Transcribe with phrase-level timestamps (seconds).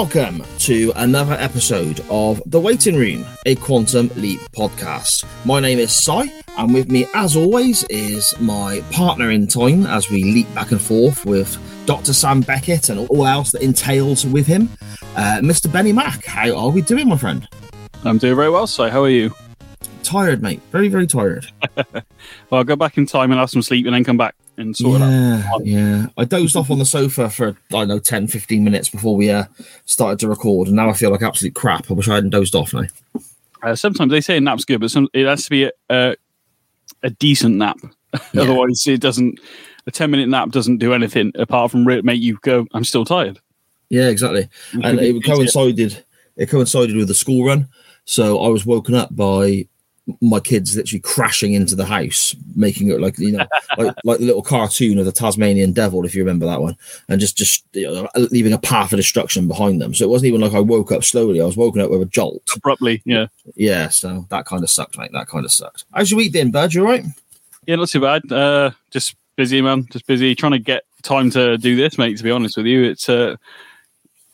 [0.00, 5.26] Welcome to another episode of The Waiting Room, a Quantum Leap podcast.
[5.44, 10.08] My name is Cy, and with me, as always, is my partner in time as
[10.08, 12.14] we leap back and forth with Dr.
[12.14, 14.70] Sam Beckett and all else that entails with him,
[15.16, 15.70] uh, Mr.
[15.70, 16.24] Benny Mack.
[16.24, 17.46] How are we doing, my friend?
[18.02, 19.34] I'm doing very well, so how are you?
[20.02, 20.62] Tired, mate.
[20.72, 21.46] Very, very tired.
[22.50, 24.76] Well, I'll go back in time and have some sleep and then come back and
[24.76, 25.64] sort it out.
[25.64, 26.06] yeah, yeah.
[26.16, 29.30] I dozed off on the sofa for, I don't know, 10, 15 minutes before we
[29.30, 29.44] uh,
[29.84, 31.90] started to record, and now I feel like absolute crap.
[31.90, 32.84] I wish I hadn't dozed off now.
[33.62, 36.16] Uh, sometimes they say a nap's good, but some, it has to be a, a,
[37.02, 37.78] a decent nap.
[38.32, 38.42] Yeah.
[38.42, 39.38] Otherwise, it doesn't.
[39.86, 42.66] A ten minute nap doesn't do anything apart from make you go.
[42.74, 43.38] I'm still tired.
[43.88, 44.48] Yeah, exactly.
[44.82, 46.04] and it coincided
[46.40, 47.68] it coincided with the school run
[48.04, 49.66] so i was woken up by
[50.20, 53.46] my kids literally crashing into the house making it like you know
[53.78, 56.76] like, like the little cartoon of the tasmanian devil if you remember that one.
[57.08, 59.94] And just just you know, leaving a path of destruction behind them.
[59.94, 61.40] So it wasn't even like i woke up slowly.
[61.40, 62.48] I was woken up with a jolt.
[62.54, 63.02] Abruptly.
[63.04, 65.12] Yeah, yeah so that kind of sucked mate.
[65.12, 65.84] That kind of sucked.
[65.92, 67.04] How's your week then bud you right
[67.66, 68.30] yeah, not too bad.
[68.30, 69.86] Uh, just busy, man.
[69.90, 70.34] Just busy.
[70.34, 72.16] Trying to get time to do this, mate.
[72.16, 73.36] To be honest with you, it's uh,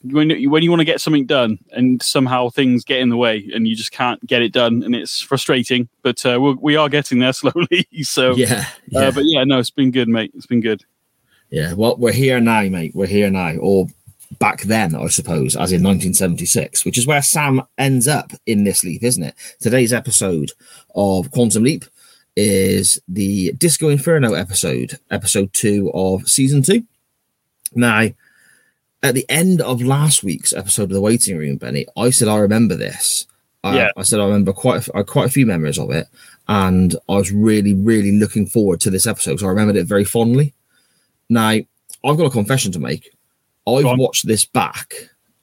[0.02, 3.16] when you- when you want to get something done and somehow things get in the
[3.16, 5.88] way and you just can't get it done, and it's frustrating.
[6.02, 7.86] But uh, we're, we are getting there slowly.
[8.02, 10.32] so, yeah yeah Uh, but yeah, no, it's been good, mate.
[10.34, 10.84] It's been good.
[11.50, 12.92] Yeah, well, we're here now, mate.
[12.94, 13.86] We're here now, or
[14.40, 18.82] back then, I suppose, as in 1976, which is where Sam ends up in this
[18.82, 19.34] leap, isn't it?
[19.60, 20.50] Today's episode
[20.96, 21.84] of Quantum Leap
[22.34, 26.82] is the Disco Inferno episode, episode two of season two.
[27.74, 28.08] Now,
[29.02, 32.38] at the end of last week's episode of The Waiting Room, Benny, I said I
[32.38, 33.26] remember this.
[33.62, 33.90] I, Yeah.
[33.96, 36.06] I said I remember quite a, quite a few memories of it,
[36.48, 39.40] and I was really, really looking forward to this episode.
[39.40, 40.54] So I remembered it very fondly.
[41.28, 43.10] Now, I've got a confession to make.
[43.66, 44.94] I've watched this back,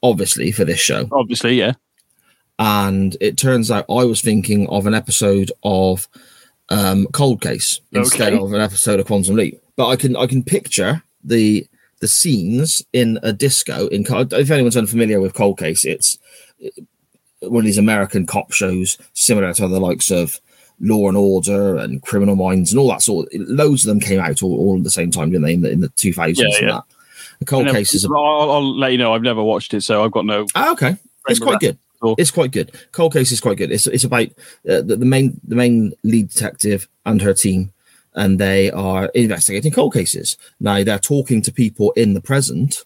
[0.01, 1.73] obviously, for this show, Obviously, yeah.
[2.59, 6.07] and it turns out I was thinking of an episode of
[6.69, 8.41] um, Cold Case instead Okay.
[8.43, 9.59] of an episode of Quantum Leap.
[9.75, 11.67] But I can I can picture the
[12.03, 13.87] the scenes in a disco.
[13.87, 16.17] In if anyone's unfamiliar with Cold Case, it's
[17.39, 20.41] one of these American cop shows similar to the likes of
[20.81, 23.29] Law and Order and Criminal Minds and all that sort.
[23.33, 25.53] Loads of them came out all, all at the same time, didn't they?
[25.53, 26.71] In the, in the 2000s Yeah, and yeah.
[26.73, 26.83] that.
[27.39, 29.13] The Cold never- Case is a I'll, I'll let you know.
[29.13, 30.45] I've never watched it, so I've got no.
[30.55, 30.97] Ah, okay.
[31.29, 31.77] It's quite good.
[32.17, 32.75] It's quite good.
[32.91, 33.71] Cold Case is quite good.
[33.71, 34.27] It's it's about
[34.69, 37.71] uh, the, the main the main lead detective and her team,
[38.15, 40.37] and they are investigating cold cases.
[40.59, 42.83] Now they're talking to people in the present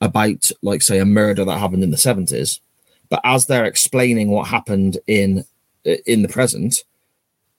[0.00, 2.60] about, like, say, a murder that happened in the seventies.
[3.08, 5.44] But as they're explaining what happened in
[5.84, 6.84] in the present,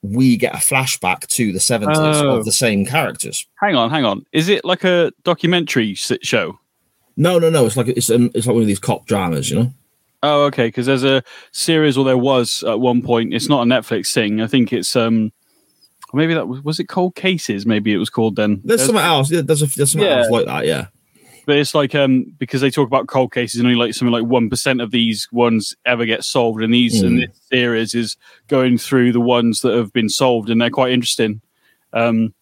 [0.02, 2.38] we get a flashback to the seventies Oh.
[2.38, 3.46] of the same characters.
[3.62, 4.26] Hang on, hang on.
[4.32, 6.58] Is it like a documentary show?
[7.18, 7.66] No, no, no.
[7.66, 9.74] It's like it's um, it's like one of these cop dramas, you know.
[10.24, 10.68] Oh, okay.
[10.68, 13.34] Because there's a series, or there was at one point.
[13.34, 14.40] It's not a Netflix thing.
[14.42, 15.32] I think it's um,
[16.14, 17.66] maybe that was was it Cold Cases.
[17.66, 18.62] Maybe it was called then.
[18.64, 19.32] There's something else.
[19.32, 20.18] Yeah, there's a, there's something Yeah.
[20.20, 20.66] else like that.
[20.66, 20.88] Yeah.
[21.48, 24.26] but it's like um because they talk about cold cases and only like something like
[24.26, 27.28] one percent of these ones ever get solved, and these and Mm.
[27.28, 28.18] this series is
[28.48, 31.42] going through the ones that have been solved, and they're quite interesting.
[31.94, 32.34] Um,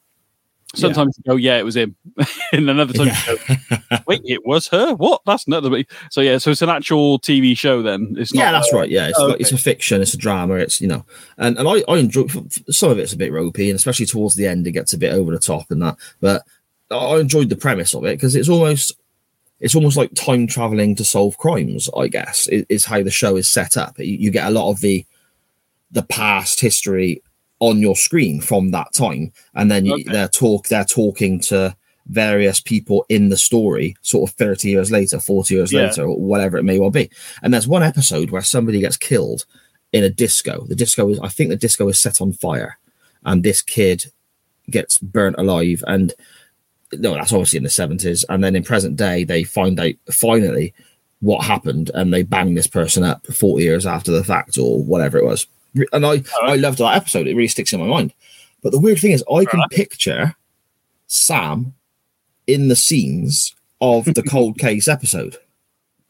[0.75, 1.95] sometimes you go, yeah, it was him,
[2.53, 4.93] and another time you go, wait, it was her.
[4.95, 5.21] What?
[5.25, 5.83] That's another.
[6.11, 8.15] So yeah, so it's an actual TV show then.
[8.17, 8.41] It's not.
[8.41, 8.89] yeah, that's right.
[8.89, 10.55] Yeah, it's Oh, like, it's a fiction, it's a drama.
[10.55, 11.05] It's you know,
[11.37, 12.27] and and I I enjoy
[12.69, 15.13] some of it's a bit ropey, and especially towards the end, it gets a bit
[15.13, 15.97] over the top and that.
[16.19, 16.43] But
[16.91, 18.93] I enjoyed the premise of it because it's almost
[19.59, 21.89] it's almost like time traveling to solve crimes.
[21.97, 23.97] I guess is how the show is set up.
[23.99, 25.05] You, you get a lot of the
[25.91, 27.21] the past history
[27.59, 30.03] on your screen from that time, and then Okay.
[30.03, 31.75] they're talk they're talking to
[32.07, 35.87] various people in the story, sort of thirty years later, forty years Yeah.
[35.87, 37.09] later, or whatever it may well be.
[37.43, 39.45] And there's one episode where somebody gets killed
[39.91, 40.65] in a disco.
[40.67, 42.77] The disco is, I think, the disco is set on fire,
[43.25, 44.05] and this kid
[44.69, 45.83] gets burnt alive.
[45.87, 46.13] And
[46.93, 48.23] no, that's obviously in the seventies.
[48.29, 50.73] And then in present day, they find out finally
[51.19, 55.17] what happened, and they bang this person up forty years after the fact, or whatever
[55.17, 55.45] it was.
[55.91, 57.27] And I, I loved that episode.
[57.27, 58.13] It really sticks in my mind.
[58.61, 60.35] But the weird thing is, I can picture
[61.07, 61.73] Sam
[62.47, 65.37] in the scenes of the cold case episode.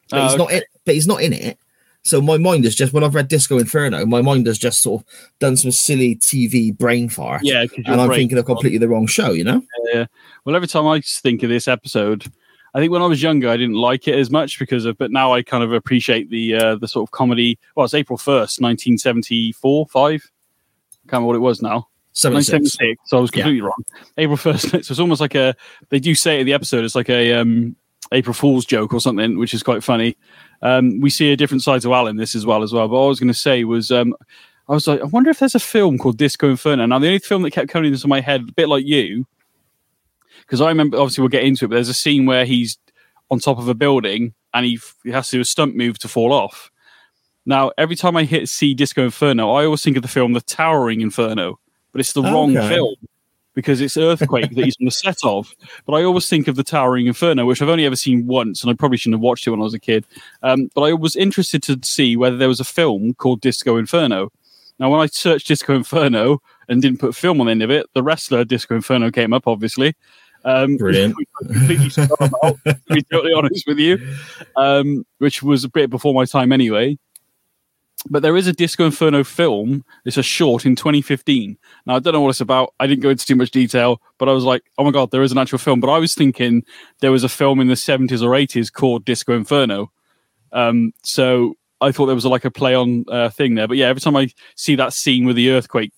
[0.10, 1.58] But Oh, he's not in, but he's not in it.
[2.02, 5.02] So my mind is just when I've read Disco Inferno, my mind has just sort
[5.02, 5.08] of
[5.40, 7.42] done some silly TV brain fart.
[7.44, 9.62] Yeah, and I'm thinking of completely the wrong show, you know?
[9.94, 10.06] Yeah.
[10.46, 12.26] Well, every time I think of this episode,
[12.74, 15.12] I think when I was younger, I didn't like it as much because of, but
[15.12, 17.58] now I kind of appreciate the uh, the sort of comedy.
[17.76, 20.22] Well, it's April first, nineteen seventy four, five.
[21.08, 21.88] Can't remember what it was now.
[22.14, 22.78] 76.
[22.78, 23.10] 1976.
[23.10, 23.84] So I was completely wrong.
[24.18, 24.66] April first.
[24.70, 25.56] So it's almost like a.
[25.90, 26.84] They do say it in the episode.
[26.84, 27.76] It's like a um,
[28.12, 30.18] April Fool's joke or something, which is quite funny.
[30.62, 32.88] Um, we see a different side to Al in this as well as well.
[32.88, 33.92] But what I was going to say was.
[33.92, 34.16] Um,
[34.68, 36.86] I was like, I wonder if there's a film called Disco Inferno.
[36.86, 39.26] Now, the only film that kept coming into my head, a bit like you,
[40.50, 42.80] because I remember, obviously, we'll get into it, but there's a scene where he's
[43.30, 46.00] on top of a building and he, f- he has to do a stunt move
[46.00, 46.72] to fall off.
[47.46, 50.42] Now, every time I hit see Disco Inferno, I always think of the film The
[50.42, 51.60] Towering Inferno,
[51.92, 52.96] but it's the wrong film
[53.54, 55.54] because it's Earthquake that he's on the set of.
[55.86, 58.72] But I always think of The Towering Inferno, which I've only ever seen once, and
[58.72, 60.06] I probably shouldn't have watched it when I was a kid.
[60.42, 64.32] Um, but I was interested to see whether there was a film called Disco Inferno.
[64.80, 67.88] Now, when I searched Disco Inferno and didn't put film on the end of it,
[67.94, 69.96] the wrestler Disco Inferno came up, obviously.
[70.46, 71.16] Um, Brilliant.
[71.42, 73.98] completely about, to be totally honest with you,
[74.56, 76.98] um, which was a bit before my time anyway.
[78.10, 79.84] But there is a Disco Inferno film.
[80.06, 81.58] It's a short in 2015.
[81.86, 82.74] Now, I don't know what it's about.
[82.80, 85.22] I didn't go into too much detail, but I was like, oh my God, there
[85.22, 85.82] is an actual film.
[85.82, 86.64] But I was thinking
[87.02, 89.92] there was a film in the 70s or 80s called Disco Inferno.
[90.54, 93.68] Um, so I thought there was like a play on uh, thing there.
[93.68, 95.92] But yeah, every time I see that scene with the earthquake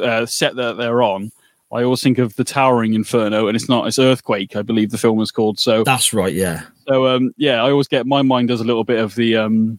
[0.00, 1.32] uh, set that they're on,
[1.70, 3.86] I always think of the Towering Inferno, and it's not.
[3.86, 5.58] It's Earthquake, I believe the film is called.
[5.60, 6.62] So, That's right, yeah.
[6.86, 9.78] so um, yeah, I always get my mind does a little bit of the um,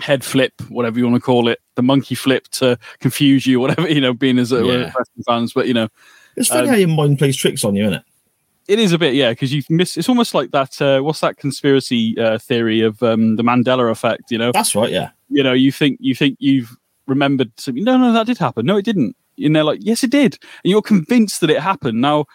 [0.00, 3.88] head flip, whatever you want to call it, the monkey flip to confuse you, whatever
[3.88, 4.92] you know, being as a Yeah.
[5.26, 5.52] fans.
[5.52, 5.88] But you know,
[6.36, 8.02] It's funny Um, how your mind plays tricks on you, isn't it?
[8.66, 9.96] it is a bit, yeah, because you miss.
[9.96, 10.82] It's almost like that.
[10.82, 14.30] Uh, what's that conspiracy uh, theory of um, the Mandela effect?
[14.30, 15.10] You know, That's right, yeah.
[15.30, 17.82] you know, you think you think you've remembered something.
[17.84, 18.66] No, no, that did happen.
[18.66, 19.16] No, it didn't.
[19.38, 20.38] And they're like, yes, it did.
[20.64, 22.00] And you're convinced that it happened.
[22.00, 22.26] Now,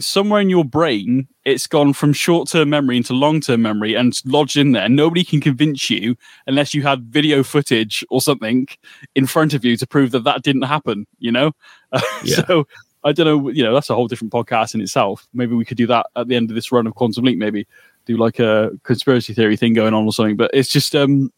[0.00, 4.12] somewhere in your brain, it's gone from short term memory into long term memory and
[4.12, 4.88] it's lodged in there.
[4.88, 8.68] Nobody can convince you unless you had video footage or something
[9.14, 11.52] in front of you to prove that that didn't happen, you know?
[12.22, 12.44] Yeah.
[12.46, 12.66] so
[13.04, 15.26] I don't know, you know, that's a whole different podcast in itself.
[15.32, 17.66] Maybe we could do that at the end of this run of Quantum Leap, maybe
[18.06, 20.36] do like a conspiracy theory thing going on or something.
[20.36, 21.30] But it's just, um,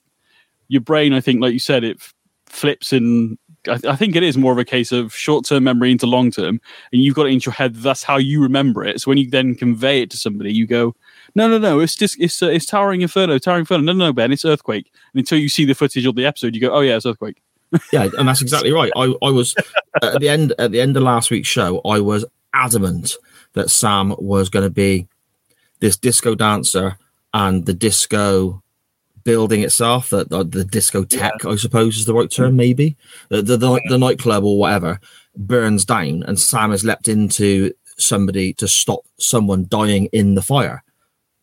[0.69, 2.15] your brain, I think, like you said, it f-
[2.47, 3.39] flips in.
[3.69, 6.31] I, I think it is more of a case of short term memory into long
[6.31, 6.61] term,
[6.93, 7.75] and you've got it into your head.
[7.77, 9.01] That's how you remember it.
[9.01, 10.95] So when you then convey it to somebody, you go,
[11.35, 14.13] "No, no, no, it's just it's uh, it's towering inferno, towering inferno." No, no, no,
[14.13, 14.91] Ben, it's earthquake.
[15.13, 17.43] And until you see the footage of the episode, you go, "Oh yeah, it's earthquake."
[17.93, 18.91] Yeah, and that's exactly right.
[18.97, 19.55] I, I was
[20.03, 23.15] at the end at the end of last week's show, I was adamant
[23.53, 25.07] that Sam was going to be
[25.81, 26.99] this disco dancer
[27.33, 28.63] and the disco
[29.25, 32.57] building itself, that the, the discotheque, I suppose is the right term, mm.
[32.57, 32.97] maybe
[33.29, 35.01] the the, the, the nightclub or whatever
[35.37, 40.83] burns down, and Sam has leapt into somebody to stop someone dying in the fire.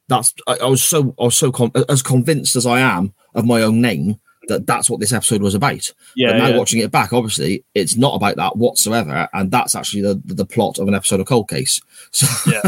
[0.07, 3.45] That's I, I was so I was so con- as convinced as I am of
[3.45, 5.91] my own name that that's what this episode was about.
[6.15, 6.57] Yeah, but now yeah.
[6.57, 10.45] watching it back, obviously, it's not about that whatsoever, and that's actually the the, the
[10.45, 11.79] plot of an episode of Cold Case.
[12.11, 12.61] So yeah,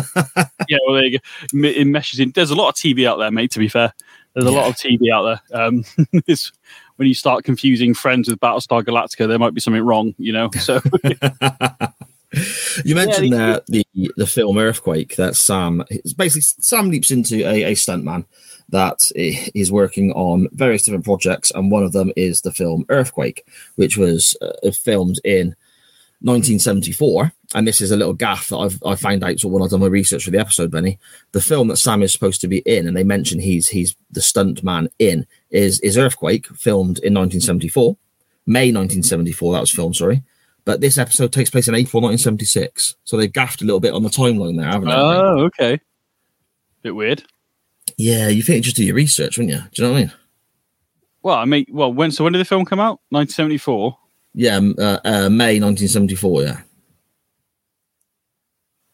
[0.68, 0.78] yeah.
[0.86, 1.68] well, there you go.
[1.68, 2.32] It meshes in.
[2.32, 3.52] There's a lot of TV out there, mate.
[3.52, 3.94] To be fair,
[4.40, 5.62] there's a lot of TV out there.
[5.62, 5.84] Um,
[6.28, 6.52] it's,
[6.98, 10.14] when you start confusing Friends with Battlestar Galactica, there might be something wrong.
[10.18, 10.82] You know, so
[12.86, 13.86] you mentioned Yeah, uh, the
[14.18, 18.26] the film Earthquake that Sam it's basically Sam leaps into a, a stuntman
[18.70, 23.46] that is working on various different projects, and one of them is the film Earthquake,
[23.76, 25.56] which was uh, filmed in
[26.22, 27.32] 1974.
[27.56, 29.88] And this is a little gaff that I've I found out when I've done my
[29.88, 31.00] research for the episode, Benny.
[31.32, 34.22] The film that Sam is supposed to be in, and they mention he's he's the
[34.22, 37.98] stunt man in, is is Earthquake, filmed in 1974,
[38.46, 39.54] May 1974.
[39.54, 40.24] That was filmed, sorry.
[40.66, 44.04] But this episode takes place in April 1976, so they gaffed a little bit on
[44.04, 44.94] the timeline there, haven't they?
[44.94, 45.80] oh, okay,
[46.84, 47.24] bit weird.
[47.98, 49.64] yeah, you think you just do your research, wouldn't you?
[49.74, 50.14] Do you know what I mean?
[51.24, 53.00] Well, I mean, well, when so when did the film come out?
[53.10, 53.98] 1974.
[54.34, 56.44] Yeah, uh, uh, May 1974.
[56.44, 56.62] Yeah,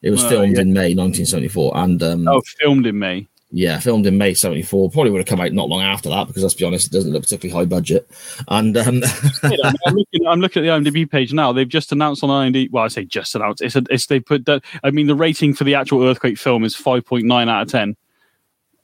[0.01, 0.61] it was filmed yeah.
[0.61, 3.27] in May 1974, and um, Oh, filmed in May.
[3.51, 4.89] yeah, filmed in May 74.
[4.91, 7.11] Probably would have come out not long after that because let's be honest, it doesn't
[7.11, 8.09] look particularly high budget.
[8.47, 9.01] And um,
[9.43, 11.51] I'm, looking, I'm looking at the IMDb page now.
[11.51, 12.71] They've just announced on IMDb.
[12.71, 13.61] Well, I say just announced.
[13.61, 14.63] It's, a, it's they put that.
[14.83, 17.95] I mean, the rating for the actual earthquake film is 5.9 out of 10.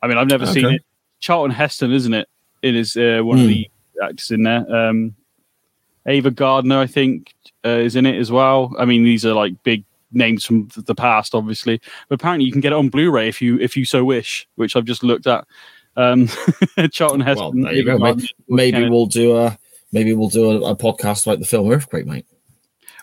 [0.01, 0.81] I mean, I've never seen it.
[1.19, 2.27] Charlton Heston, isn't it?
[2.63, 3.49] It is uh, one of Hmm.
[3.49, 3.69] the
[4.03, 4.65] actors in there.
[4.75, 5.15] Um,
[6.07, 7.33] Ava Gardner, I think,
[7.65, 8.73] uh, is in it as well.
[8.79, 11.79] I mean, these are like big names from the past, obviously.
[12.09, 14.75] But apparently, you can get it on Blu-ray if you if you so wish, which
[14.75, 15.45] I've just looked at.
[15.97, 16.27] Um,
[16.91, 17.61] Charlton Heston.
[17.61, 17.97] well, there you Ava go.
[17.99, 19.57] Gardner, Maybe, maybe we'll do a
[19.91, 22.25] maybe we'll do a, a podcast about the film Earthquake, mate.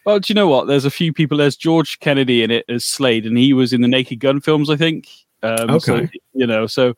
[0.04, 0.66] Well, do you know what?
[0.66, 1.36] There's a few people.
[1.36, 4.70] There's George Kennedy in it as Slade, and he was in the Naked Gun films,
[4.70, 5.06] I think.
[5.42, 6.08] Um, so, Okay.
[6.32, 6.94] you know, so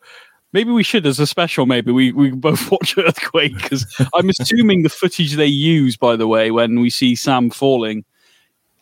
[0.53, 4.83] maybe we should, as a special, maybe we we both watch Earthquake because I'm assuming
[4.83, 8.05] the footage they use, by the way, when we see Sam falling.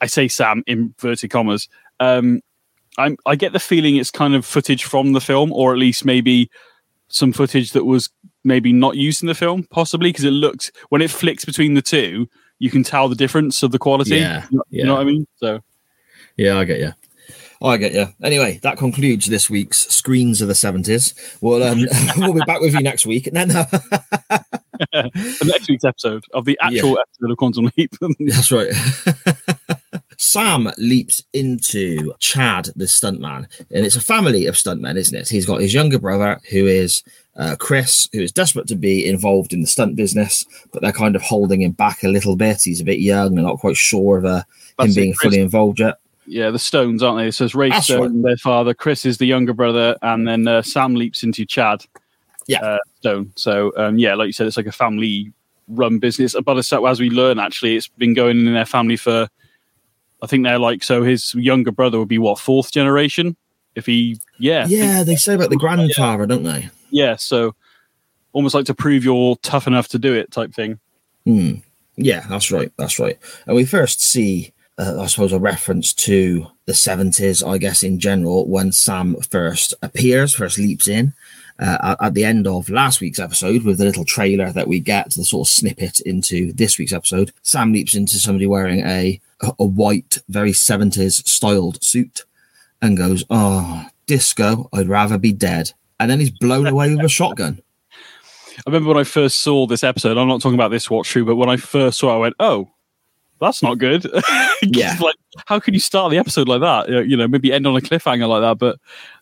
[0.01, 1.67] I say Sam in inverted commas.
[1.99, 2.41] Um,
[2.97, 6.05] I'm, I get the feeling it's kind of footage from the film, or at least
[6.05, 6.49] maybe
[7.09, 8.09] some footage that was
[8.43, 11.81] maybe not used in the film, possibly because it looks when it flicks between the
[11.81, 14.17] two, you can tell the difference of the quality.
[14.17, 14.79] Yeah, you know, yeah.
[14.81, 15.27] you know what I mean.
[15.35, 15.59] So
[16.37, 16.93] Yeah, I get you.
[17.61, 18.07] I get you.
[18.23, 21.13] Anyway, that concludes this week's screens of the seventies.
[21.41, 21.85] Well, um,
[22.17, 23.31] we'll be back with you next week.
[23.33, 23.63] No, no,
[24.93, 27.91] the next week's episode of the actual episode of Quantum Leap.
[28.19, 28.71] that's right.
[30.17, 35.29] Sam leaps into Chad, the stuntman, and it's a family of stuntmen, isn't it?
[35.29, 37.03] He's got his younger brother, who is
[37.37, 41.15] uh, Chris, who is desperate to be involved in the stunt business, but they're kind
[41.15, 42.63] of holding him back a little bit.
[42.63, 44.43] He's a bit young and not quite sure of uh,
[44.79, 45.31] him being Chris.
[45.31, 45.95] fully involved yet.
[46.29, 47.31] Yeah, the Stones, aren't they?
[47.31, 48.73] So it's Ray That's Stone, their father.
[48.73, 51.83] Chris is the younger brother, and then uh, Sam leaps into Chad.
[52.47, 52.61] Yeah.
[52.61, 53.33] uh, Stone.
[53.35, 56.35] So um, yeah, like you said, it's like a family-run business.
[56.45, 59.27] But as, as we learn, actually, it's been going in their family for.
[60.21, 61.01] I think they're like so.
[61.03, 63.37] His younger brother would be what fourth generation,
[63.75, 66.69] if he yeah Yeah, they say about the grandfather, don't they?
[66.89, 67.15] yeah.
[67.15, 67.55] So
[68.33, 70.79] almost like to prove you're tough enough to do it type thing.
[71.25, 71.55] Hmm.
[71.95, 72.71] Yeah, that's right.
[72.77, 73.17] That's right.
[73.47, 77.99] And we first see, uh, I suppose, a reference to the 70s, I guess, in
[77.99, 81.13] general, when Sam first appears, first leaps in.
[81.59, 85.11] Uh, at, the end of last week's episode, with the little trailer that we get,
[85.11, 89.65] the sort of snippet into this week's episode, Sam leaps into somebody wearing a a
[89.65, 92.23] white, very 70s styled suit
[92.81, 95.71] and goes, Oh, disco, I'd rather be dead.
[95.99, 97.61] And then he's blown away with a shotgun.
[98.57, 100.17] I remember when I first saw this episode.
[100.17, 102.35] I'm not talking about this watch through, but when I first saw, it, I went,
[102.39, 102.69] "Oh,
[103.39, 104.05] that's not good."
[104.61, 104.97] Yeah.
[104.99, 105.15] like
[105.45, 106.89] how can you start the episode like that?
[106.89, 108.57] You know, maybe end on a cliffhanger like that.
[108.57, 108.77] But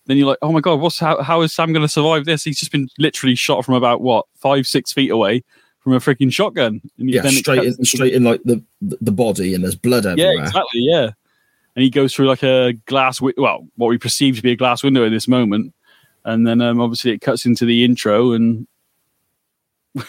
[0.06, 1.22] then you're like, "Oh my god, what's how?
[1.22, 2.44] How is Sam going to survive this?
[2.44, 5.44] He's just been literally shot from about what five, six feet away
[5.80, 9.54] from a freaking shotgun." And Yeah, then straight in, straight in like the the body,
[9.54, 10.34] and there's blood everywhere.
[10.34, 10.82] Yeah, exactly.
[10.82, 11.12] Yeah,
[11.76, 14.56] and he goes through like a glass, wi- well, what we perceive to be a
[14.58, 15.72] glass window in this moment,
[16.26, 18.68] and then um, obviously it cuts into the intro, and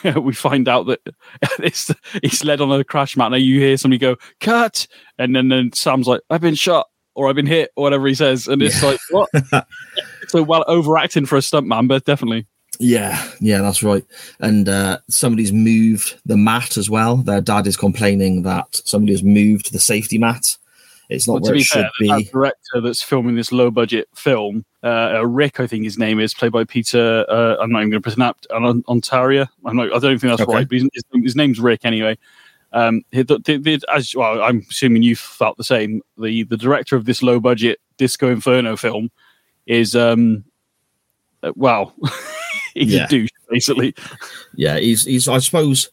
[0.20, 1.00] we find out that
[1.58, 3.30] it's it's led on a crash mat.
[3.30, 4.86] Now you hear somebody go cut,
[5.18, 8.14] and then then Sam's like, "I've been shot." Or I've been hit, or whatever he
[8.14, 8.90] says, and it's Yeah.
[8.90, 9.28] like what?
[10.28, 12.46] so well overacting for a stuntman, but definitely.
[12.78, 14.04] Yeah, yeah, that's right.
[14.38, 17.16] And uh, somebody's moved the mat as well.
[17.16, 20.44] Their dad is complaining that somebody has moved the safety mat.
[21.08, 22.08] It's not Well, to where be it should fair, be.
[22.08, 26.20] that director that's filming this low budget film, uh, uh, Rick, I think his name
[26.20, 27.24] is, played by Peter.
[27.28, 29.46] Uh, I'm not even going to pronounce on Ontario.
[29.64, 29.86] I'm not.
[29.86, 30.52] I don't think that's Okay.
[30.54, 32.18] right, but his, his, name's Rick anyway.
[32.74, 36.02] Um, he- the, the, the, as well, I'm assuming you felt the same.
[36.18, 39.10] The the director of this low budget Disco Inferno film
[39.66, 40.44] is um,
[41.42, 41.94] uh, well,
[42.74, 43.04] he's Yeah.
[43.06, 43.94] a douche basically.
[44.54, 45.26] Yeah, he's he's.
[45.26, 45.88] I suppose.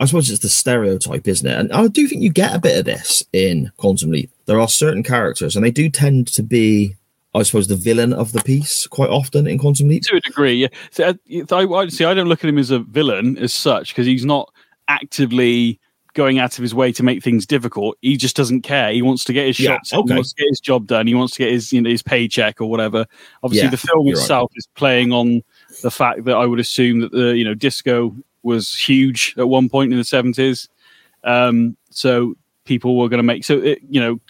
[0.00, 1.58] I suppose it's the stereotype, isn't it?
[1.58, 4.30] And I do think you get a bit of this in Quantum Leap.
[4.46, 6.96] There are certain characters, and they do tend to be,
[7.34, 10.02] I suppose, the villain of the piece quite often in Quantum Leap.
[10.04, 10.54] to a degree.
[10.54, 10.68] Yeah.
[10.90, 11.14] So, uh,
[11.56, 12.04] I, I see.
[12.04, 14.52] I don't look at him as a villain as such because he's not
[14.88, 15.78] actively
[16.14, 17.96] going out of his way to make things difficult.
[18.02, 18.92] He just doesn't care.
[18.92, 19.92] He wants to get his Yeah, shots.
[19.94, 20.12] okay.
[20.12, 21.06] He wants to get his job done.
[21.06, 23.06] He wants to get his you know his paycheck or whatever.
[23.44, 24.22] Obviously, Yeah, the film you're right.
[24.22, 25.42] itself is playing on
[25.82, 29.68] the fact that I would assume that the you know disco was huge at one
[29.68, 30.68] point in the seventies.
[31.24, 34.20] Um, so people were going to make so it, you know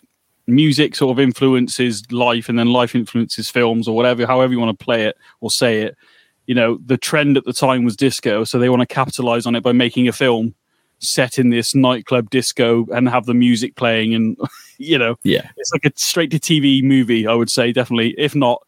[0.47, 4.77] music sort of influences life and then life influences films or whatever however you want
[4.77, 5.97] to play it or say it.
[6.47, 9.55] You know the trend at the time was disco so they want to capitalize on
[9.55, 10.55] it by making a film
[10.99, 14.37] set in this nightclub disco and have the music playing and
[14.79, 18.15] you know Yeah, it's like a straight to tv movie i would say definitely.
[18.19, 18.63] If not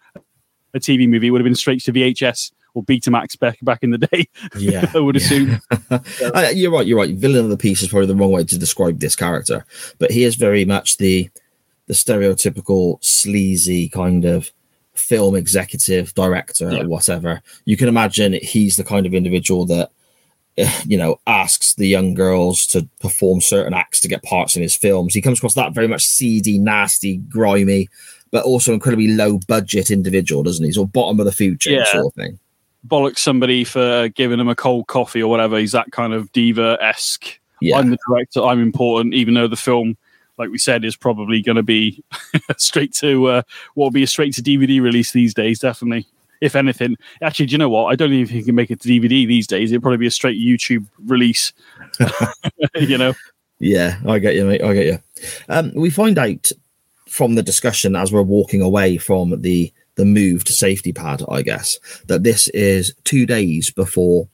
[0.74, 3.98] a tv movie would have been straight to vhs or Betamax back back in the
[3.98, 4.28] day.
[4.56, 5.20] Yeah, I would yeah.
[5.20, 5.60] assume.
[6.34, 6.86] Uh, you're right.
[6.86, 7.14] You're right.
[7.14, 9.64] Villain of the piece is probably the wrong way to describe this character,
[9.98, 11.28] but he is very much the
[11.86, 14.50] the stereotypical sleazy kind of
[14.94, 16.82] film executive director Yeah.
[16.82, 17.42] or whatever.
[17.64, 19.90] You can imagine he's the kind of individual that
[20.58, 24.62] eh, you know asks the young girls to perform certain acts to get parts in
[24.62, 25.14] his films.
[25.14, 27.88] He comes across that very much seedy, nasty, grimy,
[28.30, 30.72] but also incredibly low budget individual, doesn't he?
[30.72, 31.84] Sort of bottom of the chain Yeah.
[31.84, 32.38] sort of thing.
[32.86, 35.58] Bollock somebody for giving him a cold coffee or whatever.
[35.58, 37.38] He's that kind of diva esque.
[37.60, 37.78] Yeah.
[37.78, 38.42] I'm the director.
[38.42, 39.96] I'm important, even though the film,
[40.36, 42.02] like we said, is probably going to be
[42.56, 43.42] straight to uh,
[43.74, 45.60] what will be a straight to DVD release these days.
[45.60, 46.06] Definitely,
[46.40, 46.96] if anything.
[47.22, 47.86] Actually, do you know what?
[47.86, 49.70] I don't even think he can make it to DVD these days.
[49.70, 51.52] It'd probably be a straight YouTube release.
[52.74, 53.14] you know,
[53.60, 54.62] Yeah, I get you, mate.
[54.62, 54.98] I get you.
[55.48, 56.50] Um, we find out
[57.08, 61.78] from the discussion as we're walking away from the the moved safety pad, I guess,
[62.06, 64.28] that this is two days before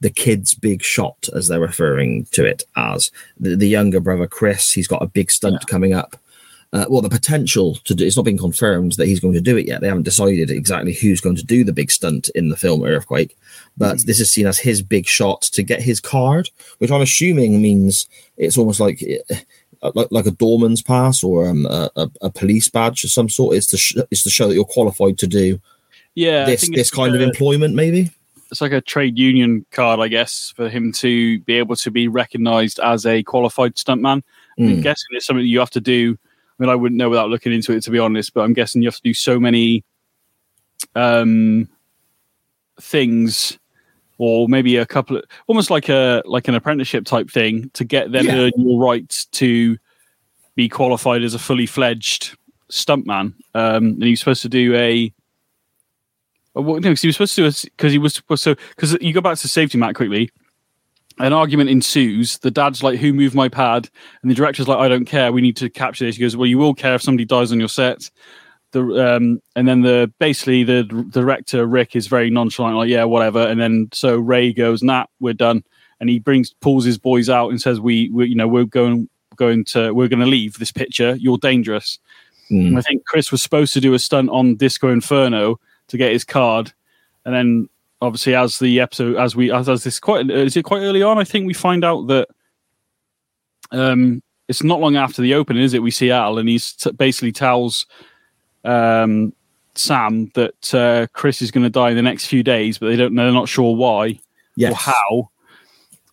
[0.00, 4.72] the kid's big shot, as they're referring to it as the, the younger brother Chris.
[4.72, 6.16] He's got a big stunt coming up.
[6.74, 9.56] Uh, well, the potential to do it's not been confirmed that he's going to do
[9.56, 9.80] it yet.
[9.80, 13.36] They haven't decided exactly who's going to do the big stunt in the film Earthquake,
[13.76, 17.62] but this is seen as his big shot to get his card, which I'm assuming
[17.62, 19.00] means it's almost like
[19.94, 23.56] like, like a doorman's pass or um, a, a, a police badge of some sort.
[23.56, 25.60] Is to sh- is to show that you're qualified to do
[26.14, 28.10] yeah, I this think this it's, kind of uh, employment, maybe.
[28.50, 32.06] it's like a trade union card, I guess, for him to be able to be
[32.06, 34.22] recognised as a qualified stuntman.
[34.56, 34.82] I'm Mm.
[34.84, 36.16] guessing it's something you have to do.
[36.16, 38.32] I mean, I wouldn't know without looking into it, to be honest.
[38.32, 39.82] But I'm guessing you have to do so many
[40.94, 41.68] um,
[42.80, 43.58] things,
[44.18, 48.12] or maybe a couple of almost like a like an apprenticeship type thing to get
[48.12, 48.36] them Yeah.
[48.36, 49.76] earn your right to
[50.56, 52.36] be qualified as a fully fledged
[52.70, 53.34] stuntman.
[53.54, 55.12] Um, and he was supposed to do a.
[56.54, 59.12] Well, no, 'cause he was supposed to do because he was supposed to because you
[59.12, 60.30] go back to safety mat quickly.
[61.18, 62.38] An argument ensues.
[62.38, 63.88] The dad's like, "Who moved my pad?"
[64.22, 65.32] And the director's like, "I don't care.
[65.32, 67.58] We need to capture this." He goes, "Well, you will care if somebody dies on
[67.58, 68.10] your set."
[68.74, 73.38] The um, and then the basically the director Rick is very nonchalant, like, "Yeah, whatever."
[73.38, 75.62] And then so Ray goes, "Nah, we're done."
[76.00, 79.08] And he brings pulls his boys out and says, "We, we you know, we're going
[79.36, 81.14] going to we're going to leave this picture.
[81.14, 82.00] You're dangerous."
[82.50, 82.76] Mm.
[82.76, 86.24] I think Chris was supposed to do a stunt on Disco Inferno to get his
[86.24, 86.72] card,
[87.24, 87.68] and then
[88.02, 91.16] obviously as the episode as we as, as this quite is it quite early on.
[91.16, 92.28] I think we find out that
[93.70, 95.82] um it's not long after the opening, is it?
[95.82, 97.86] We see Al and he's t- basically tells
[98.64, 99.32] um
[99.76, 102.96] Sam that uh, Chris is going to die in the next few days, but they
[102.96, 104.20] don't know they're not sure why
[104.56, 104.72] Yes.
[104.72, 105.30] or how.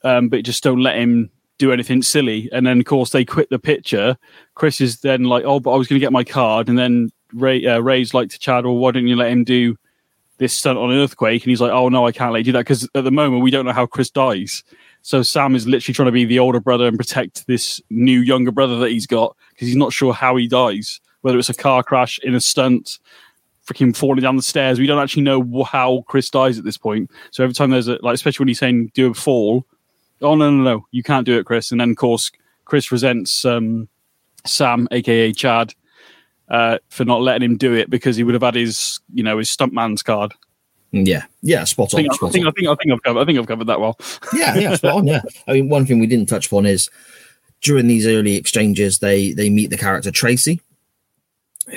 [0.03, 2.49] Um, but just don't let him do anything silly.
[2.51, 4.17] And then, of course, they quit the picture.
[4.55, 7.11] Chris is then like, "Oh, but I was going to get my card." And then
[7.33, 9.77] Ray uh, Ray's like to Chad, "Well, why don't you let him do
[10.39, 12.51] this stunt on an Earthquake?" And he's like, "Oh no, I can't let you do
[12.53, 14.63] that because at the moment we don't know how Chris dies."
[15.03, 18.51] So Sam is literally trying to be the older brother and protect this new younger
[18.51, 21.83] brother that he's got because he's not sure how he dies, whether it's a car
[21.83, 22.99] crash, in a stunt,
[23.65, 24.79] freaking falling down the stairs.
[24.79, 27.09] We don't actually know how Chris dies at this point.
[27.31, 29.65] So every time there's a like, especially when he's saying do a fall,
[30.21, 31.71] oh no no no, you can't do it, Chris.
[31.71, 32.31] And then of course
[32.65, 33.87] Chris resents um,
[34.45, 35.73] Sam, aka Chad,
[36.49, 39.37] uh, for not letting him do it because he would have had his you know
[39.37, 40.33] his stuntman's card.
[40.91, 41.23] Yeah.
[41.41, 41.63] Yeah.
[41.63, 42.27] Spot I think, on.
[42.27, 42.49] I think, on.
[42.49, 43.97] I think I think I've covered I think I've covered that well.
[44.33, 45.07] yeah, yeah, spot on.
[45.07, 46.89] Yeah, I mean, one thing we didn't touch upon is
[47.61, 50.59] during these early exchanges, they they meet the character Tracy,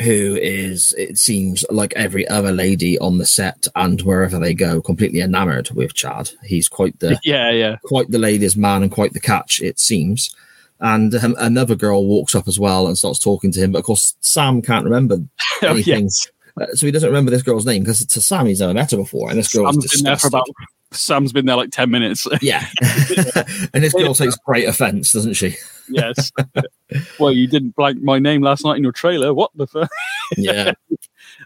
[0.02, 4.80] who is it seems like every other lady on the set and wherever they go,
[4.80, 6.30] completely enamored with Chad.
[6.42, 10.34] He's quite the yeah yeah quite the ladies' man and quite the catch, it seems.
[10.80, 13.84] And um, another girl walks up as well and starts talking to him, but of
[13.84, 15.18] course Sam can't remember
[15.62, 16.04] oh, anything.
[16.04, 16.26] yes.
[16.60, 18.96] Uh, so he doesn't remember this girl's name because to Sam he's never met her
[18.96, 20.48] before, and this girl is Sam's been there for about
[20.94, 22.26] Sam's been there like ten minutes.
[22.42, 22.66] Yeah.
[23.74, 25.56] and this girl takes great offense, doesn't she?
[25.88, 26.30] yes.
[27.18, 29.34] well, you didn't blank my name last night in your trailer.
[29.34, 29.90] What the fuck?
[30.36, 30.72] Yeah.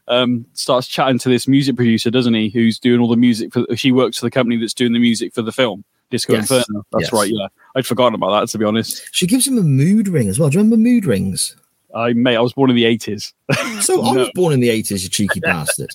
[0.09, 2.49] um, starts chatting to this music producer, doesn't he?
[2.51, 3.65] Who's doing all the music for?
[3.77, 6.51] She works for the company that's doing the music for the film Disco Yes.
[6.51, 6.85] Inferno.
[6.93, 7.13] That's Yes.
[7.13, 7.31] right.
[7.33, 8.49] Yeah, I'd forgotten about that.
[8.51, 10.49] To be honest, She gives him a mood ring as well.
[10.49, 11.57] Do you remember mood rings?
[11.95, 13.33] I mate, I was born in the eighties.
[13.81, 15.89] So I was born in the 80s, you cheeky bastard.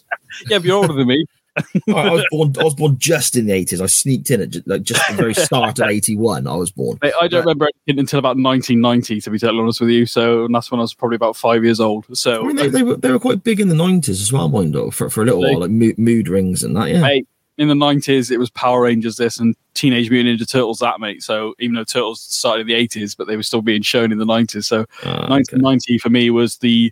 [0.49, 1.25] yeah, but you're older than me.
[1.55, 3.81] I, I was born I was born just in the 80s.
[3.81, 6.47] I sneaked in at ju- like just the very start of 81.
[6.47, 6.97] I was born.
[7.01, 10.05] Mate, I don't remember anything until about 1990, to be totally honest with you.
[10.05, 12.05] So and that's when I was probably about five years old.
[12.09, 14.49] I So mean, they, they were they were quite big in the 90s as well,
[14.49, 16.89] mind for, for a little They- while, like mood, mood rings and that.
[16.89, 17.01] Yeah.
[17.01, 17.27] Mate,
[17.59, 21.21] in the 90s, it was Power Rangers this and Teenage Mutant Ninja Turtles that, mate.
[21.21, 24.17] So even though Turtles started in the 80s, but they were still being shown in
[24.17, 24.63] the 90s.
[24.63, 25.33] So Ah, okay.
[25.33, 26.91] 1990 for me was the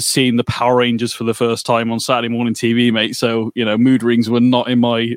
[0.00, 3.16] seeing the Power Rangers for the first time on Saturday morning TV, mate.
[3.16, 5.00] So you know, mood rings were not in my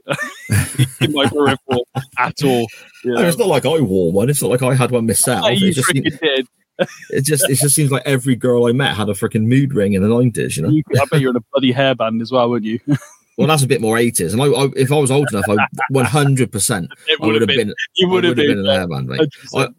[1.01, 2.67] in my peripheral at all.
[3.03, 3.21] You know?
[3.21, 4.29] It's not like I wore one.
[4.29, 5.45] It's not like I had one myself.
[5.45, 6.47] Yeah, you it, just seems, did.
[7.09, 9.93] it just it just seems like every girl I met had a freaking mood ring
[9.93, 10.57] in the nineties.
[10.57, 10.69] You know.
[10.69, 12.97] You- I bet you're in a bloody hairband as well, wouldn't you?
[13.37, 14.33] Well, that's a bit more eighties.
[14.33, 15.55] And I, I, if I was old enough, I
[15.89, 17.73] one hundred percent It I would have been.
[17.95, 18.51] You would have been.
[18.51, 19.21] in a hairband, mate.
[19.53, 19.73] 100%.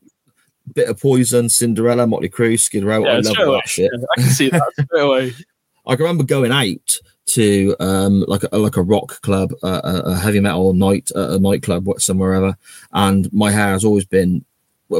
[0.75, 3.05] Bit of Poison, Cinderella, Motley Crue, Skid Row.
[3.05, 3.61] Yeah, I love straight all away.
[3.62, 3.90] that shit.
[4.16, 5.33] I can see that straight away.
[5.87, 6.92] I can remember going out
[7.25, 11.38] to um like a like a rock club, uh, a, heavy metal night, uh, a
[11.38, 12.57] nightclub, somewhere ever,
[12.92, 14.44] and my hair has always been.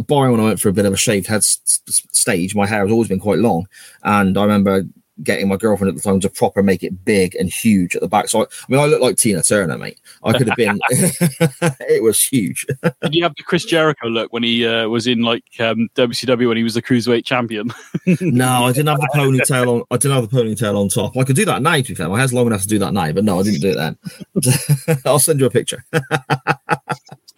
[0.09, 2.81] Barring when I went for a bit of a shaved head s- stage, my hair
[2.81, 3.69] has always been quite long,
[4.03, 4.85] and I remember
[5.23, 8.09] getting my girlfriend at the time to proper make it big and huge at the
[8.09, 8.29] back.
[8.29, 10.01] So I, I mean, I look like Tina Turner, mate.
[10.25, 10.79] I could have been.
[10.91, 12.67] it was huge.
[13.03, 16.49] Did you have the Chris Jericho look when he uh, was in like um, WCW
[16.49, 17.73] when he was the cruiserweight champion?
[18.21, 19.83] No, I didn't have the ponytail on.
[19.91, 21.17] I didn't have the ponytail on top.
[21.17, 21.77] I could do that now.
[21.77, 23.61] To be fair, my hair's long enough to do that now, but no, I didn't
[23.61, 24.99] do it then.
[25.05, 25.85] I'll send you a picture.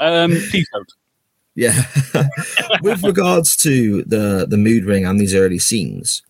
[0.01, 0.93] Um, please don't.
[1.55, 1.83] Yeah.
[2.83, 6.23] With regards to the the mood ring and these early scenes,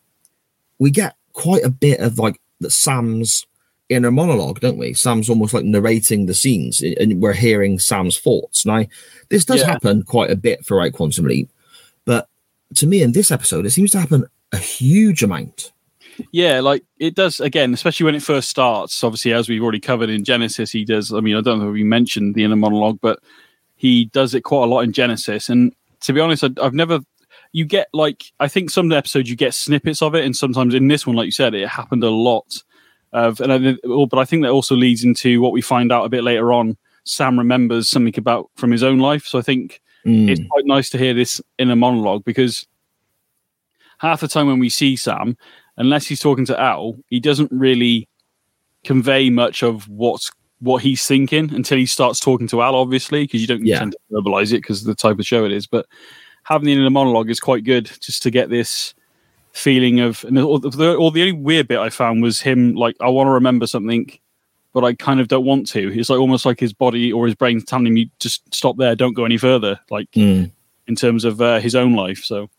[0.79, 3.47] we get quite a bit of like the Sam's
[3.91, 4.95] inner monologue, don't we?
[4.95, 8.65] Sam's almost like narrating the scenes, and we're hearing Sam's thoughts.
[8.65, 8.87] Now,
[9.29, 9.67] this does Yeah.
[9.67, 11.51] happen quite a bit throughout Quantum Leap,
[12.07, 12.29] but
[12.77, 15.71] to me, in this episode, it seems to happen a huge amount.
[16.33, 19.03] Yeah, like it does again, especially when it first starts.
[19.03, 21.13] Obviously, as we've already covered in Genesis, he does.
[21.13, 23.19] I mean, I don't know if we mentioned the inner monologue, but
[23.77, 25.49] he does it quite a lot in Genesis.
[25.49, 27.01] And to be honest, I, I've never.
[27.55, 30.89] You get like I think some episodes you get snippets of it, and sometimes in
[30.89, 32.53] this one, like you said, it happened a lot.
[33.13, 36.05] Of and I, oh, but I think that also leads into what we find out
[36.05, 36.77] a bit later on.
[37.05, 40.29] Sam remembers something about from his own life, so I think Mm.
[40.29, 42.67] it's quite nice to hear this in a monologue because
[44.01, 45.35] half the time when we see Sam,
[45.79, 48.07] unless he's talking to Al, he doesn't really
[48.85, 53.41] convey much of what's what he's thinking until he starts talking to Al, obviously, because
[53.41, 53.79] you don't Yeah.
[53.79, 55.67] tend to verbalize it because the type of show it is.
[55.67, 55.87] But
[56.45, 58.95] having the inner monologue is quite good just to get this
[59.53, 62.97] feeling of and or the, or the only weird bit I found was him like
[63.01, 64.11] I want to remember something
[64.75, 65.97] but I kind of don't want to.
[65.97, 68.97] It's like almost like his body or his brain telling him, "You just stop there,
[68.97, 70.51] don't go any further." Like Mm.
[70.89, 72.25] in terms of uh, his own life.
[72.25, 72.51] So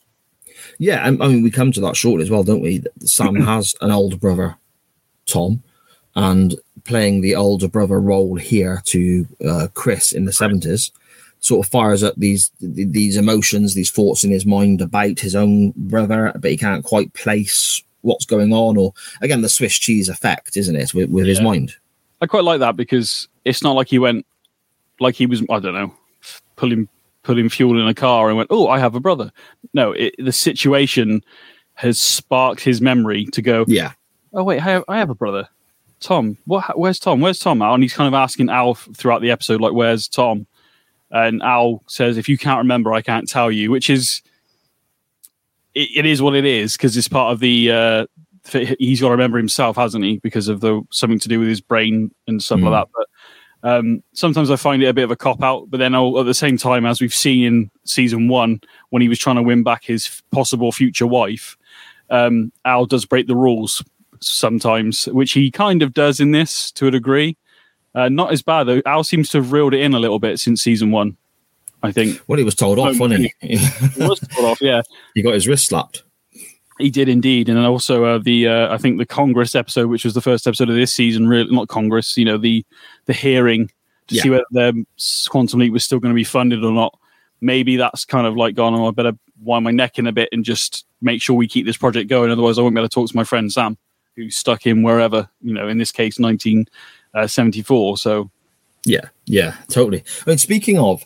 [0.80, 2.84] Yeah, I mean, we come to that shortly as well, don't we?
[3.02, 4.56] Sam has an older brother,
[5.28, 5.62] Tom,
[6.16, 10.92] and playing the older brother role here to uh, Chris in the seventies,
[11.46, 15.74] sort of fires up these these emotions, these thoughts in his mind about his own
[15.76, 18.78] brother, but he can't quite place what's going on.
[18.78, 21.76] Or again, the Swiss cheese effect, isn't it, with, with his mind?
[22.20, 24.26] I quite like that because it's not like he went
[25.00, 25.94] like he was I don't know
[26.56, 26.88] pulling
[27.22, 29.32] pulling fuel in a car and went, "Oh, I have a brother."
[29.74, 31.24] No, it, the situation
[31.76, 33.92] has sparked his memory to go, Yeah,
[34.34, 35.48] "Oh wait, I have, I have a brother."
[36.00, 36.78] Tom, what?
[36.78, 37.22] Where's Tom?
[37.22, 37.62] Where's Tom?
[37.62, 40.48] And he's kind of asking Alf throughout the episode, like, "Where's Tom?"
[41.16, 44.22] And Al says, "If you can't remember, I can't tell you," which is
[45.74, 47.72] it, it is what it is because it's part of the.
[47.72, 48.06] Uh,
[48.78, 50.18] he's got to remember himself, hasn't he?
[50.20, 52.70] Because of the something to do with his brain and stuff Mm.
[52.70, 52.90] like that.
[53.64, 55.70] But um, sometimes I find it a bit of a cop out.
[55.70, 59.08] But then I'll, at the same time, as we've seen in season one, when he
[59.10, 61.58] was trying to win back his possible future wife,
[62.10, 63.84] um, Al does break the rules
[64.20, 67.38] sometimes, which he kind of does in this to a degree.
[67.96, 68.82] Uh, not as bad though.
[68.86, 71.16] Al seems to have reeled it in a little bit since season one.
[71.84, 73.58] I think well, he was told off, Oh, wasn't he?
[73.58, 74.82] He was put off, yeah.
[75.14, 76.04] he got his wrist slapped.
[76.80, 80.04] He did indeed, and then also uh, the uh, I think the Congress episode, which
[80.04, 82.66] was the first episode of this season, really not Congress, you know the
[83.06, 83.68] the hearing
[84.08, 84.22] to Yeah.
[84.24, 84.86] see whether the
[85.30, 86.98] Quantum Leap was still going to be funded or not.
[87.40, 88.74] Maybe that's kind of like gone.
[88.74, 91.66] Oh, I better wind my neck in a bit and just make sure we keep
[91.66, 92.30] this project going.
[92.32, 93.78] Otherwise, I won't be able to talk to my friend Sam,
[94.16, 95.30] who's stuck in wherever.
[95.42, 96.66] You know, in this case, nineteen
[97.28, 97.98] seventy four.
[97.98, 98.30] So
[98.86, 100.04] Yeah, yeah, totally.
[100.28, 101.04] Mean, speaking of,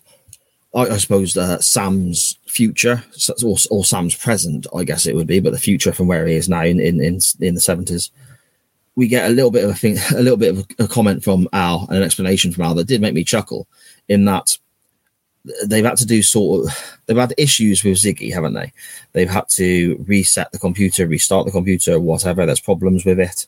[0.76, 3.04] I, I suppose uh, Sam's future
[3.44, 6.36] or, or Sam's present, I guess it would be, but the future from where he
[6.36, 8.12] is now in in in, in the seventies,
[8.96, 11.48] we get a little bit of a thing, a little bit of a comment from
[11.54, 13.68] Al and an explanation from Al that did make me chuckle.
[14.08, 14.58] In that
[15.66, 18.74] they've had to do sort of they've had issues with Ziggy, haven't they?
[19.14, 22.46] They've had to reset the computer, restart the computer, whatever.
[22.46, 23.48] There's problems with it.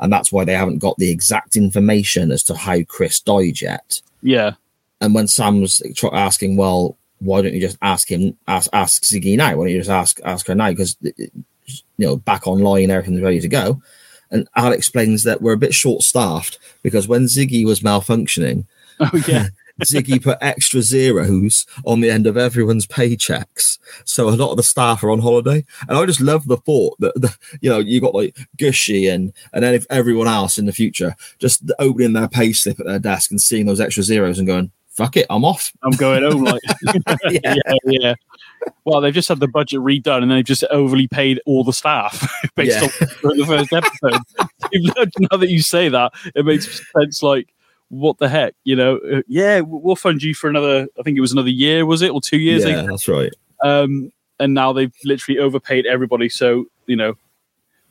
[0.00, 4.00] And that's why they haven't got the exact information as to how Chris died yet
[4.22, 4.54] yeah,
[5.00, 9.02] and when Sam was tr- asking, well, why don't you just ask him, ask ask
[9.02, 9.56] Ziggy now?
[9.56, 10.70] Why don't you just ask ask her now?
[10.70, 11.30] Because you
[11.98, 13.82] know, back online, everything's ready to go.
[14.30, 18.66] And Al explains that we're a bit short staffed because when Ziggy was malfunctioning,
[19.00, 19.48] oh yeah,
[19.84, 24.62] Ziggy put extra zeros on the end of everyone's paychecks, so a lot of the
[24.62, 25.64] staff are on holiday.
[25.88, 29.32] And I just love the thought that the, you know you got like Gooshie and
[29.52, 32.98] and then if everyone else in the future just opening their pay slip at their
[32.98, 36.44] desk and seeing those extra zeros and going, "Fuck it, I'm off." I'm going home.
[36.44, 36.62] Like,
[37.30, 37.54] Yeah.
[37.66, 38.14] yeah, yeah.
[38.84, 42.28] Well, they've just had the budget redone, and they've just overly paid all the staff
[42.56, 43.06] based Yeah.
[43.28, 44.20] on the first episode.
[45.30, 47.22] now that you say that, it makes sense.
[47.22, 47.48] Like,
[47.88, 48.98] what the heck, you know?
[48.98, 50.86] Uh, yeah, we'll fund you for another.
[50.98, 52.64] I think it was another year, was it, or two years?
[52.64, 53.32] Yeah, that's right.
[53.62, 56.28] Um, and now they've literally overpaid everybody.
[56.28, 57.14] So you know,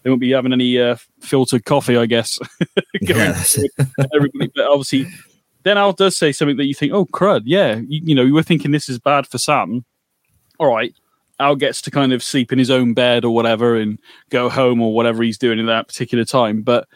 [0.03, 2.39] they won't be having any uh, filtered coffee, I guess.
[3.01, 3.39] Yeah,
[4.15, 4.51] everybody.
[4.55, 5.07] But obviously,
[5.63, 8.33] then Al does say something that you think, oh crud, yeah, you, you know, you
[8.33, 9.85] were thinking this is bad for Sam.
[10.57, 10.95] All right,
[11.39, 14.81] Al gets to kind of sleep in his own bed or whatever and go home
[14.81, 16.87] or whatever he's doing in that particular time, but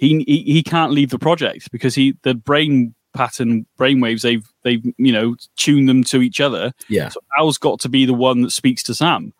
[0.00, 4.84] he he, he can't leave the project because he the brain pattern brainwaves they've they've
[4.96, 8.42] you know tuned them to each other Yeah, so Al's got to be the one
[8.42, 9.32] that speaks to Sam.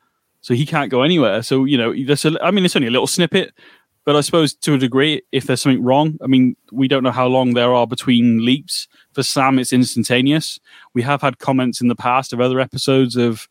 [0.42, 1.42] So he can't go anywhere.
[1.42, 3.52] So, you know, there's a, I mean, it's only a little snippet,
[4.04, 7.10] but I suppose to a degree, if there's something wrong, I mean, we don't know
[7.10, 8.88] how long there are between leaps.
[9.12, 10.58] For Sam, it's instantaneous.
[10.94, 13.48] We have had comments in the past of other episodes of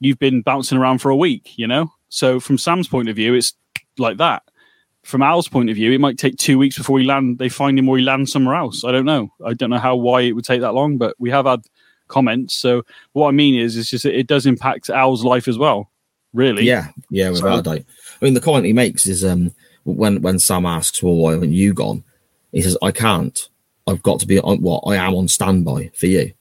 [0.00, 1.90] you've been bouncing around for a week, you know?
[2.08, 3.54] So from Sam's point of view, it's
[3.96, 4.42] like that.
[5.10, 7.38] From Al's point of view, it might take two weeks before we land.
[7.38, 8.84] They find him or he lands somewhere else.
[8.84, 9.32] I don't know.
[9.44, 11.62] I don't know how why it would take that long, but we have had
[12.06, 12.54] comments.
[12.54, 15.90] So what I mean is, it's just it does impact Al's life as well.
[16.32, 17.84] Really, yeah, yeah, without a doubt.
[18.22, 19.50] I mean, the comment he makes is um
[19.84, 22.04] when when Sam asks, "Well, why haven't you gone?"
[22.52, 23.48] He says, "I can't.
[23.88, 24.62] I've got to be on.
[24.62, 26.32] What I am on standby for you."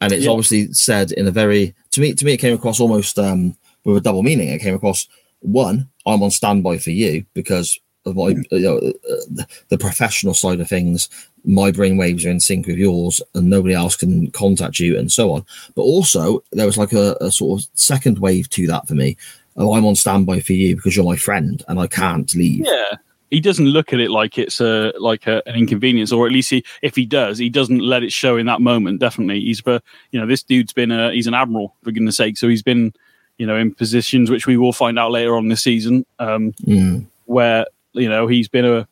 [0.00, 0.30] And it's Yeah.
[0.32, 3.96] obviously said in a very to me to me it came across almost um with
[3.96, 4.48] a double meaning.
[4.48, 5.06] It came across
[5.40, 10.60] one, I'm on standby for you because of my you know, uh, the professional side
[10.60, 11.08] of things.
[11.44, 15.10] My brain waves are in sync with yours, and nobody else can contact you, and
[15.10, 15.44] so on.
[15.74, 19.16] But also, there was like a, a sort of second wave to that for me.
[19.56, 22.66] Oh, I'm on standby for you because you're my friend, and I can't leave.
[22.66, 22.96] yeah.
[23.30, 26.48] He doesn't look at it like it's a like a, an inconvenience, or at least
[26.48, 29.00] he, if he does, he doesn't let it show in that moment.
[29.00, 29.80] Definitely, he's for
[30.12, 32.94] you know this dude's been a he's an admiral for goodness sake, so he's been
[33.38, 36.04] you know in positions which we will find out later on this season.
[36.18, 38.86] Um, Mm, where you know he's been a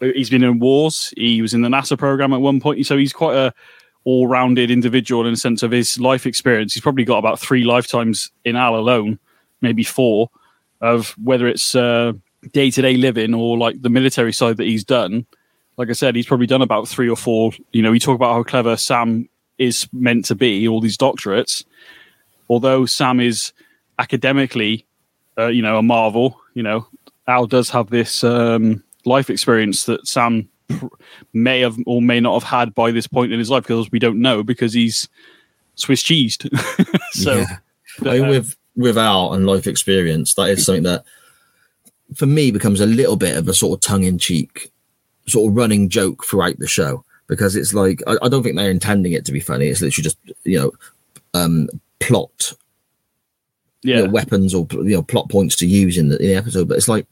[0.00, 1.12] he's been in wars.
[1.16, 3.52] He was in the NASA program at one point, so he's quite a
[4.04, 6.72] all-rounded individual in the sense of his life experience.
[6.72, 9.18] He's probably got about three lifetimes in Al alone,
[9.60, 10.30] maybe four,
[10.80, 12.14] of whether it's uh,
[12.52, 15.26] day-to-day living or like the military side that he's done.
[15.76, 17.52] Like I said, he's probably done about three or four.
[17.72, 21.64] You know, we talk about how clever Sam is meant to be, all these doctorates.
[22.48, 23.52] Although Sam is
[24.00, 24.86] academically,
[25.38, 26.40] uh, you know, a marvel.
[26.54, 26.86] You know,
[27.28, 30.86] Al does have this um, life experience that Sam pr-
[31.32, 33.98] may have or may not have had by this point in his life because we
[33.98, 35.08] don't know because he's
[35.74, 36.48] Swiss cheesed.
[37.12, 37.58] so yeah.
[37.98, 41.04] but, I mean, uh, with with Al and life experience, that is something that
[42.14, 44.72] for me becomes a little bit of a sort of tongue in cheek,
[45.28, 48.70] sort of running joke throughout the show because it's like I, I don't think they're
[48.70, 49.68] intending it to be funny.
[49.68, 50.72] It's literally just you know
[51.34, 51.68] um
[52.00, 52.52] plot
[53.82, 56.34] yeah, you know, weapons or you know plot points to use in the, in the
[56.34, 56.68] episode.
[56.68, 57.06] But it's like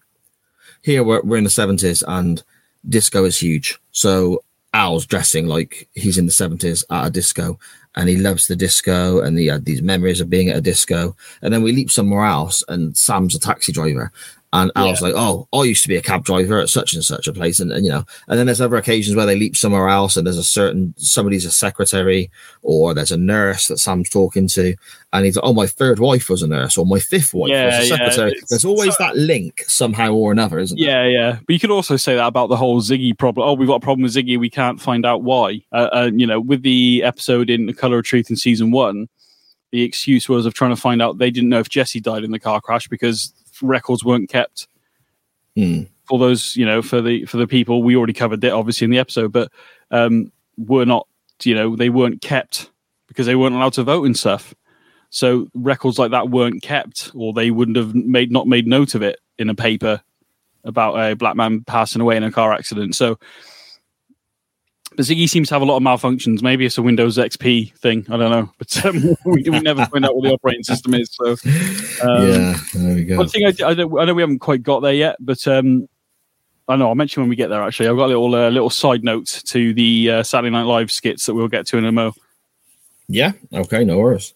[0.83, 2.43] here we're, we're in the seventies and
[2.89, 3.79] disco is huge.
[3.93, 4.43] So
[4.75, 7.59] Al's dressing like he's in the seventies at a disco,
[7.97, 11.17] and he loves the disco, and he had these memories of being at a disco.
[11.43, 14.13] And then we leap somewhere else, and Sam's a taxi driver.
[14.51, 17.05] And I was like, oh, I used to be a cab driver at such and
[17.05, 19.55] such a place, and, and you know, and then there's other occasions where they leap
[19.55, 22.31] somewhere else, and there's a certain somebody's a secretary,
[22.63, 24.75] or there's a nurse that Sam's talking to,
[25.13, 27.67] and he's like, oh, my third wife was a nurse, or my fifth wife Yeah,
[27.79, 28.31] was a secretary.
[28.31, 31.05] it's- there's always so- that link somehow or another, isn't there?
[31.07, 31.39] Yeah, yeah.
[31.47, 33.47] But you could also say that about the whole Ziggy problem.
[33.47, 34.39] Oh, we've got a problem with Ziggy.
[34.39, 35.61] We can't find out why.
[35.73, 39.09] Uh, uh, you know, with the episode in The Color of Truth in season one,
[39.73, 42.31] the excuse was of trying to find out they didn't know if Jesse died in
[42.31, 44.69] the car crash because records weren't kept
[45.57, 45.83] Hmm.
[46.05, 47.83] for those, you know, for the for the people.
[47.83, 49.51] We already covered that obviously in the episode, but
[49.91, 51.07] um, were not,
[51.43, 52.71] you know, they weren't kept
[53.09, 54.55] because they weren't allowed to vote and stuff.
[55.11, 59.03] So records like that weren't kept, or they wouldn't have made not made note of
[59.03, 60.01] it in a paper
[60.65, 62.95] about a black man passing away in a car accident.
[62.95, 63.19] So,
[64.99, 66.43] but Ziggy seems to have a lot of malfunctions.
[66.43, 68.05] Maybe it's a Windows XP thing.
[68.11, 71.09] I don't know, but um, we, we never find out what the operating system is.
[71.13, 71.31] So,
[72.03, 73.19] um, yeah, there we go.
[73.19, 75.89] one thing I, I, I know we haven't quite got there yet, but um,
[76.67, 77.63] I know I'll mention when we get there.
[77.63, 80.91] Actually, I've got a little uh, little side note to the uh, Saturday Night Live
[80.91, 82.13] skits that we'll get to in a mo.
[83.07, 83.35] Yeah.
[83.53, 83.85] Okay.
[83.85, 84.35] No worries.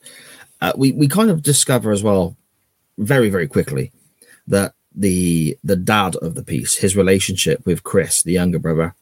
[0.61, 2.37] Uh, we we kind of discover as well,
[2.99, 3.91] very very quickly,
[4.47, 8.95] that the the dad of the piece, his relationship with Chris, the younger brother,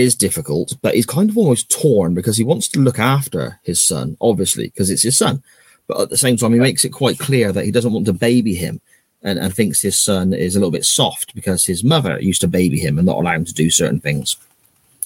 [0.00, 3.84] is difficult, but he's kind of almost torn because he wants to look after his
[3.86, 5.42] son, obviously, because it's his son.
[5.86, 8.12] But at the same time, he makes it quite clear that he doesn't want to
[8.12, 8.80] baby him
[9.22, 12.48] and, and thinks his son is a little bit soft because his mother used to
[12.48, 14.36] baby him and not allow him to do certain things.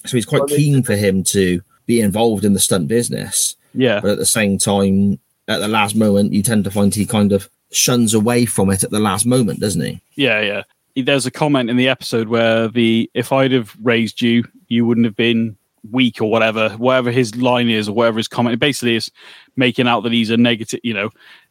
[0.07, 3.57] So he's quite keen for him to be involved in the stunt business.
[3.75, 7.07] Yeah, But at the same time, at the last moment, you tend to find he
[7.07, 10.01] kind of shuns away from it at the last moment, doesn't he?
[10.15, 10.63] yeah, yeah.
[10.97, 15.07] There's a comment in the episode where the if I'd have raised you, you wouldn't
[15.07, 15.57] have been
[15.91, 16.71] weak or whatever.
[16.71, 19.11] Whatever his line is or whatever his comment, basically is
[19.57, 20.81] making out that he's a negative.
[20.83, 21.11] You know,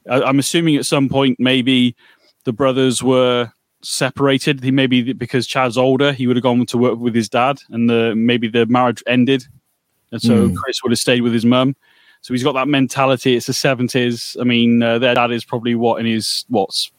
[0.10, 1.96] I, I'm assuming at some point maybe
[2.44, 4.64] the brothers were separated.
[4.64, 7.90] He maybe because Chad's older, he would have gone to work with his dad, and
[7.90, 9.46] the maybe the marriage ended,
[10.12, 10.56] and so Mm.
[10.56, 11.76] Chris would have stayed with his mum.
[12.22, 13.36] So he's got that mentality.
[13.36, 14.38] It's the seventies.
[14.40, 16.92] I mean, uh, their dad is probably what in his what's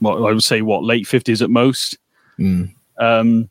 [0.00, 1.96] what I would say what late fifties at most.
[2.38, 2.72] Mm.
[2.98, 3.48] Um,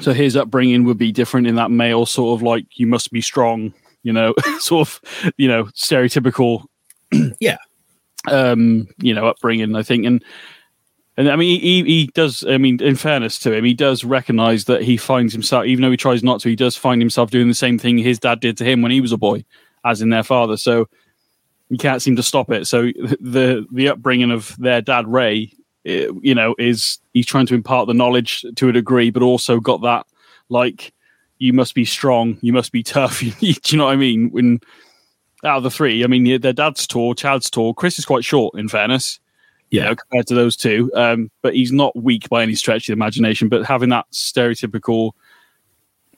[0.00, 3.20] so his upbringing would be different in that male sort of like you must be
[3.20, 6.64] strong, you know, sort of you know stereotypical,
[7.40, 7.56] Yeah.
[8.30, 9.74] um, you know, upbringing.
[9.76, 10.24] I think, and
[11.16, 12.44] and I mean, he he does.
[12.48, 15.90] I mean, in fairness to him, he does recognize that he finds himself, even though
[15.90, 18.56] he tries not to, he does find himself doing the same thing his dad did
[18.58, 19.44] to him when he was a boy,
[19.84, 20.56] as in their father.
[20.56, 20.88] So
[21.70, 22.66] you can't seem to stop it.
[22.66, 22.82] So
[23.20, 25.52] the the upbringing of their dad Ray,
[25.84, 29.82] you know, is he's trying to impart the knowledge to a degree, but also got
[29.82, 30.06] that
[30.48, 30.92] like
[31.38, 33.20] you must be strong, you must be tough.
[33.20, 34.30] Do you know what I mean?
[34.30, 34.60] When
[35.44, 38.58] out of the three, I mean, their dad's tall, Chad's tall, Chris is quite short.
[38.58, 39.20] In fairness,
[39.70, 39.88] you Yeah.
[39.88, 42.92] know, compared to those two, um, but he's not weak by any stretch of the
[42.94, 43.48] imagination.
[43.48, 45.12] But having that stereotypical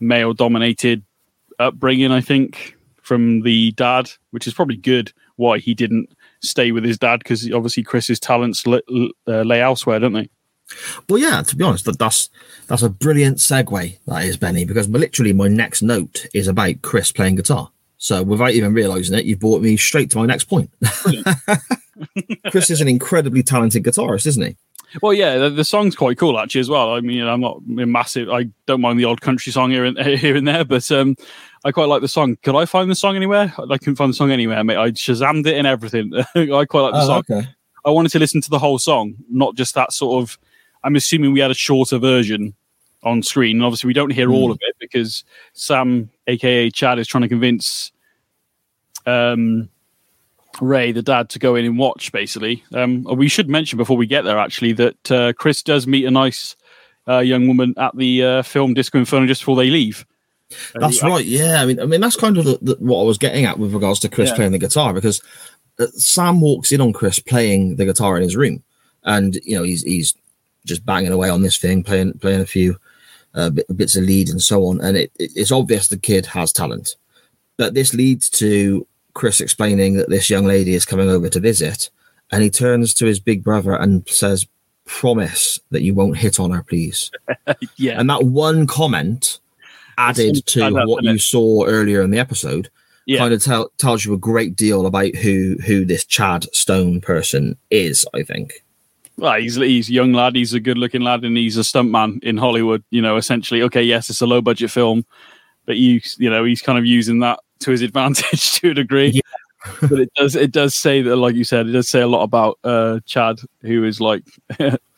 [0.00, 1.02] male-dominated
[1.58, 5.12] upbringing, I think, from the dad, which is probably good.
[5.36, 6.10] Why he didn't
[6.42, 10.28] stay with his dad because obviously Chris's talents li- uh, lay elsewhere, don't they?
[11.08, 11.42] Well, yeah.
[11.42, 12.30] To be honest, that that's
[12.68, 13.98] that's a brilliant segue.
[14.06, 17.70] That is Benny, because literally my next note is about Chris playing guitar.
[17.98, 20.70] So without even realizing it, you've brought me straight to my next point.
[22.50, 24.56] Chris is an incredibly talented guitarist, isn't he?
[25.02, 26.94] Well, yeah, the, the song's quite cool actually as well.
[26.94, 28.28] I mean, I'm not massive.
[28.30, 31.16] I don't mind the old country song here and here and there, but um,
[31.64, 32.36] I quite like the song.
[32.42, 33.52] Could I find the song anywhere?
[33.58, 34.76] I couldn't find the song anywhere, mate.
[34.76, 36.12] I shazammed it and everything.
[36.34, 37.18] I quite like the song.
[37.30, 37.48] okay.
[37.84, 40.38] I wanted to listen to the whole song, not just that sort of.
[40.82, 42.54] I'm assuming we had a shorter version
[43.02, 47.06] on screen, and obviously we don't hear all of it because Sam, aka Chad, is
[47.06, 47.92] trying to convince
[49.06, 49.68] um,
[50.60, 52.12] Ray, the dad, to go in and watch.
[52.12, 56.06] Basically, um, we should mention before we get there actually that uh, Chris does meet
[56.06, 56.56] a nice
[57.08, 60.06] uh, young woman at the uh, film Disco Inferno just before they leave.
[60.74, 61.24] That's right.
[61.24, 63.58] Yeah, I mean, I mean, that's kind of the, the, what I was getting at
[63.58, 64.36] with regards to Chris Yeah.
[64.36, 65.22] playing the guitar because
[65.78, 68.62] uh, Sam walks in on Chris playing the guitar in his room,
[69.04, 70.14] and you know he's he's
[70.66, 72.76] just banging away on this thing, playing playing a few
[73.34, 76.52] uh, bit, bits of lead and so on, and it, it's obvious the kid has
[76.52, 76.96] talent.
[77.56, 81.90] But this leads to Chris explaining that this young lady is coming over to visit,
[82.32, 84.46] and he turns to his big brother and says,
[84.86, 87.10] "Promise that you won't hit on her, please."
[87.76, 89.38] Yeah, And that one comment
[90.08, 92.70] added to what you saw earlier in the episode
[93.10, 93.18] yeah.
[93.18, 97.56] kind of tell, tells you a great deal about who who this Chad Stone person
[97.70, 98.06] is.
[98.14, 98.64] I think.
[99.16, 100.36] Well, he's he's a young lad.
[100.36, 102.84] He's a good looking lad, and he's a stuntman in Hollywood.
[102.90, 105.04] You know, essentially, okay, yes, it's a low budget film,
[105.66, 109.08] but you you know he's kind of using that to his advantage to a degree.
[109.14, 109.20] Yeah.
[109.82, 112.22] but it does it does say that, like you said, it does say a lot
[112.22, 114.22] about uh, Chad, who is like,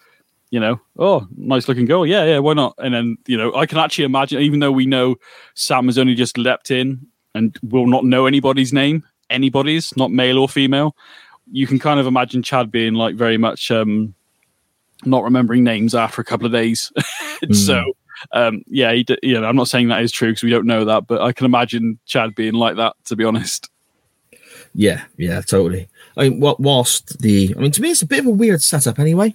[0.53, 2.75] you know, oh, nice looking girl, yeah, yeah, why not?
[2.77, 5.17] And then you know, I can actually imagine, even though we know
[5.55, 10.39] Sam has only just leapt in and will not know anybody's name, anybody's, not male
[10.39, 10.95] or female.
[11.51, 14.15] You can kind of imagine Chad being like very much um,
[15.07, 16.93] not remembering names after a couple of days.
[17.53, 17.83] So,
[18.33, 20.67] um, yeah, he d- you know, I'm not saying that is true because we don't
[20.67, 22.95] know that, but I can imagine Chad being like that.
[23.07, 23.69] To be honest,
[24.75, 25.89] Yeah, yeah, totally.
[26.17, 28.99] I mean, whilst the, I mean, to me, it's a bit of a weird setup
[28.99, 29.35] anyway.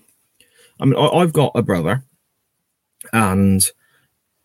[0.80, 2.04] I mean, I, I've got a brother,
[3.13, 3.66] and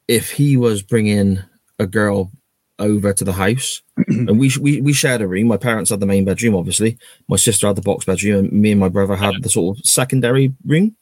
[0.08, 1.40] if he was bringing
[1.78, 2.30] a girl
[2.78, 5.48] over to the house, and we we we shared a room.
[5.48, 6.98] My parents had the main bedroom, obviously.
[7.28, 9.84] My sister had the box bedroom, and me and my brother had the sort of
[9.84, 10.96] secondary room.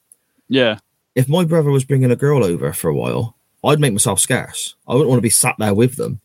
[0.49, 0.79] yeah,
[1.15, 4.75] if my brother was bringing a girl over for a while, I'd make myself scarce.
[4.87, 6.21] I wouldn't want to be sat there with them.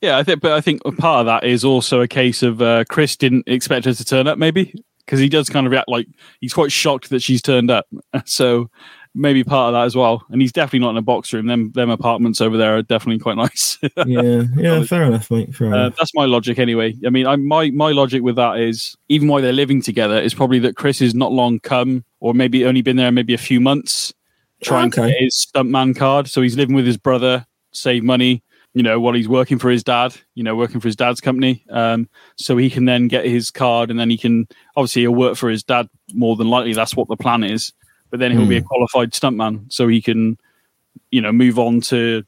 [0.00, 0.18] yeah.
[0.18, 3.16] I think, but I think part of that is also a case of uh, Chris
[3.16, 4.74] didn't expect her to turn up, maybe
[5.08, 6.06] because he does kind of react like
[6.42, 7.86] he's quite shocked that she's turned up.
[8.26, 8.70] So
[9.14, 10.22] maybe part of that as well.
[10.28, 11.46] And he's definitely not in a box room.
[11.46, 13.78] Them them apartments over there are definitely quite nice.
[14.06, 15.54] Yeah, yeah, fair enough, mate.
[15.54, 16.94] Fair Uh, that's my logic anyway.
[17.06, 20.34] I mean, I, my my logic with that is even while they're living together is
[20.34, 23.60] probably that Chris is not long come, or maybe only been there maybe a few
[23.60, 24.12] months,
[24.62, 26.28] trying to get his stuntman card.
[26.28, 28.42] So he's living with his brother, save money.
[28.74, 31.64] You know, while he's working for his dad, you know, working for his dad's company,
[31.70, 34.46] um, so he can then get his card, and then he can
[34.76, 36.74] obviously he'll work for his dad more than likely.
[36.74, 37.72] That's what the plan is.
[38.10, 40.38] But then he'll be a qualified stuntman, so he can,
[41.10, 42.24] you know, move on to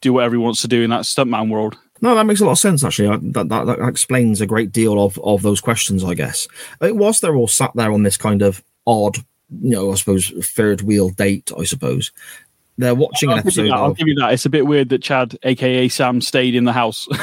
[0.00, 1.76] do whatever he wants to do in that stuntman world.
[2.02, 2.82] No, that makes a lot of sense.
[2.84, 6.02] Actually, I- that, that that explains a great deal of of those questions.
[6.04, 6.48] I guess.
[6.80, 9.18] I think whilst they're all sat there on this kind of odd,
[9.62, 11.50] you know, I suppose third wheel date.
[11.58, 12.12] I suppose
[12.80, 13.68] they're watching I'll give, you episode.
[13.68, 13.74] that.
[13.74, 14.32] I'll give you that.
[14.32, 17.06] It's a bit weird that Chad, aka Sam, stayed in the house.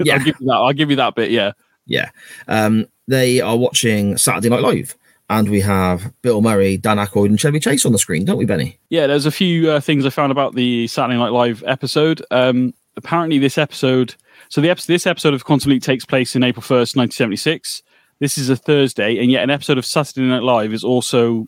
[0.00, 0.14] Yeah.
[0.14, 0.54] I'll give you that.
[0.54, 1.30] I'll give you that bit.
[1.30, 1.52] Yeah.
[1.86, 2.10] yeah,
[2.48, 4.96] um, they are watching Saturday Night Live,
[5.30, 8.44] and we have Bill Murray, Dan Aykroyd, and Chevy Chase on the screen, don't we,
[8.44, 8.76] Benny?
[8.88, 12.26] Yeah, there's a few uh, things I found about the Saturday Night Live episode.
[12.32, 14.16] Um, apparently, this episode,
[14.48, 17.84] so the episode, this episode of Quantum Leap takes place in April 1st, 1976.
[18.18, 21.46] This is a Thursday, and yet an episode of Saturday Night Live is also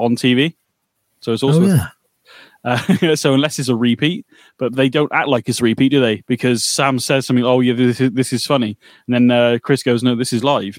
[0.00, 0.56] on TV.
[1.20, 1.88] So it's also oh yeah.
[2.64, 4.26] Uh, so unless it's a repeat,
[4.58, 6.22] but they don't act like it's a repeat, do they?
[6.26, 9.82] Because Sam says something, "Oh yeah, this is, this is funny," and then uh, Chris
[9.82, 10.78] goes, "No, this is live."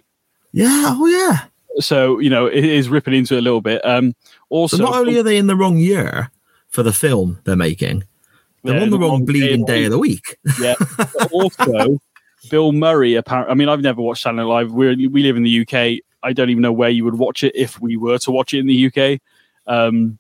[0.52, 1.46] Yeah, oh yeah.
[1.80, 3.86] So you know, it is ripping into it a little bit.
[3.86, 4.14] Um,
[4.50, 6.32] also, So not only are they in the wrong year
[6.70, 8.04] for the film they're making,
[8.64, 10.38] they're Yeah, on the the wrong wrong bleeding day of of the week.
[10.60, 10.76] Yeah.
[11.32, 12.00] Also,
[12.50, 13.16] Bill Murray.
[13.16, 14.72] Apparently, I mean, I've never watched Saturday Night Live.
[14.72, 16.00] We we live in the UK.
[16.24, 18.60] I don't even know where you would watch it if we were to watch it
[18.60, 19.20] in the UK.
[19.68, 20.18] Um,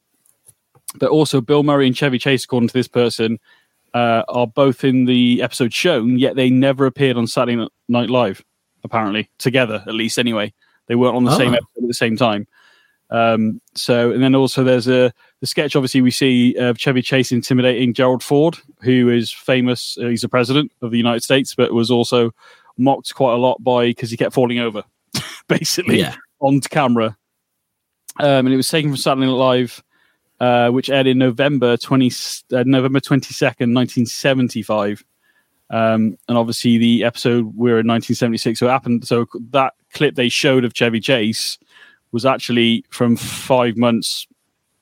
[0.99, 3.39] but also, Bill Murray and Chevy Chase, according to this person,
[3.93, 8.43] uh, are both in the episode shown, yet they never appeared on Saturday Night Live.
[8.83, 10.19] Apparently, together at least.
[10.19, 10.53] Anyway,
[10.87, 11.57] they weren't on the same Oh.
[11.57, 12.47] episode at the same time.
[13.09, 15.75] Um, so, and then also there's a the sketch.
[15.75, 19.97] Obviously, we see uh, Chevy Chase intimidating Gerald Ford, who is famous.
[19.99, 22.31] Uh, he's the president of the United States, but was also
[22.77, 24.83] mocked quite a lot by because he kept falling over,
[25.47, 26.15] basically Yeah.
[26.39, 27.17] on camera.
[28.19, 29.83] Um, and it was taken from Saturday Night Live,
[30.39, 32.11] uh, which aired in November twenty
[32.53, 35.03] uh, November twenty second, nineteen seventy five.
[35.69, 38.59] Um, and obviously the episode we're in 1976.
[38.59, 39.07] So it happened.
[39.07, 41.57] So that clip they showed of Chevy Chase
[42.11, 44.27] was actually from five months.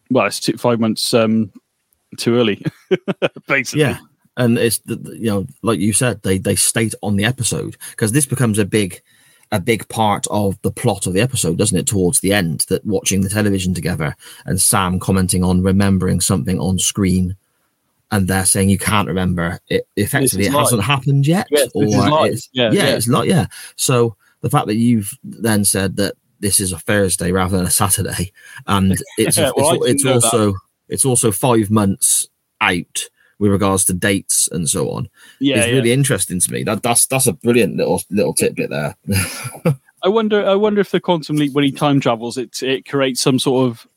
[0.10, 1.52] Well, it's two, five months um,
[2.18, 2.64] too early,
[3.48, 3.82] basically.
[3.82, 3.98] Yeah,
[4.38, 8.26] and it's you know like you said they they state on the episode because this
[8.26, 9.02] becomes a big
[9.54, 11.86] a big part of the plot of the episode, doesn't it?
[11.86, 16.80] Towards the end, that watching the television together and Sam commenting on remembering something on
[16.80, 17.38] screen.
[18.12, 19.88] And they're saying you can't remember it.
[19.96, 21.84] Effectively, it hasn't happened yet, Yes, or
[22.28, 22.96] it's Yeah, yeah, yeah.
[22.96, 23.28] it's not.
[23.28, 23.46] Yeah.
[23.76, 27.72] So the fact that you've then said that this is a Thursday rather than a
[27.72, 28.32] Saturday,
[28.68, 30.24] and it's Yeah, well, it's, it's know that.
[30.26, 30.54] also
[30.90, 32.28] it's also five months
[32.60, 33.06] out
[33.40, 35.10] with regards to dates and so on.
[35.40, 35.74] yeah, is yeah.
[35.74, 36.64] really interesting to me.
[36.64, 38.96] That that's that's a brilliant little little tidbit there.
[40.04, 40.46] I wonder.
[40.46, 43.70] I wonder if the quantum leap, when he time travels, it it creates some sort
[43.70, 43.88] of,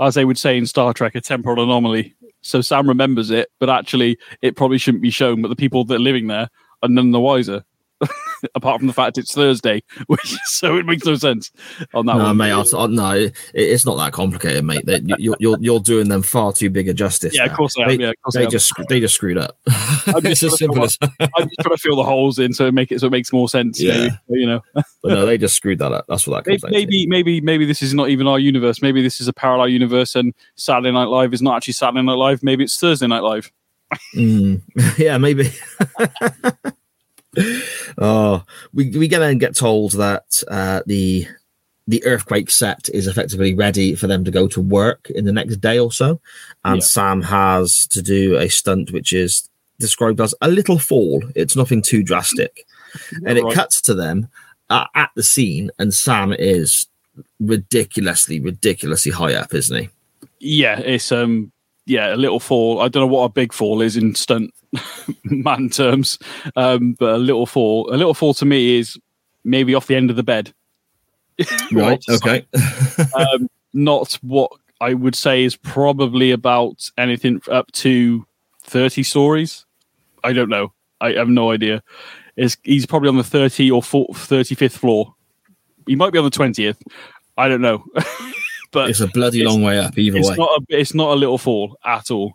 [0.00, 2.14] as they would say in Star Trek, a temporal anomaly.
[2.42, 5.42] So Sam remembers it, but actually, it probably shouldn't be shown.
[5.42, 6.48] But the people that are living there
[6.82, 7.64] are none the wiser.
[8.54, 11.50] Apart from the fact it's Thursday, which so it makes no sense
[11.92, 12.36] on that no, one.
[12.38, 14.84] mate, I'll, I'll- no, it, it's not that complicated, mate.
[14.86, 17.34] You- you're, you're you're doing them far too big a justice.
[17.36, 17.88] yeah, of course I am.
[17.88, 18.50] They, Yeah, course I they am.
[18.50, 19.58] just they just screwed up.
[19.66, 20.96] it's just as simple as.
[21.02, 23.32] I'm just trying to fill the holes in so it make it so it makes
[23.32, 23.80] more sense.
[23.80, 24.08] Yeah.
[24.28, 24.62] Maybe, you know.
[24.74, 26.06] But no, they just screwed that up.
[26.08, 28.80] That's what that comes Maybe, maybe, maybe, maybe this is not even our universe.
[28.82, 32.14] Maybe this is a parallel universe, and Saturday Night Live is not actually Saturday Night
[32.14, 32.42] Live.
[32.42, 33.50] Maybe it's Thursday Night Live.
[34.14, 34.62] Mm,
[34.98, 35.50] yeah, maybe.
[37.98, 41.26] oh, we we get and get told that uh, the
[41.86, 45.56] the earthquake set is effectively ready for them to go to work in the next
[45.56, 46.20] day or so,
[46.64, 46.84] and Yeah.
[46.84, 51.22] Sam has to do a stunt which is described as a little fall.
[51.34, 52.66] It's nothing too drastic,
[53.26, 54.28] and it cuts to them
[54.68, 56.86] uh, at the scene, and Sam is
[57.38, 59.88] ridiculously, ridiculously high up, isn't he?
[60.40, 61.52] Yeah, it's um,
[61.86, 62.80] yeah, a little fall.
[62.80, 64.52] I don't know what a big fall is in stunt
[65.24, 66.18] man terms,
[66.56, 68.98] um, but a little fall, a little fall to me is
[69.44, 70.52] maybe off the end of the bed.
[71.74, 72.46] Or off the side.
[72.54, 73.10] Okay.
[73.14, 78.26] um, not what I would say is probably about anything up to
[78.62, 79.64] 30 stories.
[80.24, 80.72] I don't know.
[81.00, 81.82] I have no idea.
[82.36, 85.14] Is he's probably on the 30 or 35th floor.
[85.86, 86.76] He might be on the 20th.
[87.36, 87.84] I don't know.
[88.70, 90.36] but it's a bloody it's- long way up either it's way.
[90.36, 92.34] not a it's not a little fall at all.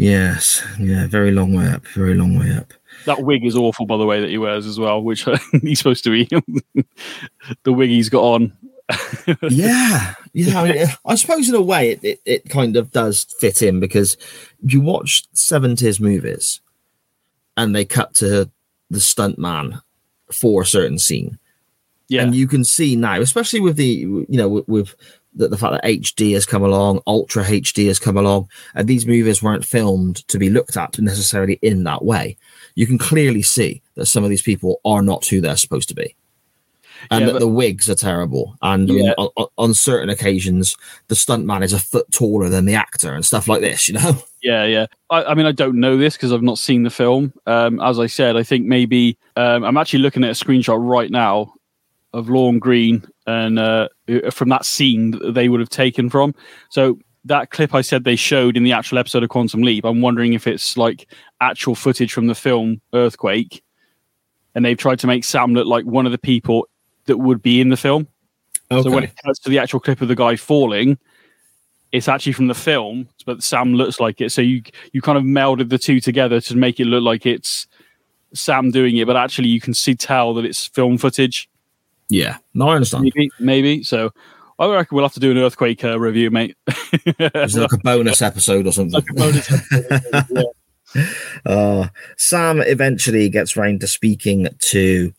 [0.00, 2.72] Yes, yeah, very long way up, very long way up.
[3.04, 5.26] That wig is awful, by the way, that he wears as well, which
[5.62, 6.24] he's supposed to be.
[7.64, 8.52] the wig he's got on.
[9.42, 10.60] yeah, yeah.
[10.60, 13.78] I, mean, I suppose in a way it, it, it kind of does fit in
[13.78, 14.16] because
[14.62, 16.62] you watch seventies movies,
[17.58, 18.50] and they cut to
[18.88, 19.82] the stunt man
[20.32, 21.38] for a certain scene,
[22.08, 24.94] Yeah, and you can see now, especially with the you know with, with
[25.34, 29.06] that the fact that HD has come along, Ultra HD has come along, and these
[29.06, 32.36] movies weren't filmed to be looked at necessarily in that way.
[32.74, 35.94] You can clearly see that some of these people are not who they're supposed to
[35.94, 36.16] be.
[37.10, 38.56] And Yeah, that but- the wigs are terrible.
[38.60, 39.14] And Yeah.
[39.16, 40.76] on, on- on certain occasions,
[41.08, 44.22] the stuntman is a foot taller than the actor and stuff like this, you know?
[44.42, 44.86] Yeah, yeah.
[45.10, 47.34] I, I mean, I don't know this because I've not seen the film.
[47.46, 51.10] Um, as I said, I think maybe um, I'm actually looking at a screenshot right
[51.10, 51.52] now
[52.14, 53.88] of Lorne Greene and uh,
[54.30, 56.34] from that scene that they would have taken from.
[56.70, 60.00] So that clip I said they showed in the actual episode of Quantum Leap, I'm
[60.00, 61.10] wondering if it's like
[61.40, 63.62] actual footage from the film Earthquake,
[64.54, 66.68] and they've tried to make Sam look like one of the people
[67.06, 68.08] that would be in the film.
[68.70, 68.82] Okay.
[68.82, 70.96] So when it cuts to the actual clip of the guy falling,
[71.92, 74.30] it's actually from the film, but Sam looks like it.
[74.30, 74.62] So you
[74.92, 77.66] you kind of melded the two together to make it look like it's
[78.32, 81.49] Sam doing it, but actually you can see tell that it's film footage.
[82.10, 82.38] Yeah.
[82.54, 83.04] No, I understand.
[83.04, 83.82] Maybe, maybe.
[83.82, 84.12] So
[84.58, 86.56] I reckon we'll have to do an earthquake uh, review, mate.
[86.92, 88.92] It's like a bonus episode or something.
[88.92, 90.42] Like a bonus episode, yeah.
[91.46, 91.86] Uh,
[92.16, 95.14] Sam eventually gets round to speaking to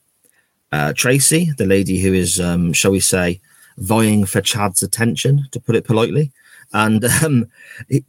[0.74, 3.40] uh, Tracy, the lady who is, um, shall we say,
[3.78, 6.34] vying for Chad's attention, to put it politely.
[6.74, 7.48] And um,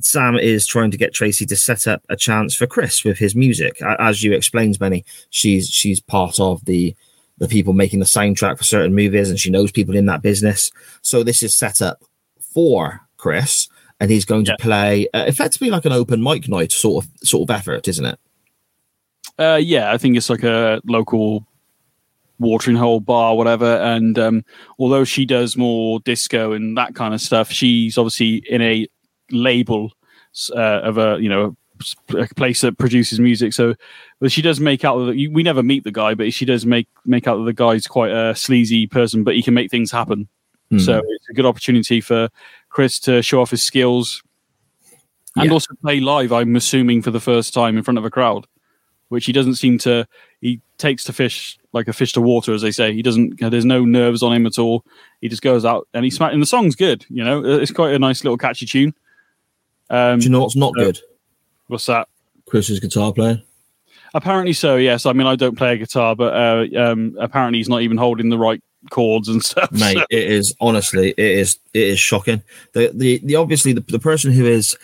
[0.01, 3.37] Sam is trying to get Tracy to set up a chance for Chris with his
[3.37, 3.81] music.
[3.81, 6.97] As you explained, Benny, she's she's part of the
[7.43, 10.71] the people making the soundtrack for certain movies, and she knows people in that business.
[11.03, 12.01] So this is set up
[12.41, 13.69] for Chris,
[13.99, 14.57] and he's going to Yeah.
[14.65, 18.19] play uh, effectively like an open mic night sort of sort of effort, isn't it?
[19.39, 21.45] Uh, yeah, I think it's like a local
[22.39, 23.77] watering hole bar, whatever.
[23.79, 24.45] And um,
[24.79, 28.87] although she does more disco and that kind of stuff, she's obviously in a
[29.33, 29.91] label
[30.55, 31.57] uh, of a you know
[32.11, 33.53] a place that produces music.
[33.53, 33.75] So,
[34.21, 36.89] but she does make out that we never meet the guy, but she does make
[37.05, 40.29] make out that the guy's quite a sleazy person, but he can make things happen.
[40.71, 40.79] Hmm.
[40.79, 42.29] So it's a good opportunity for
[42.71, 44.23] Chris to show off his skills
[45.37, 45.53] and Yeah.
[45.53, 46.33] also play live.
[46.33, 48.47] I'm assuming for the first time in front of a crowd,
[49.09, 50.07] which he doesn't seem to.
[50.41, 52.93] He takes to fish like a fish to water, as they say.
[52.93, 53.41] He doesn't.
[53.41, 54.85] There's no nerves on him at all.
[55.21, 56.33] He just goes out and he smack.
[56.33, 57.07] And the song's good.
[57.09, 58.95] You know, it's quite a nice little catchy tune.
[59.91, 61.01] Um, Do you know what's not uh, good?
[61.73, 62.09] What's that?
[62.47, 63.43] Chris's guitar player.
[64.15, 64.77] Apparently so.
[64.77, 65.07] Yes.
[65.07, 68.29] I mean, I don't play a guitar, but uh, um, apparently he's not even holding
[68.29, 69.71] the right chords and stuff.
[69.73, 72.43] mate So- it is honestly it is it is shocking
[72.73, 74.77] the the, the obviously the, the person who is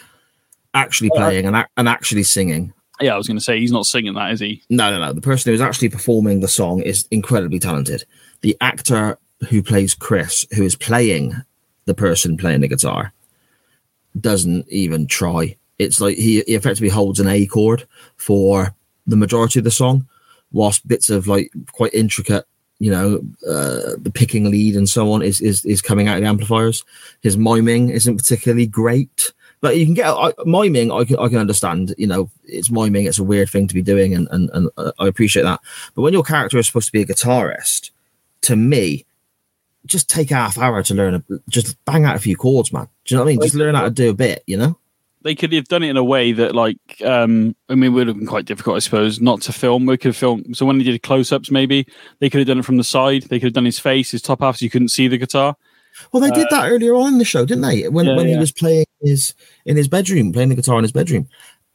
[0.73, 4.15] actually playing and, and actually singing yeah, I was going to say he's not singing
[4.15, 4.63] that, is he?
[4.71, 8.05] no no no the person who is actually performing the song is incredibly talented
[8.43, 9.19] the actor
[9.51, 11.35] who plays chris who is playing
[11.87, 13.13] the person playing the guitar
[14.21, 18.75] doesn't even try it's like he, he effectively holds an a chord for
[19.07, 20.07] the majority of the song
[20.53, 22.47] whilst bits of like quite intricate
[22.79, 23.17] you know
[23.49, 26.85] uh, the picking lead and so on is, is is coming out of the amplifiers.
[27.23, 31.39] His miming isn't particularly great but you can get I, miming I can, I can
[31.39, 34.71] understand you know it's miming it's a weird thing to be doing and, and and
[34.77, 35.61] uh, i appreciate that.
[35.95, 37.91] But when your character is supposed to be a guitarist
[38.43, 39.05] to me
[39.87, 42.89] just take half hour to learn a, just bang out a few chords man.
[43.05, 43.43] Do you know what i mean?
[43.43, 44.79] Just learn how to do a bit you know
[45.23, 48.07] They could have done it in a way that, like, um, I mean, it would
[48.07, 49.85] have been quite difficult, I suppose, not to film.
[49.85, 50.57] We could have filmed.
[50.57, 51.87] So when they did close-ups, maybe
[52.21, 53.25] they could have done it from the side.
[53.25, 55.57] They could have done his face, his top half, so you couldn't see the guitar.
[56.13, 57.89] Well, they did that earlier on in the show, didn't they?
[57.89, 59.35] When Uh, Yeah, when he was playing his
[59.67, 61.29] in his bedroom, playing the guitar in his bedroom.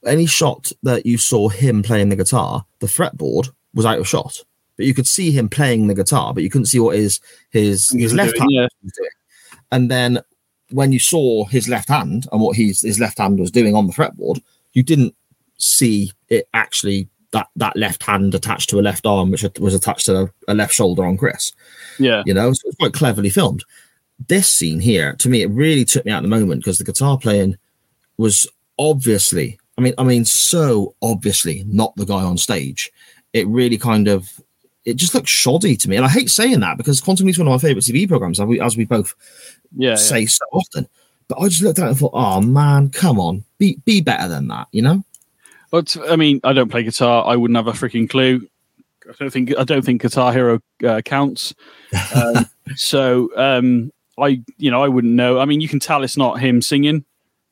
[0.06, 4.44] Any shot that you saw him playing the guitar, the fretboard was out of shot,
[4.78, 7.20] but you could see him playing the guitar, but you couldn't see what his
[7.52, 8.68] his his left hand yeah.
[8.84, 9.10] was doing.
[9.72, 10.20] And then
[10.74, 13.86] when you saw his left hand and what his his left hand was doing on
[13.86, 14.42] the fretboard,
[14.74, 15.16] you didn't
[15.58, 20.08] see it actually that that left hand attached to a left arm, which was attached
[20.08, 21.54] to a, left shoulder on Chris.
[22.00, 23.64] Yeah, you know so it's quite cleverly filmed.
[24.28, 26.84] This scene here to me it really took me out of the moment because the
[26.84, 27.56] guitar playing
[28.18, 28.48] was
[28.80, 32.92] obviously i mean i mean so obviously not the guy on stage.
[33.34, 34.30] It really kind of
[34.86, 37.48] it just looked shoddy to me and i hate saying that because quantum is one
[37.48, 39.16] of my favorite tv programs as we, as we both
[39.76, 39.96] yeah, yeah.
[39.96, 40.88] say so often
[41.28, 44.28] but i just looked at it and thought oh man come on be be better
[44.28, 45.04] than that you know
[45.74, 47.26] But I mean, I don't play guitar.
[47.26, 48.48] I wouldn't have a freaking clue.
[49.10, 51.56] I don't think I don't think Guitar Hero uh, counts.
[52.16, 55.40] Um, so um, I, you know, I wouldn't know.
[55.40, 57.06] I mean, you can tell it's not him singing,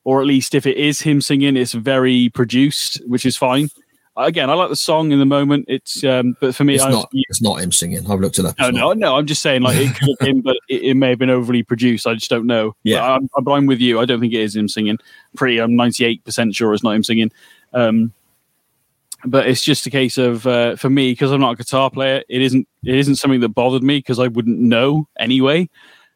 [0.03, 3.69] or at least if it is him singing, it's very produced, which is fine.
[4.17, 5.65] Again, I like the song in the moment.
[5.69, 8.45] It's, um, but for me, it's I, not it's not him singing i've looked it
[8.45, 8.97] up no, no, not.
[8.97, 9.15] no.
[9.15, 11.63] I'm just saying, like it could have been, but it, it may have been overly
[11.63, 12.05] produced.
[12.05, 12.75] I just don't know.
[12.83, 12.99] Yeah.
[12.99, 13.99] but I'm, but I'm with you.
[13.99, 14.97] I don't think it is him singing.
[15.35, 17.31] Pretty, I'm 98 percent sure it's not him singing.
[17.73, 18.11] Um,
[19.23, 22.23] but it's just a case of uh, for me because I'm not a guitar player.
[22.27, 22.67] It isn't.
[22.83, 25.69] It isn't something that bothered me because I wouldn't know anyway.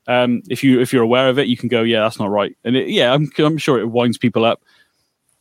[0.08, 2.56] Um, if you if you're aware of it, you can go, yeah, that's not right.
[2.64, 4.62] And it, yeah, I'm I'm sure it winds people up.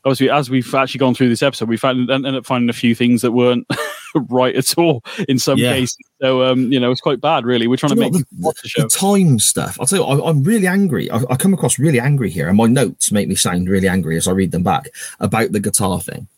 [0.05, 2.95] Obviously, as we've actually gone through this episode, we found ended up finding a few
[2.95, 3.67] things that weren't
[4.29, 5.73] right at all in some Yeah.
[5.73, 5.97] cases.
[6.21, 7.67] So um, you know, it's quite bad, really.
[7.67, 8.83] We're trying Do to make the show.
[8.83, 9.79] the time stuff.
[9.81, 11.11] I'll tell you, I, I'm really angry.
[11.11, 14.17] I, I come across really angry here, and my notes make me sound really angry
[14.17, 14.89] as I read them back
[15.21, 16.29] about the guitar thing,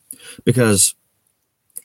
[0.45, 0.95] because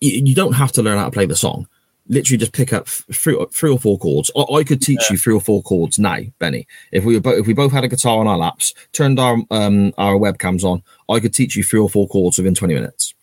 [0.00, 1.66] you, you don't have to learn how to play the song.
[2.12, 4.30] Literally, just pick up three, three or four chords.
[4.36, 6.66] I, I could teach you three or four chords now, Benny.
[6.92, 9.38] If we were both, if we both had a guitar on our laps, turned our
[9.50, 13.14] um our webcams on, I could teach you three or four chords within 20 minutes.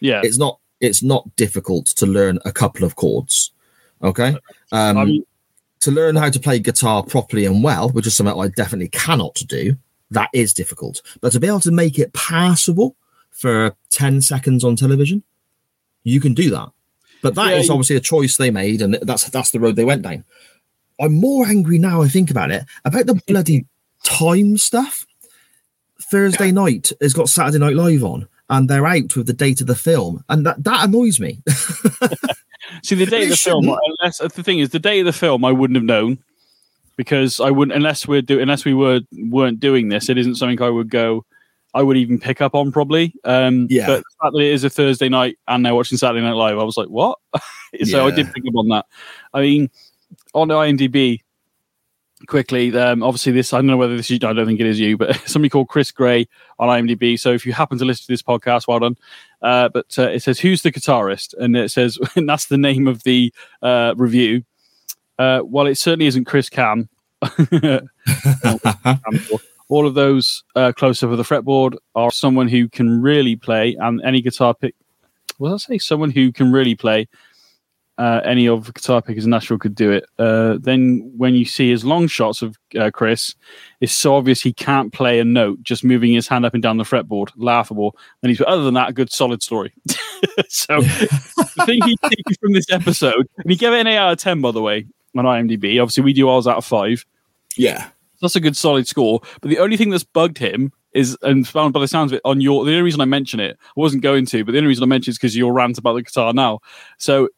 [0.00, 3.52] Yeah, it's not it's not difficult to learn a couple of chords
[4.02, 4.36] okay?
[4.72, 5.26] Um mean-
[5.80, 9.34] to learn how to play guitar properly and well which is something i definitely cannot
[9.46, 9.76] do
[10.10, 11.00] that is difficult.
[11.20, 12.96] But to be able to make it passable
[13.30, 15.22] for 10 seconds on television
[16.02, 16.68] you can do that
[17.22, 19.76] but that is Yeah, you- obviously a choice they made and that's that's the road
[19.76, 20.24] they went down
[21.00, 23.66] i'm more angry now i think about it about the bloody
[24.04, 25.06] time stuff
[26.10, 29.66] thursday night has got saturday night live on and they're out with the date of
[29.66, 31.42] the film and that that annoys me
[32.84, 33.68] See, the day of the film,
[34.00, 36.18] unless uh, the thing is, the day of the film, I wouldn't have known
[36.96, 40.08] because I wouldn't unless we're do unless we were weren't doing this.
[40.08, 41.24] It isn't something I would go.
[41.74, 43.14] I would even pick up on probably.
[43.24, 43.86] Um, Yeah.
[43.86, 46.58] But the fact that it is a Thursday night and they're watching Saturday Night Live,
[46.58, 47.18] I was like, what?
[47.84, 48.86] so I did pick up on that.
[49.32, 49.70] I mean,
[50.34, 51.20] on IMDb,
[52.26, 54.80] quickly, um, obviously this, I don't know whether this is, I don't think it is
[54.80, 57.18] you, but somebody called Chris Gray on IMDb.
[57.18, 58.96] So if you happen to listen to this podcast, well done.
[59.42, 61.34] Uh, but uh, it says, who's the guitarist?
[61.38, 64.44] And it says, and that's the name of the uh, review.
[65.18, 66.88] Uh, well, it certainly isn't Chris Cam.
[69.70, 73.76] All of those uh, close up of the fretboard are someone who can really play,
[73.78, 74.74] and any guitar pick.
[75.38, 75.78] What did I say?
[75.78, 77.08] Someone who can really play.
[77.96, 80.06] Uh, any of the guitar pickers in Nashville could do it.
[80.18, 83.36] Uh, then, when you see his long shots of uh, Chris,
[83.80, 86.76] it's so obvious he can't play a note just moving his hand up and down
[86.76, 87.28] the fretboard.
[87.36, 87.96] Laughable.
[88.22, 89.72] And he's other than that, a good solid story.
[90.48, 94.12] so, the thing he taken from this episode, and he gave it an eight out
[94.12, 95.80] of ten, by the way, on IMDb.
[95.80, 97.06] Obviously, we do ours out of five.
[97.56, 97.90] yeah
[98.20, 99.20] That's a good solid score.
[99.40, 102.22] But the only thing that's bugged him is, and found by the sounds of it,
[102.24, 102.64] on your.
[102.64, 104.86] The only reason I mention it, I wasn't going to, but the only reason I
[104.86, 106.60] mention it is because your rant about the guitar now.
[106.98, 107.28] So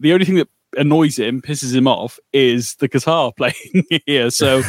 [0.00, 4.30] the only thing that annoys him, pisses him off, is the guitar playing here.
[4.30, 4.62] So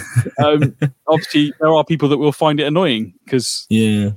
[0.44, 0.76] um,
[1.08, 4.12] obviously there are people that will find it annoying because yeah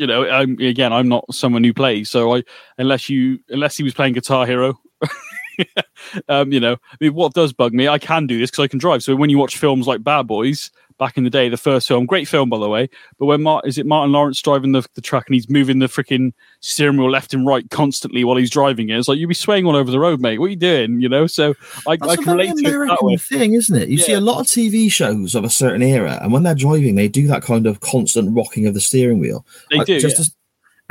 [0.00, 2.42] you know, I'm, again, I'm not someone who plays, so I
[2.78, 4.80] unless you unless he was playing Guitar Hero.
[6.28, 7.88] um, you know, I mean, what does bug me?
[7.88, 9.02] I can do this because I can drive.
[9.02, 12.04] So when you watch films like Bad Boys back in the day, the first film,
[12.04, 12.86] great film by the way,
[13.18, 15.86] but when Mar- is it Martin Lawrence driving the, the truck and he's moving the
[15.86, 18.98] freaking steering wheel left and right constantly while he's driving it?
[18.98, 20.38] It's like you'd be swaying all over the road, mate.
[20.38, 21.00] What are you doing?
[21.00, 21.54] You know, so
[21.86, 23.88] I, That's I a can very relate to American thing, isn't it?
[23.88, 26.96] You see a lot of TV shows of a certain era, and when they're driving,
[26.96, 29.46] they do that kind of constant rocking of the steering wheel.
[29.70, 30.00] They Like, do.
[30.00, 30.20] just yeah.
[30.20, 30.34] as-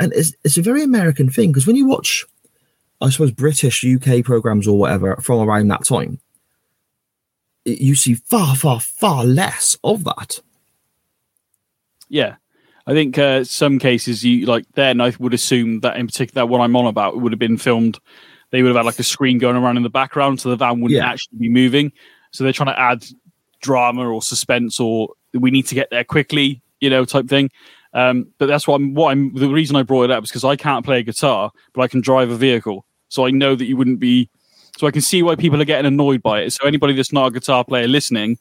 [0.00, 2.24] and it's, it's a very American thing because when you watch,
[3.00, 6.20] I suppose, British, UK programs or whatever from around that time,
[7.64, 10.40] you see far, far, far less of that.
[12.08, 12.36] Yeah.
[12.86, 16.46] I think uh, some cases you like then I would assume that in particular that
[16.46, 17.98] what I'm on about would have been filmed.
[18.50, 20.80] They would have had like a screen going around in the background, so the van
[20.80, 21.06] wouldn't Yeah.
[21.08, 21.92] actually be moving.
[22.32, 23.04] So they're trying to add
[23.60, 27.50] drama or suspense, or we need to get there quickly, you know, type thing.
[27.92, 28.94] Um, but that's what I'm.
[28.94, 29.34] What I'm.
[29.34, 31.88] The reason I brought it up is because I can't play a guitar, but I
[31.88, 34.30] can drive a vehicle, so I know that you wouldn't be.
[34.78, 36.52] So I can see why people are getting annoyed by it.
[36.54, 38.38] So anybody that's not a guitar player listening,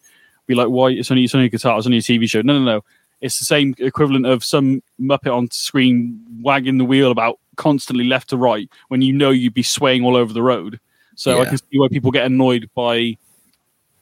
[0.48, 0.92] be like, "Why?
[0.92, 1.78] It's only it's only a guitar.
[1.78, 2.84] It's only a TV show." No, no, no.
[3.20, 8.30] It's the same equivalent of some muppet on screen wagging the wheel about constantly left
[8.30, 10.80] to right when you know you'd be swaying all over the road.
[11.16, 13.18] So I can see why people get annoyed by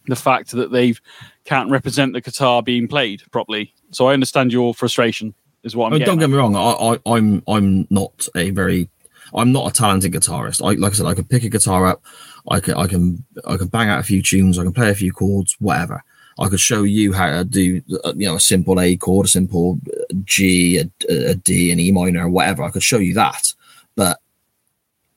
[0.05, 0.93] the fact that they
[1.45, 3.73] can't represent the guitar being played properly.
[3.89, 5.33] So I understand your frustration.
[5.63, 6.19] Is what I'm Oh, getting.
[6.19, 6.27] don't at.
[6.27, 6.55] get me wrong.
[6.55, 8.87] I, I, I'm I'm not a very
[9.33, 10.61] I'm not a talented guitarist.
[10.61, 12.03] I like I said, I can pick a guitar up.
[12.49, 14.57] I can I can I can bang out a few tunes.
[14.57, 16.03] I can play a few chords, whatever.
[16.39, 19.29] I could show you how to do uh, you know a simple A chord, a
[19.29, 19.79] simple
[20.23, 20.89] G, a,
[21.31, 22.63] a D, an E minor, whatever.
[22.63, 23.53] I could show you that,
[23.95, 24.19] but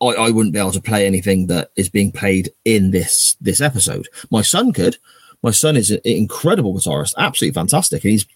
[0.01, 3.61] I, I wouldn't be able to play anything that is being played in this this
[3.61, 4.09] episode.
[4.31, 4.97] My son could.
[5.43, 8.27] My son is an incredible guitarist, absolutely fantastic, he's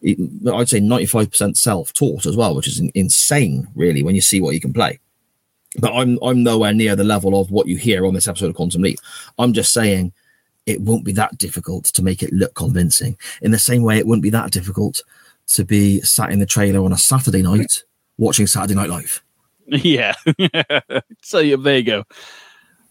[0.00, 0.16] he-
[0.52, 4.60] I'd say 95% self-taught as well, which is insane, really, when you see what he
[4.60, 4.98] can play.
[5.78, 8.54] But I'm I'm nowhere near the level of what you hear on this episode of
[8.56, 8.98] Quantum Leap.
[9.38, 10.12] I'm just saying
[10.66, 13.16] it won't be that difficult to make it look convincing.
[13.42, 15.02] In the same way, it wouldn't be that difficult
[15.48, 17.84] to be sat in the trailer on a Saturday night
[18.18, 19.22] watching Saturday Night Live.
[19.70, 20.14] Yeah.
[21.22, 22.04] so yeah, there you go.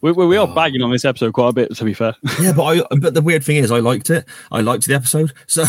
[0.02, 0.54] We, we, we are Oh.
[0.54, 2.16] bagging on this episode quite a bit, to be fair.
[2.40, 4.26] Yeah, but I but the weird thing is I liked it.
[4.52, 5.34] I liked the episode.
[5.48, 5.64] So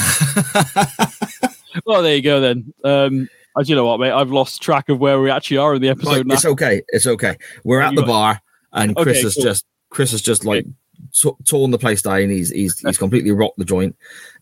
[1.86, 2.74] well, there you go then.
[2.84, 3.28] Um,
[3.60, 5.88] as you know what, mate, I've lost track of where we actually are in the
[5.88, 6.82] episode it's okay.
[6.88, 7.36] It's okay.
[7.64, 8.40] We're at the bar,
[8.72, 9.42] and Chris Okay, has cool.
[9.44, 10.66] just Chris has just like
[11.14, 12.28] t- torn the place down.
[12.30, 13.96] He's he's he's completely rocked the joint.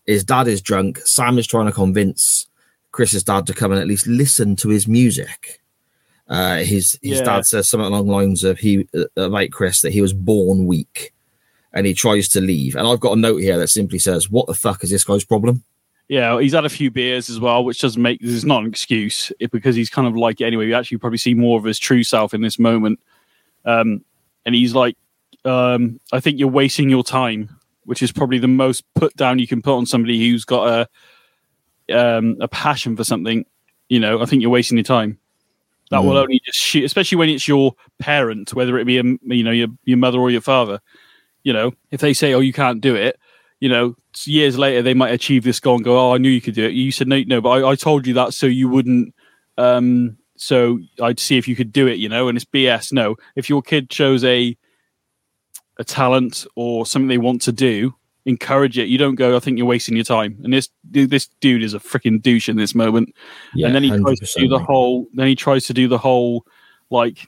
[0.05, 0.99] His dad is drunk.
[1.05, 2.47] Sam is trying to convince
[2.91, 5.61] Chris's dad to come and at least listen to his music.
[6.29, 7.23] Uh, his his Yeah.
[7.23, 10.65] dad says something along the lines of he uh, about Chris that he was born
[10.67, 11.13] weak,
[11.73, 12.75] and he tries to leave.
[12.75, 15.23] And I've got a note here that simply says, "What the fuck is this guy's
[15.23, 15.63] problem?"
[16.09, 18.69] Yeah, he's had a few beers as well, which doesn't make this is not an
[18.69, 20.67] excuse because he's kind of like it anyway.
[20.67, 22.99] You actually probably see more of his true self in this moment,
[23.65, 24.03] um,
[24.45, 24.95] and he's like,
[25.43, 27.49] um, "I think you're wasting your time,"
[27.83, 30.87] which is probably the most put down you can put on somebody who's got
[31.89, 33.45] a um, a passion for something.
[33.89, 35.17] You know, I think you're wasting your time.
[35.89, 36.21] That will Mm.
[36.23, 39.69] only just shoot, especially when it's your parent, whether it be a, you know your
[39.83, 40.79] your mother or your father.
[41.43, 43.17] You know, if they say, "Oh, you can't do it,"
[43.59, 43.95] you know,
[44.25, 46.65] years later they might achieve this goal and go, "Oh, I knew you could do
[46.65, 49.13] it." You said no, no, but I, I told you that so you wouldn't.
[49.57, 52.27] Um, so I'd see if you could do it, you know.
[52.27, 52.93] And it's BS.
[52.93, 54.55] No, if your kid shows a
[55.79, 57.93] a talent or something they want to do,
[58.25, 58.87] encourage it.
[58.87, 61.79] You don't go, "I think you're wasting your time." And this this dude is a
[61.79, 63.13] freaking douche in this moment.
[63.67, 65.07] and then he tries to do the whole.
[65.13, 66.45] Then he tries to do the whole,
[66.91, 67.27] like,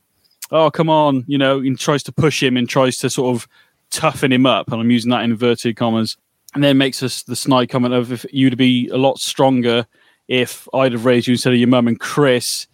[0.52, 3.48] "Oh, come on," you know, and tries to push him and tries to sort of
[3.92, 4.72] toughen him up.
[4.72, 6.18] And I'm using that in inverted commas
[6.54, 9.86] and then makes us the snide comment of if you'd be a lot stronger
[10.28, 12.68] if I'd have raised you instead of your mum and Chris.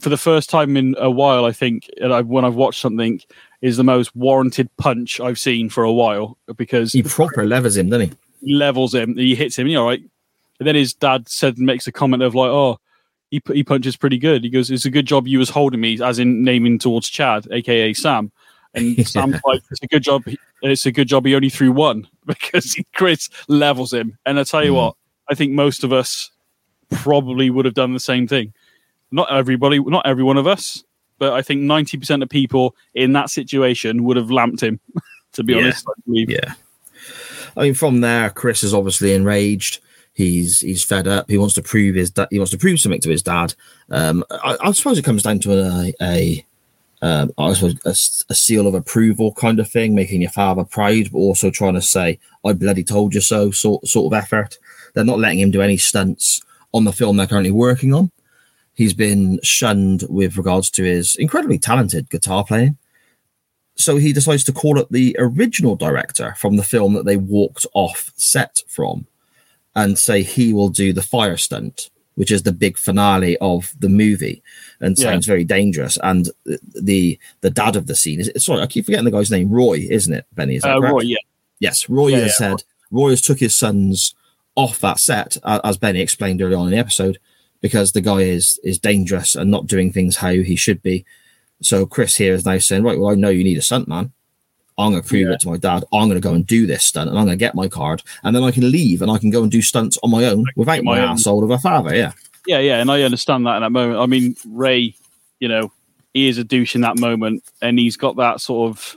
[0.00, 3.20] For the first time in a while, I think, and I, when I've watched something,
[3.60, 7.90] is the most warranted punch I've seen for a while because he proper levers him,
[7.90, 8.16] doesn't he?
[8.40, 10.02] he levels him, he hits him, you're all right.
[10.58, 12.78] And then his dad said, makes a comment of like, "Oh,
[13.30, 16.00] he he punches pretty good." He goes, "It's a good job you was holding me,"
[16.02, 18.30] as in naming towards Chad, aka Sam.
[18.74, 19.04] And Yeah.
[19.04, 20.22] Sam's like, "It's a good job.
[20.62, 24.64] It's a good job he only threw one because Chris levels him." And I tell
[24.64, 24.76] you Mhm.
[24.76, 24.96] what,
[25.28, 26.30] I think most of us
[26.90, 28.52] probably would have done the same thing.
[29.10, 30.84] Not everybody, not every one of us,
[31.18, 34.78] but I think ninety percent of people in that situation would have lamped him.
[35.32, 35.58] to be Yeah.
[35.60, 35.92] honest, I.
[36.06, 36.54] Yeah.
[37.56, 39.80] I mean, from there, Chris is obviously enraged.
[40.12, 41.28] He's he's fed up.
[41.30, 43.54] He wants to prove his da- he wants to prove something to his dad.
[43.90, 46.44] Um, I, I suppose it comes down to a, a
[47.02, 47.90] um, I suppose a,
[48.30, 51.82] a seal of approval kind of thing, making your father proud, but also trying to
[51.82, 54.58] say "I bloody told you so" sort sort of effort.
[54.94, 56.42] They're not letting him do any stunts
[56.72, 58.10] on the film they're currently working on.
[58.74, 62.78] He's been shunned with regards to his incredibly talented guitar playing
[63.80, 67.66] so he decides to call up the original director from the film that they walked
[67.74, 69.06] off set from
[69.74, 73.88] and say he will do the fire stunt which is the big finale of the
[73.88, 74.42] movie
[74.80, 75.04] and Yeah.
[75.10, 76.28] sounds very dangerous and
[76.80, 79.86] the the dad of the scene is sorry i keep forgetting the guy's name roy
[79.90, 80.80] isn't it benny is that Uh.
[80.80, 81.16] Roy, yeah,
[81.58, 82.48] yes roy Yeah, has yeah.
[82.56, 84.14] said roy has took his sons
[84.56, 87.18] off that set as benny explained earlier on in the episode
[87.60, 91.04] because the guy is is dangerous and not doing things how he should be
[91.62, 94.12] so Chris here is now saying, right, well, I know you need a stunt man.
[94.78, 95.34] I'm going to prove Yeah.
[95.34, 95.84] it to my dad.
[95.92, 98.02] I'm going to go and do this stunt and I'm going to get my card
[98.24, 100.46] and then I can leave and I can go and do stunts on my own
[100.56, 101.94] without my, my asshole of a father.
[101.94, 102.12] Yeah.
[102.46, 104.00] Yeah, yeah, and I understand that in that moment.
[104.00, 104.94] I mean, Ray,
[105.38, 105.72] you know,
[106.14, 108.96] he is a douche in that moment, and he's got that sort of.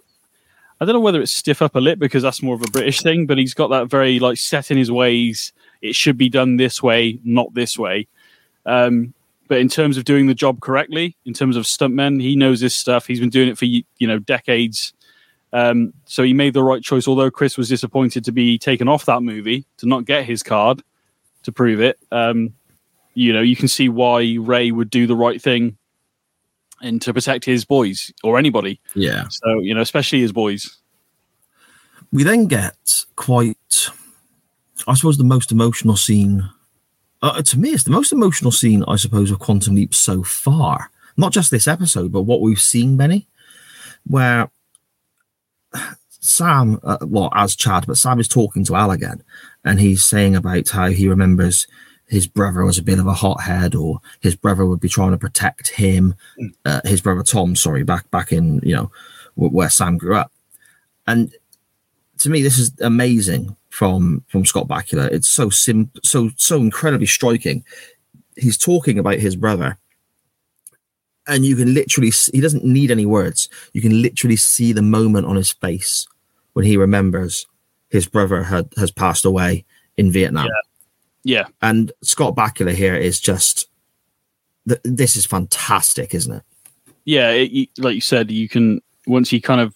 [0.81, 3.25] I don't know whether it's stiff upper lip because that's more of a British thing,
[3.25, 5.53] but he's got that very like set in his ways.
[5.81, 8.07] It should be done this way, not this way.
[8.65, 9.13] Um,
[9.47, 12.75] but in terms of doing the job correctly, in terms of stuntmen, he knows this
[12.75, 13.05] stuff.
[13.05, 14.93] He's been doing it for you know decades.
[15.53, 17.07] Um, so he made the right choice.
[17.07, 20.81] Although Chris was disappointed to be taken off that movie to not get his card
[21.43, 21.99] to prove it.
[22.11, 22.53] Um,
[23.13, 25.77] you know, you can see why Ray would do the right thing
[26.81, 28.79] and to protect his boys or anybody.
[28.95, 29.25] Yeah.
[29.29, 30.77] So, you know, especially his boys.
[32.11, 32.77] We then get
[33.15, 33.57] quite,
[34.87, 36.49] I suppose, the most emotional scene.
[37.21, 40.91] Uh, to me, it's the most emotional scene, I suppose, of Quantum Leap so far.
[41.15, 43.27] Not just this episode, but what we've seen, Benny,
[44.05, 44.49] where
[46.19, 49.23] Sam, uh, well, as Chad, but Sam is talking to Al again,
[49.63, 51.67] and he's saying about how he remembers
[52.13, 55.17] his brother was a bit of a hothead, or his brother would be trying to
[55.17, 56.13] protect him.
[56.65, 58.91] Uh, his brother Tom, sorry, back back in you know
[59.35, 60.31] where Sam grew up,
[61.07, 61.33] and
[62.19, 65.11] to me, this is amazing from from Scott Bakula.
[65.11, 67.63] It's so sim, so so incredibly striking.
[68.37, 69.77] He's talking about his brother,
[71.27, 73.49] and you can literally s- he doesn't need any words.
[73.73, 76.07] You can literally see the moment on his face
[76.53, 77.45] when he remembers
[77.89, 79.65] his brother had has passed away
[79.97, 80.45] in Vietnam.
[80.45, 80.61] Yeah.
[81.61, 83.67] And Scott Bakula here is just
[84.67, 86.43] th- this is fantastic, isn't it?
[87.05, 87.31] Yeah.
[87.31, 89.75] It, like you said, you can, once he kind of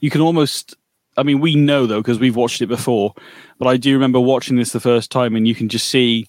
[0.00, 0.76] you can almost.
[1.16, 3.14] I mean, we know though because we've watched it before,
[3.58, 6.26] but I do remember watching this the first time, and you can just see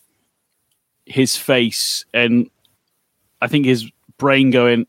[1.05, 2.49] his face, and
[3.41, 4.87] I think his brain going,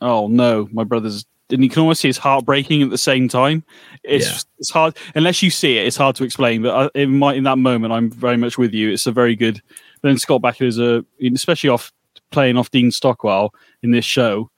[0.00, 3.64] "Oh no, my brother's." And you can almost see it's heartbreaking at the same time.
[4.02, 4.38] It's Yeah.
[4.58, 5.86] it's hard unless you see it.
[5.86, 6.62] It's hard to explain.
[6.62, 8.90] But I, in my in that moment, I'm very much with you.
[8.90, 9.60] It's a very good.
[10.02, 11.92] Then Scott Bakula is a, especially off
[12.30, 14.50] playing off Dean Stockwell in this show.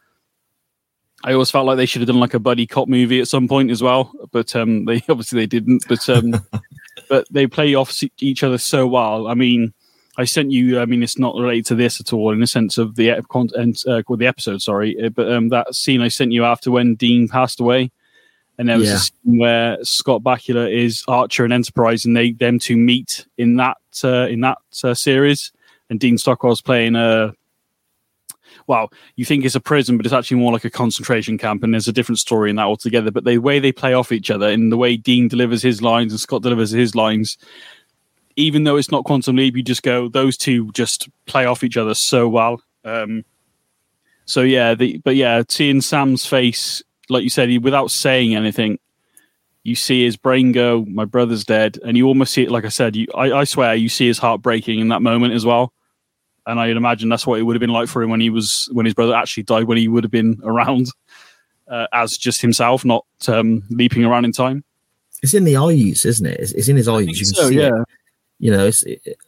[1.24, 3.48] I always felt like they should have done like a buddy cop movie at some
[3.48, 5.84] point as well, but um, they obviously they didn't.
[5.88, 6.40] But um,
[7.08, 9.26] but they play off each other so well.
[9.26, 9.74] I mean,
[10.18, 10.80] I sent you.
[10.80, 13.82] I mean, it's not related to this at all in the sense of the content,
[13.86, 14.62] uh, the episode.
[14.62, 17.90] Sorry, uh, but um, that scene I sent you after when Dean passed away,
[18.58, 18.94] and there was Yeah.
[18.94, 23.56] a scene where Scott Bakula is Archer and Enterprise, and they them two meet in
[23.56, 25.52] that uh, in that uh, series,
[25.90, 27.34] and Dean Stockwell's playing a.
[28.68, 31.72] Well, you think it's a prison, but it's actually more like a concentration camp, and
[31.74, 33.10] there's a different story in that altogether.
[33.10, 36.12] But the way they play off each other, and the way Dean delivers his lines
[36.12, 37.36] and Scott delivers his lines,
[38.36, 41.76] even though it's not quantum leap, you just go those two just play off each
[41.76, 42.60] other so well.
[42.84, 43.24] Um,
[44.26, 48.78] so yeah, the but yeah, seeing Sam's face, like you said, he, without saying anything,
[49.62, 52.50] you see his brain go, "My brother's dead," and you almost see it.
[52.50, 55.34] Like I said, you, I, I swear, you see his heart breaking in that moment
[55.34, 55.72] as well.
[56.46, 58.68] And I'd imagine that's what it would have been like for him when he was
[58.72, 60.88] when his brother actually died, when he would have been around
[61.68, 64.62] uh, as just himself, not um, leaping around in time.
[65.22, 66.38] It's in the eyes, isn't it?
[66.38, 67.06] It's, it's in his eyes.
[67.06, 67.72] You can So see it.
[68.38, 69.18] You know, it's, it,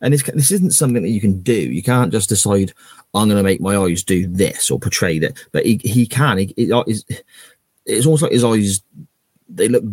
[0.00, 1.54] and it's, this isn't something that you can do.
[1.54, 2.72] You can't just decide
[3.14, 5.44] I'm going to make my eyes do this or portray that.
[5.52, 6.38] But he, he can.
[6.38, 7.24] He, uh, it,
[7.86, 8.82] it's, almost like his eyes
[9.48, 9.84] they look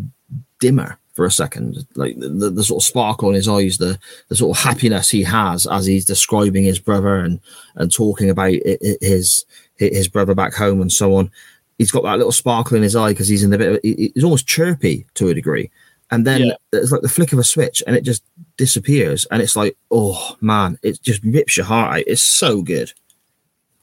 [0.60, 3.98] dimmer for a second, like the, the, the sort of sparkle in his eyes, the
[4.28, 7.40] the sort of happiness he has as he's describing his brother and
[7.76, 8.54] and talking about
[9.02, 9.46] his
[9.78, 11.32] his brother back home and so on.
[11.78, 13.72] He's got that little sparkle in his eye because he's in the bit.
[13.74, 15.72] Of, he's almost chirpy to a degree,
[16.12, 16.54] and then Yeah.
[16.74, 18.24] it's like the flick of a switch, and it just
[18.58, 22.04] disappears, and it's like, oh man, it just rips your heart out.
[22.08, 22.92] It's so good.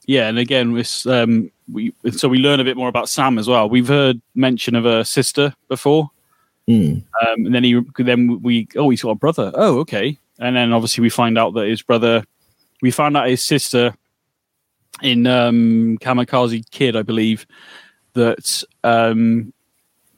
[0.07, 0.69] yeah, and again,
[1.07, 3.69] um, we so we learn a bit more about Sam as well.
[3.69, 6.11] We've heard mention of a sister before,
[6.69, 7.03] Mm.
[7.23, 9.51] um, and then he then we oh he's got a brother.
[9.55, 12.25] Oh okay, and then obviously we find out that his brother.
[12.83, 13.95] We found out his sister
[15.03, 17.47] in um, Kamikaze Kid, I believe.
[18.15, 19.53] That um,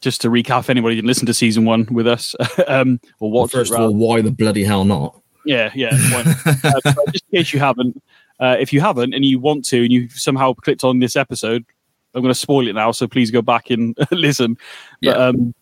[0.05, 2.36] just to recap, if anybody didn't listen to season one with us
[2.68, 5.20] um, or Well, watch first it, of all, why the bloody hell not?
[5.44, 5.90] Yeah, yeah.
[6.64, 6.80] uh,
[7.12, 8.00] just in case you haven't,
[8.38, 11.64] uh, if you haven't and you want to, and you somehow clicked on this episode,
[12.14, 12.92] I'm going to spoil it now.
[12.92, 14.55] So please go back and listen.
[15.02, 15.26] But Yeah.
[15.26, 15.55] um,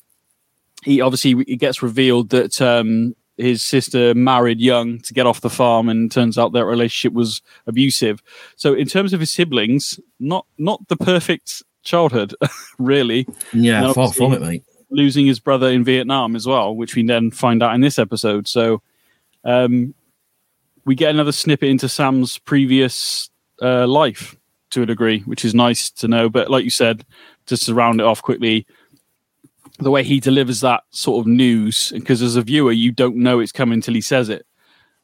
[0.85, 5.49] he obviously it gets revealed that um, his sister married young to get off the
[5.51, 8.23] farm, and turns out their relationship was abusive.
[8.57, 12.35] So in terms of his siblings, not not the perfect childhood,
[12.79, 14.65] really Yeah, far from it, mate.
[14.91, 18.47] losing his brother in Vietnam as well, which we then find out in this episode.
[18.49, 18.83] So
[19.45, 19.95] um,
[20.85, 23.31] we get another snippet into Sam's previous
[23.61, 24.37] uh, life
[24.71, 26.29] to a degree, which is nice to know.
[26.29, 27.05] But like you said,
[27.47, 28.67] just to round it off quickly,
[29.79, 33.41] the way he delivers that sort of news, because as a viewer, you don't know
[33.41, 34.47] it's coming until he says it.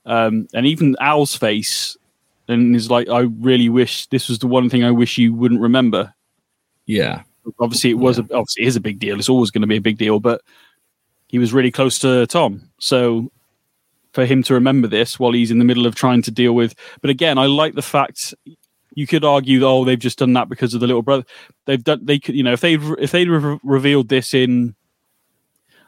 [0.06, 1.96] Um, and even Al's face,
[2.46, 5.60] and is like, I really wish this was the one thing I wish you wouldn't
[5.60, 6.14] remember
[6.88, 7.22] Yeah,
[7.60, 9.18] obviously it was a, obviously it is a big deal.
[9.18, 10.40] It's always going to be a big deal, but
[11.28, 12.70] he was really close to Tom.
[12.80, 13.30] So
[14.12, 16.74] for him to remember this while he's in the middle of trying to deal with,
[17.02, 18.34] but again, I like the fact
[18.94, 21.24] you could argue, oh, they've just done that because of the little brother.
[21.66, 24.74] They've done they could, you know, if they if they re- revealed this in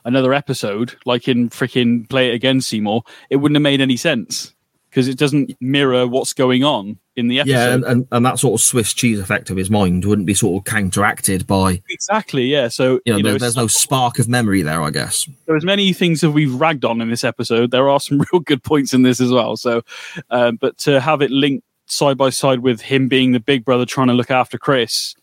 [0.05, 4.55] another episode, like in freaking Play It Again, Seymour, it wouldn't have made any sense
[4.91, 7.53] because it doesn't mirror what's going on in the episode.
[7.53, 10.35] yeah, and, and, and that sort of Swiss cheese effect of his mind wouldn't be
[10.35, 12.67] sort of counteracted by exactly, yeah.
[12.69, 15.29] So you know, there- there's no spark of memory there, I guess.
[15.47, 17.71] there as many things that we've ragged on in this episode.
[17.71, 19.57] There are some real good points in this as well.
[19.57, 19.83] So,
[20.31, 23.85] um, but to have it linked side by side with him being the big brother
[23.85, 25.15] trying to look after Chris,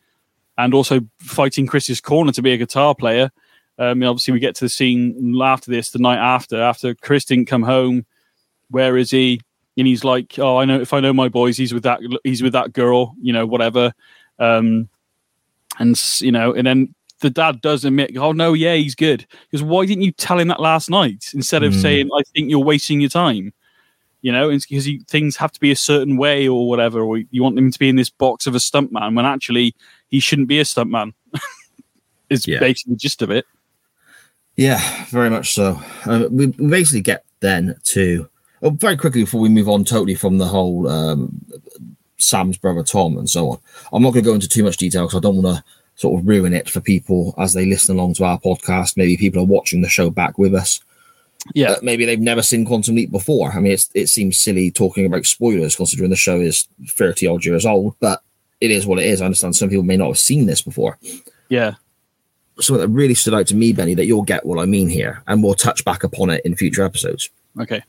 [0.58, 3.32] and also fighting Chris's corner to be a guitar player.
[3.80, 7.46] Um, obviously, we get to the scene after this, the night after, after Chris didn't
[7.46, 8.06] come home.
[8.70, 9.40] Where is he?
[9.78, 10.80] And he's like, "Oh, I know.
[10.82, 12.00] If I know my boys, he's with that.
[12.24, 13.16] He's with that girl.
[13.22, 13.94] You know, whatever."
[14.40, 14.90] Um,
[15.80, 19.64] and you know, and then the dad does admit, "Oh no, yeah, he's good." Because
[19.64, 21.82] why didn't you tell him that last night instead of Mm.
[21.82, 23.54] saying, "I think you're wasting your time"?
[24.24, 27.44] You know, it's because things have to be a certain way or whatever, or you
[27.44, 29.76] want him to be in this box of a stuntman when actually
[30.10, 31.14] he shouldn't be a stuntman.
[32.30, 32.60] is Yeah.
[32.60, 33.46] basically the gist of it.
[34.56, 35.80] Yeah, very much so.
[36.06, 38.28] Um, we we basically get then to
[38.62, 41.42] oh, very quickly before we move on totally from the whole um,
[42.18, 43.60] Sam's brother Tom and so on.
[43.94, 45.64] I'm not going to go into too much detail because I don't want to
[45.96, 48.98] sort of ruin it for people as they listen along to our podcast.
[48.98, 50.80] Maybe people are watching the show back with us.
[51.54, 51.72] Yeah.
[51.72, 53.52] Uh, maybe they've never seen Quantum Leap before.
[53.52, 57.46] I mean, it's, it seems silly talking about spoilers considering the show is 30 odd
[57.46, 58.22] years old, but
[58.62, 59.22] it is what it is.
[59.22, 60.98] I understand some people may not have seen this before.
[61.50, 61.76] Yeah.
[62.60, 65.22] Something that really stood out to me, Benny, that you'll get what I mean here,
[65.28, 67.30] and we'll touch back upon it in future episodes.
[67.60, 67.84] Okay.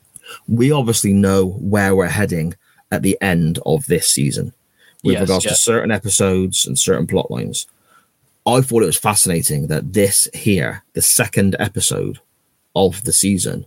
[0.46, 2.54] We obviously know where we're heading
[2.90, 4.52] at the end of this season
[5.04, 5.50] with Yes, regards yeah.
[5.50, 7.66] to certain episodes and certain plot lines.
[8.46, 12.18] I thought it was fascinating that this here, the second episode
[12.74, 13.66] of the season,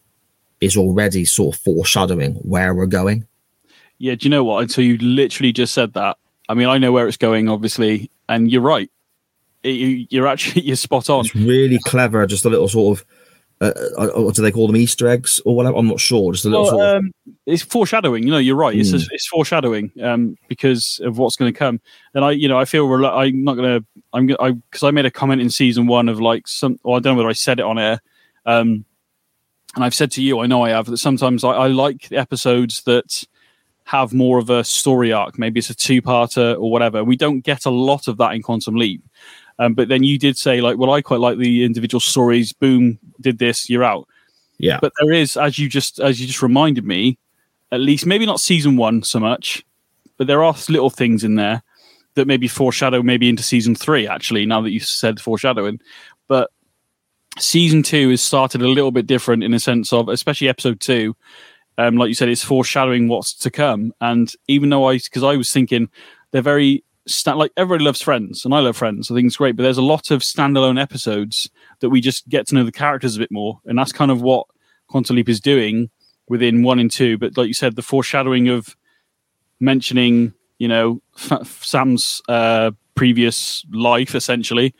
[0.59, 3.27] is already sort of foreshadowing where we're going.
[3.99, 4.15] Yeah.
[4.15, 4.61] Do you know what?
[4.63, 6.17] Until you literally just said that.
[6.49, 8.89] I mean, I know where it's going, obviously, and you're right.
[9.63, 11.21] It- you, you're actually you're spot on.
[11.25, 13.05] It's really clever, just a little sort of.
[13.61, 14.75] Uh, uh, what do they call them?
[14.75, 15.77] Easter eggs or whatever?
[15.77, 16.33] I'm not sure.
[16.33, 16.95] Just a little Well, sort of.
[17.03, 17.11] um,
[17.45, 18.23] it's foreshadowing.
[18.23, 18.75] You know, you're right.
[18.75, 18.97] It's Hmm.
[19.11, 21.79] it's foreshadowing um, because of what's going to come.
[22.15, 23.85] And I, you know, I feel rel- I'm not going to.
[24.13, 26.79] I'm I because I made a comment in season one of like some.
[26.83, 28.01] Or I don't know whether I said it on air.
[28.47, 28.83] Um,
[29.75, 32.17] and I've said to you, I know I have that sometimes I, I like the
[32.17, 33.23] episodes that
[33.85, 35.37] have more of a story arc.
[35.39, 37.03] Maybe it's a two-parter or whatever.
[37.03, 39.01] We don't get a lot of that in Quantum Leap.
[39.61, 42.51] Um, but then you did say like, well, I quite like the individual stories.
[42.51, 44.07] Boom, did this, you're out
[44.61, 44.77] yeah.
[44.79, 47.17] but there is as you just as you just reminded me
[47.71, 49.65] at least maybe not season one so much
[50.17, 51.63] but there are little things in there
[52.13, 55.79] that maybe foreshadow maybe into season three actually now that you said foreshadowing
[56.27, 56.51] but
[57.39, 61.15] season two has started a little bit different in a sense of especially episode two
[61.77, 65.35] um, like you said it's foreshadowing what's to come and even though i because i
[65.35, 65.89] was thinking
[66.29, 69.55] they're very sta- like everybody loves friends and i love friends i think it's great
[69.55, 71.49] but there's a lot of standalone episodes
[71.79, 74.21] that we just get to know the characters a bit more and that's kind of
[74.21, 74.45] what
[74.87, 75.89] quantum leap is doing
[76.29, 78.75] within one and two but like you said the foreshadowing of
[79.59, 84.73] mentioning you know F- sam's uh previous life essentially.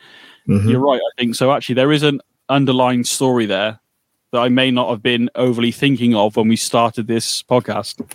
[0.47, 0.69] Mhm.
[0.69, 1.51] you're right i think so.
[1.51, 2.19] Actually there is an
[2.49, 3.79] underlying story there
[4.31, 8.05] that i may not have been overly thinking of when we started this podcast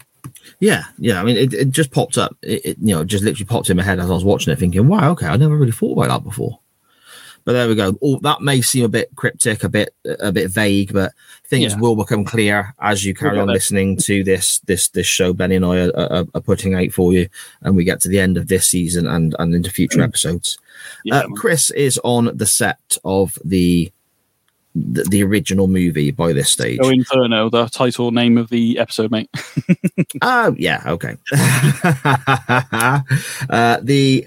[0.60, 1.20] Yeah, yeah.
[1.20, 2.36] I mean, it, it just popped up.
[2.42, 4.58] It, it, you know, just literally popped in my head as I was watching it,
[4.58, 6.58] thinking, "Wow, okay, I never really thought about that before."
[7.44, 7.96] But there we go.
[8.00, 11.12] All that may seem a bit cryptic, a bit a bit vague, but
[11.44, 11.78] things Yeah.
[11.78, 15.32] will become clear as you carry on listening to this this this show.
[15.32, 17.28] Benny and I are, are, are putting out for you,
[17.62, 20.58] and we get to the end of this season and and into future episodes.
[21.04, 23.92] yeah, uh, Chris is on the set of the,
[24.76, 26.78] the the original movie by this stage.
[26.78, 29.30] Disco Inferno, the title name of the episode, mate.
[30.22, 31.16] Oh yeah, okay.
[33.50, 34.26] uh, the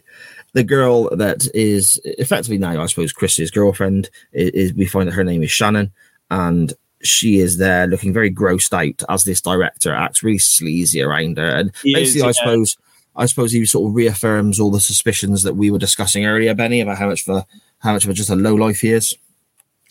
[0.54, 5.14] the girl that is effectively now, I suppose, Chris's girlfriend is, is we find that
[5.14, 5.92] her name is Shannon,
[6.32, 11.38] and she is there looking very grossed out as this director acts really sleazy around
[11.38, 12.32] her, and He is, basically, I yeah.
[12.34, 12.78] suppose.
[13.16, 16.80] I suppose he sort of reaffirms all the suspicions that we were discussing earlier, Benny,
[16.80, 17.44] about how much for
[17.80, 19.18] how much of a just a low life he is.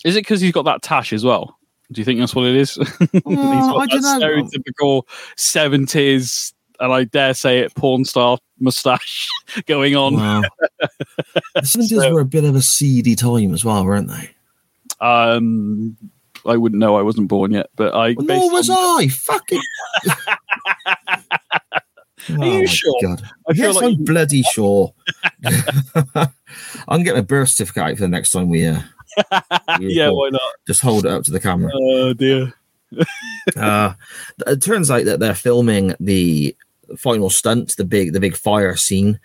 [0.05, 1.57] Is it because he's got that tash as well?
[1.91, 2.75] Do you think that's what it is?
[3.11, 4.43] he's Well, I got that don't know.
[4.43, 5.03] stereotypical
[5.37, 9.27] seventies, and I dare say it, porn star mustache
[9.65, 10.13] going on.
[10.15, 10.43] Wow.
[11.55, 14.29] the seventies So- were a bit of a seedy time as well, weren't they?
[15.01, 15.97] Um,
[16.45, 16.95] I wouldn't know.
[16.97, 18.13] I wasn't born yet, but I.
[18.17, 19.07] Well, nor was on- I.
[19.07, 19.61] Fucking.
[22.39, 22.93] Are you sure?
[23.01, 23.23] God.
[23.49, 24.93] I feel yes, like I'm you- bloody sure.
[26.87, 28.81] I'm getting a birth certificate for the next time we, uh, we
[29.79, 30.41] yeah, why not?
[30.67, 31.71] just hold it up to the camera.
[31.73, 32.53] Oh dear.
[33.55, 33.93] Uh,
[34.45, 36.55] it turns out that they're filming the
[36.97, 39.19] final stunt, the big, the big fire scene,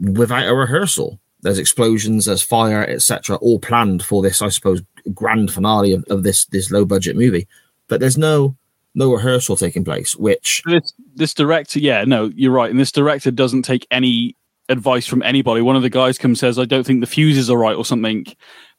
[0.00, 1.18] without a rehearsal.
[1.42, 4.82] There's explosions, there's fire, etc., all planned for this, I suppose,
[5.14, 7.46] grand finale of, of this this low budget movie.
[7.88, 8.56] But there's no
[8.94, 13.30] no rehearsal taking place, which this this director yeah no you're right and this director
[13.30, 14.34] doesn't take any
[14.68, 15.60] advice from anybody.
[15.60, 18.26] One of the guys comes says i don't think the fuses are right or something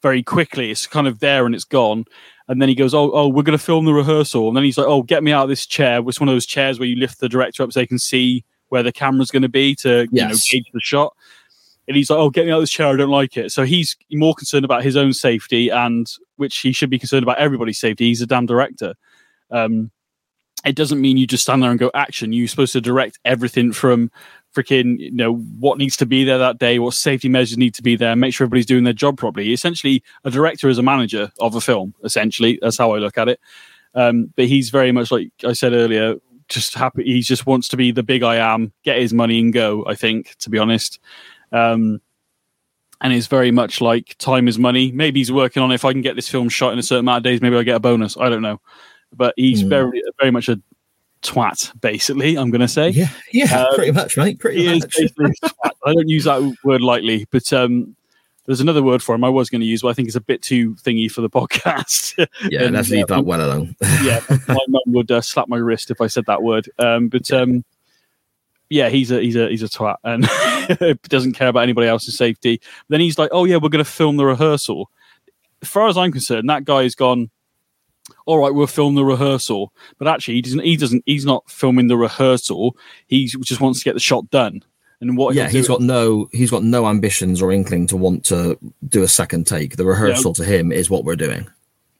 [0.02, 0.70] very quickly.
[0.70, 2.04] It's kind of there and it's gone.
[2.46, 4.48] And then he goes oh oh we're going to film the rehearsal.
[4.48, 6.02] And then he's like oh get me out of this chair.
[6.06, 8.44] It's one of those chairs where you lift the director up so they can see
[8.68, 11.14] where the camera's going to be to you know gauge the shot.
[11.86, 13.52] And he's like oh get me out of this chair i don't like it.
[13.52, 17.38] So he's more concerned about his own safety and which he should be concerned about
[17.38, 18.06] everybody's safety.
[18.06, 18.94] He's a damn director.
[19.50, 19.90] Um
[20.64, 22.32] it doesn't mean you just stand there and go action.
[22.32, 24.10] You're supposed to direct everything from
[24.54, 27.82] freaking, you know, what needs to be there that day, what safety measures need to
[27.82, 29.52] be there, make sure everybody's doing their job properly.
[29.52, 31.94] Essentially, a director is a manager of a film.
[32.02, 33.40] Essentially, that's how I look at it.
[33.94, 36.16] Um, but he's very much like I said earlier,
[36.48, 37.04] just happy.
[37.04, 39.84] He just wants to be the big I am, get his money and go.
[39.86, 40.98] I think, to be honest.
[41.52, 42.00] Um,
[43.00, 44.90] and it's very much like time is money.
[44.92, 47.18] Maybe he's working on if I can get this film shot in a certain amount
[47.18, 48.16] of days, maybe I get a bonus.
[48.16, 48.60] I don't know,
[49.14, 49.68] but he's Hmm.
[49.68, 50.60] very very much a
[51.22, 51.78] twat.
[51.80, 54.38] Basically, I'm going to say yeah, yeah, Um, pretty much, mate.
[54.38, 54.96] Pretty much.
[55.84, 57.96] I don't use that word lightly, but um,
[58.46, 60.20] There's another word for him I was going to use, but I think it's a
[60.20, 62.14] bit too thingy for the podcast.
[62.50, 63.76] Yeah, And, let's leave that well alone.
[64.02, 66.68] yeah, my mum would uh, slap my wrist if I said that word.
[66.78, 67.64] Um, but um,
[68.70, 70.28] yeah, he's a he's a he's a twat and
[71.08, 72.60] doesn't care about anybody else's safety.
[72.88, 74.90] Then he's like, "Oh yeah, we're going to film the rehearsal."
[75.62, 77.30] As far as I'm concerned, that guy's gone.
[78.28, 80.60] All right, we'll film the rehearsal, but actually, he doesn't.
[80.62, 81.02] He doesn't.
[81.06, 82.76] He's not filming the rehearsal.
[83.06, 84.62] He just wants to get the shot done.
[85.00, 85.34] And what?
[85.34, 89.02] yeah, he's do- got no he's got no ambitions or inkling to want to do
[89.02, 89.76] a second take.
[89.76, 91.48] The rehearsal to him is what we're doing.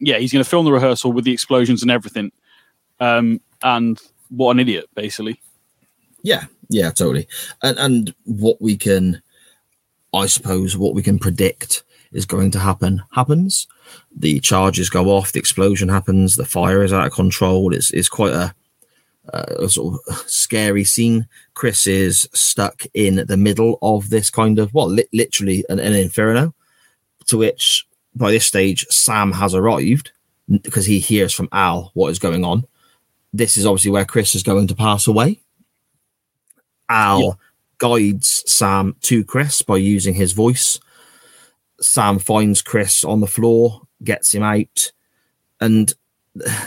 [0.00, 2.30] yeah, he's going to film the rehearsal with the explosions and everything.
[3.00, 3.98] Um, and
[4.28, 5.40] what an idiot, basically.
[6.22, 7.26] Yeah, yeah, totally.
[7.62, 9.22] And and what we can,
[10.12, 13.66] I suppose, what we can predict is going to happen happens.
[14.16, 17.72] The charges go off, the explosion happens, the fire is out of control.
[17.74, 18.54] It's it's quite a,
[19.32, 21.28] a sort of scary scene.
[21.54, 25.92] Chris is stuck in the middle of this kind of well, li- literally an, an
[25.94, 26.54] inferno,
[27.26, 30.10] to which by this stage Sam has arrived
[30.62, 32.64] because he hears from Al what is going on.
[33.32, 35.40] This is obviously where Chris is going to pass away.
[36.88, 37.30] Al Yeah.
[37.78, 40.80] guides Sam to Chris by using his voice.
[41.80, 44.92] Sam finds Chris on the floor, gets him out,
[45.60, 45.92] and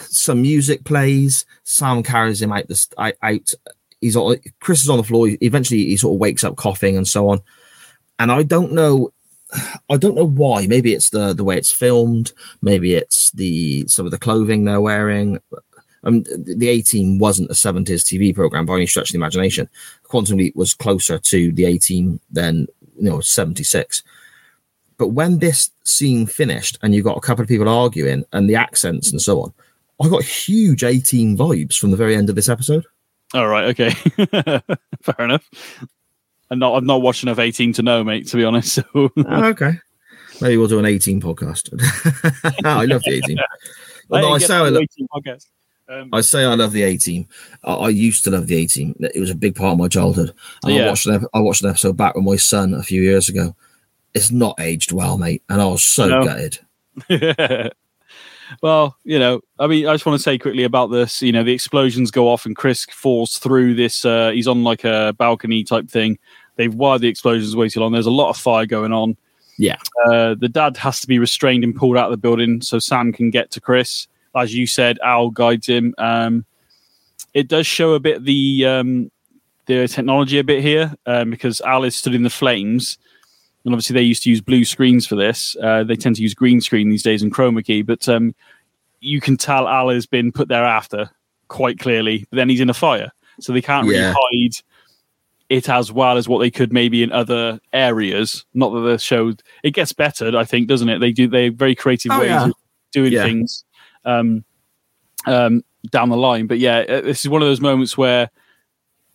[0.03, 1.45] some music plays.
[1.63, 2.65] Sam carries him out.
[2.97, 3.53] Out-.
[3.99, 4.17] He's
[4.59, 5.29] Chris is on the floor.
[5.41, 7.41] Eventually, he sort of wakes up coughing and so on.
[8.19, 9.13] And I don't know.
[9.89, 10.65] I don't know why.
[10.67, 12.31] Maybe it's the the way it's filmed.
[12.61, 15.39] Maybe it's the some of the clothing they're wearing.
[16.03, 19.69] Um, the A Team wasn't a 70s TV program by any stretch of the imagination.
[20.01, 24.01] Quantum Leap was closer to the A Team than you know 76.
[25.01, 28.53] But when this scene finished and you got a couple of people arguing and the
[28.53, 29.51] accents and so on,
[29.99, 32.85] I got huge A Team vibes from the very end of this episode.
[33.33, 33.89] All right, okay,
[35.01, 35.43] fair enough.
[36.51, 36.75] I'm not.
[36.75, 38.27] I've not watched enough A Team to know, mate.
[38.27, 39.73] To be honest, so Oh, okay.
[40.39, 41.73] Maybe we'll do an A Team podcast.
[42.63, 43.39] I love the A Team.
[44.07, 45.47] Well, no, I say I, the A Team podcast.
[45.89, 47.27] Um, I say I love the A Team.
[47.63, 48.93] I, I used to love the A Team.
[48.99, 50.35] It was a big part of my childhood.
[50.63, 53.01] And I watched an, ep- I watched an episode back with my son a few
[53.01, 53.55] years ago.
[54.13, 56.23] It's not aged well, mate, and I was so No.
[56.23, 56.59] gutted.
[58.61, 61.21] well, you know, I mean, I just want to say quickly about this.
[61.21, 64.03] You know, the explosions go off and Chris falls through this.
[64.03, 66.17] Uh, he's on like a balcony type thing.
[66.57, 67.93] They've wired the explosions way too long.
[67.93, 69.15] There's a lot of fire going on.
[69.57, 69.77] Yeah.
[70.05, 73.13] Uh, the dad has to be restrained and pulled out of the building so Sam
[73.13, 74.07] can get to Chris.
[74.35, 75.93] As you said, Al guides him.
[75.97, 76.45] Um,
[77.33, 79.11] it does show a bit the um,
[79.67, 82.97] the technology a bit here um, because Al is stood in the flames.
[83.65, 85.55] And obviously, they used to use blue screens for this.
[85.61, 88.33] Uh, they tend to use green screen these days and chroma key, but um,
[88.99, 91.09] you can tell Al has been put there after
[91.47, 92.25] quite clearly.
[92.31, 94.55] But then he's in a fire, so they can't really hide
[95.49, 98.45] it as well as what they could maybe in other areas.
[98.53, 99.33] Not that the show
[99.63, 100.99] it gets better, I think, doesn't it?
[100.99, 102.45] They do they very creative Oh, ways yeah.
[102.45, 102.53] of
[102.93, 103.23] doing Yeah.
[103.23, 103.63] things
[104.05, 104.43] um,
[105.27, 106.47] um, down the line.
[106.47, 108.29] But yeah, uh, this is one of those moments where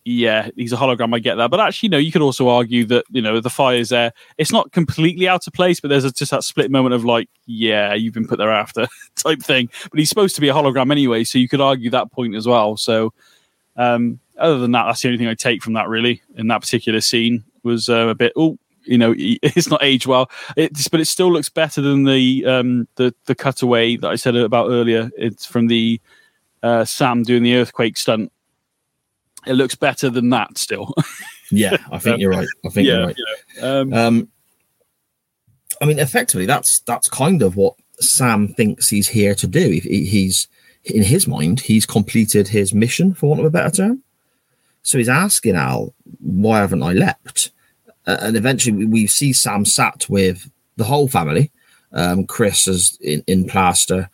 [0.07, 1.13] yeah, he's a hologram.
[1.13, 1.97] I get that, but actually, no.
[1.97, 4.13] you could also argue that you know the fire's there.
[4.37, 7.29] It's not completely out of place, but there's a, just that split moment of like,
[7.45, 8.87] yeah, you've been put there after
[9.17, 9.69] type thing.
[9.89, 12.47] But he's supposed to be a hologram anyway, so you could argue that point as
[12.47, 12.77] well.
[12.77, 13.13] So,
[13.75, 16.61] um, other than that, that's the only thing I take from that really in that
[16.61, 18.31] particular scene was uh, a bit.
[18.37, 20.31] Oh, you know, it's not aged well.
[20.55, 24.37] It's but it still looks better than the um the the cutaway that I said
[24.37, 25.11] about earlier.
[25.17, 25.99] It's from the
[26.63, 28.31] uh, Sam doing the earthquake stunt.
[29.47, 30.93] It looks better than that still.
[31.49, 32.47] Yeah, I think you're right.
[32.65, 33.15] I think you're right.
[33.61, 34.27] Um, Um,
[35.81, 39.69] I mean, effectively, that's that's kind of what Sam thinks he's here to do.
[39.69, 40.49] He, he- he's
[40.83, 44.03] in his mind, he's completed his mission, for want of a better term.
[44.83, 47.51] So he's asking Al, "Why haven't I leapt?"
[48.05, 51.49] Uh, and eventually, we, we see Sam sat with the whole family.
[51.93, 54.09] Um, Chris is in, in plaster.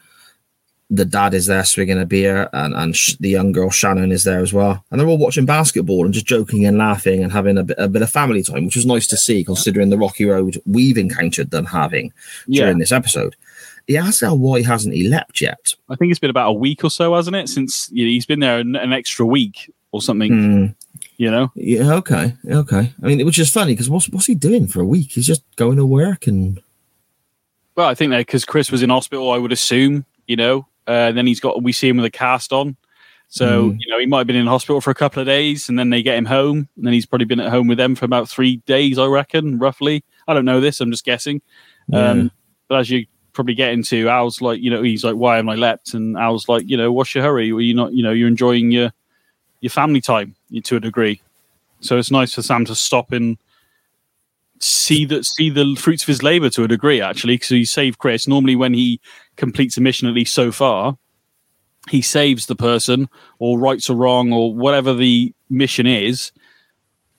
[0.95, 4.23] The dad is there swinging a beer, and, and sh- the young girl Shannon is
[4.23, 4.83] there as well.
[4.91, 7.87] And they're all watching basketball and just joking and laughing and having a bit, a
[7.87, 11.51] bit of family time, which was nice to see considering the rocky road we've encountered
[11.51, 12.13] them having
[12.47, 13.35] yeah, during this episode.
[13.87, 15.73] He asks Al why hasn't he leapt yet.
[15.89, 17.49] I think it's been about a week or so, hasn't it?
[17.49, 20.31] Since you know, he's been there an, an extra week or something.
[20.31, 20.65] Hmm.
[21.17, 22.93] You know, Yeah, okay, okay.
[23.01, 25.11] I mean, which is funny because what's what's he doing for a week?
[25.11, 26.61] He's just going to work and
[27.75, 30.05] well, I think that because Chris was in hospital, I would assume.
[30.27, 32.75] You know, uh, and then he's got we see him with a cast on.
[33.29, 33.77] So Mm.
[33.79, 35.89] you know he might have been in hospital for a couple of days, and then
[35.89, 38.29] they get him home, and then he's probably been at home with them for about
[38.29, 40.03] three days, I reckon, roughly.
[40.27, 41.41] I don't know this; I'm just guessing.
[41.91, 42.31] Um,
[42.67, 45.55] but as you probably get into, Al's like, you know, he's like, "Why am I
[45.55, 47.51] leapt?" And Al's like, you know, "What's your hurry?
[47.51, 48.91] Are you not, you know, you're enjoying your
[49.61, 51.19] your family time to a degree."
[51.79, 53.37] So it's nice for Sam to stop and
[54.59, 57.97] see the see the fruits of his labor to a degree actually because he saved
[57.97, 58.27] Chris.
[58.27, 58.99] Normally, when he
[59.35, 60.97] completes a mission, at least so far,
[61.89, 66.31] he saves the person or rights or wrong or whatever the mission is,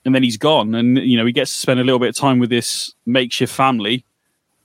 [0.05, 0.75] and then he's gone.
[0.75, 3.53] And you know he gets to spend a little bit of time with this makeshift
[3.53, 4.05] family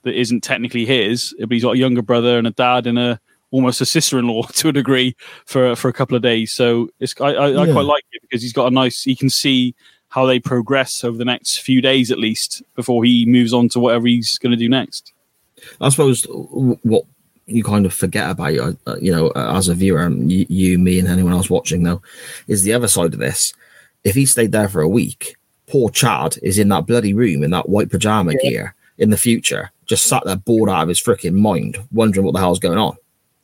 [0.02, 3.20] that isn't technically his, but he's got a younger brother and a dad and a
[3.52, 5.14] almost a sister-in-law to a degree
[5.44, 6.52] for for a couple of days.
[6.52, 9.02] So it's I, I, I quite like it because he's got a nice.
[9.02, 9.74] He can see
[10.08, 13.78] how they progress over the next few days at least before he moves on to
[13.78, 15.12] whatever he's going to do next.
[15.80, 17.04] I suppose what
[17.50, 20.46] you kind of forget about, uh, uh, you know, uh, as a viewer, um, you,
[20.48, 22.02] you, me, and anyone else watching, though,
[22.46, 23.52] is the other side of this.
[24.04, 25.36] If he stayed there for a week,
[25.66, 29.70] poor Chad is in that bloody room in that white pajama gear in the future,
[29.86, 32.96] just sat there bored out of his freaking mind, wondering what the hell's going on.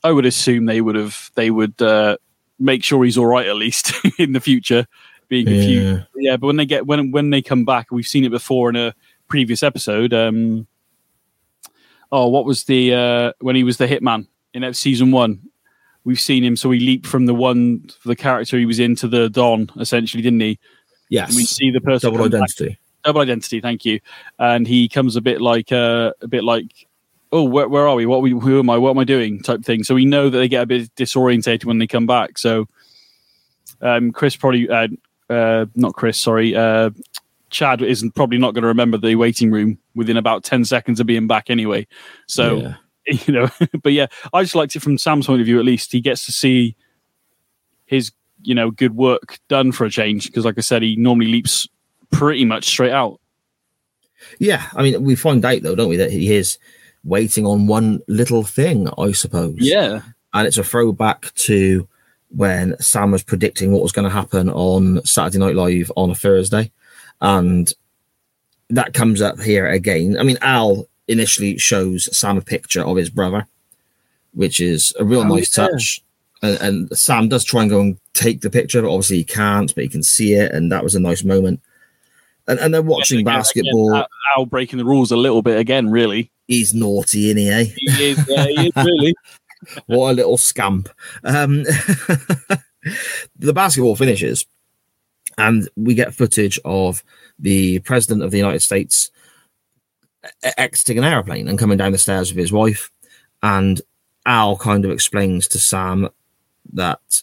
[0.05, 2.17] I would assume they would have they would uh,
[2.59, 4.87] make sure he's all right at least in the future,
[5.29, 6.05] being confused.
[6.17, 6.37] Yeah.
[6.37, 8.95] but when they get when when they come back, we've seen it before in a
[9.29, 10.15] previous episode.
[10.15, 10.67] Um,
[12.13, 15.41] oh, what was the uh, when he was the hitman in season one?
[16.05, 18.95] We've seen him, so he leaped from the one for the character he was in
[18.97, 20.59] to the Don, essentially, didn't he?
[21.09, 22.79] Yes, And we see the person double come back- identity.
[23.05, 23.61] double identity.
[23.61, 23.99] Thank you.
[24.39, 26.87] And he comes a bit like uh, a bit like,
[27.33, 28.07] oh, where, where are we?
[28.07, 28.31] What are we?
[28.31, 28.79] Who am I?
[28.79, 29.43] What am I doing?
[29.43, 29.83] Type thing.
[29.83, 32.39] So we know that they get a bit disorientated when they come back.
[32.39, 32.67] So
[33.81, 34.87] um, Chris probably, uh,
[35.29, 36.91] uh, not Chris, sorry, uh,
[37.51, 41.07] Chad isn't probably not going to remember the waiting room within about ten seconds of
[41.07, 41.87] being back anyway.
[42.27, 42.75] So Yeah.
[43.07, 43.49] you know,
[43.83, 45.59] but yeah, I just liked it from Sam's point of view.
[45.59, 46.77] At least he gets to see
[47.87, 48.13] his
[48.43, 51.69] you know good work done for a change because, like I said, he normally leaps
[52.11, 53.21] pretty much straight out.
[54.39, 56.59] Yeah, I mean, we find out though, don't we, that he is
[57.05, 59.57] waiting on one little thing, I suppose.
[59.59, 60.03] Yeah,
[60.35, 61.89] and it's a throwback to
[62.31, 66.15] when Sam was predicting what was going to happen on Saturday Night Live on a
[66.15, 66.73] Thursday,
[67.21, 67.73] and
[68.71, 70.17] that comes up here again.
[70.19, 73.47] I mean, Al initially shows Sam a picture of his brother,
[74.35, 75.69] which is a real Oh, nice yeah.
[75.69, 76.01] touch.
[76.43, 79.75] And, and Sam does try and go and take the picture, but obviously he can't,
[79.75, 81.61] but he can see it, and that was a nice moment.
[82.49, 83.91] And, and they're watching Again- basketball.
[83.91, 84.03] again,
[84.37, 85.91] Al, Al breaking the rules a little bit again.
[85.91, 87.49] Really, He's naughty, is he?
[87.51, 87.65] Eh?
[87.77, 88.25] he is.
[88.29, 89.15] Yeah, he is really.
[89.87, 90.89] what a little scamp.
[91.25, 91.63] Um,
[93.39, 94.47] the basketball finishes,
[95.39, 97.03] and we get footage of
[97.39, 99.11] the president of the United States
[100.57, 102.91] exiting an aeroplane and coming down the stairs with his wife.
[103.43, 103.81] And
[104.25, 106.09] Al kind of explains to Sam
[106.73, 107.23] that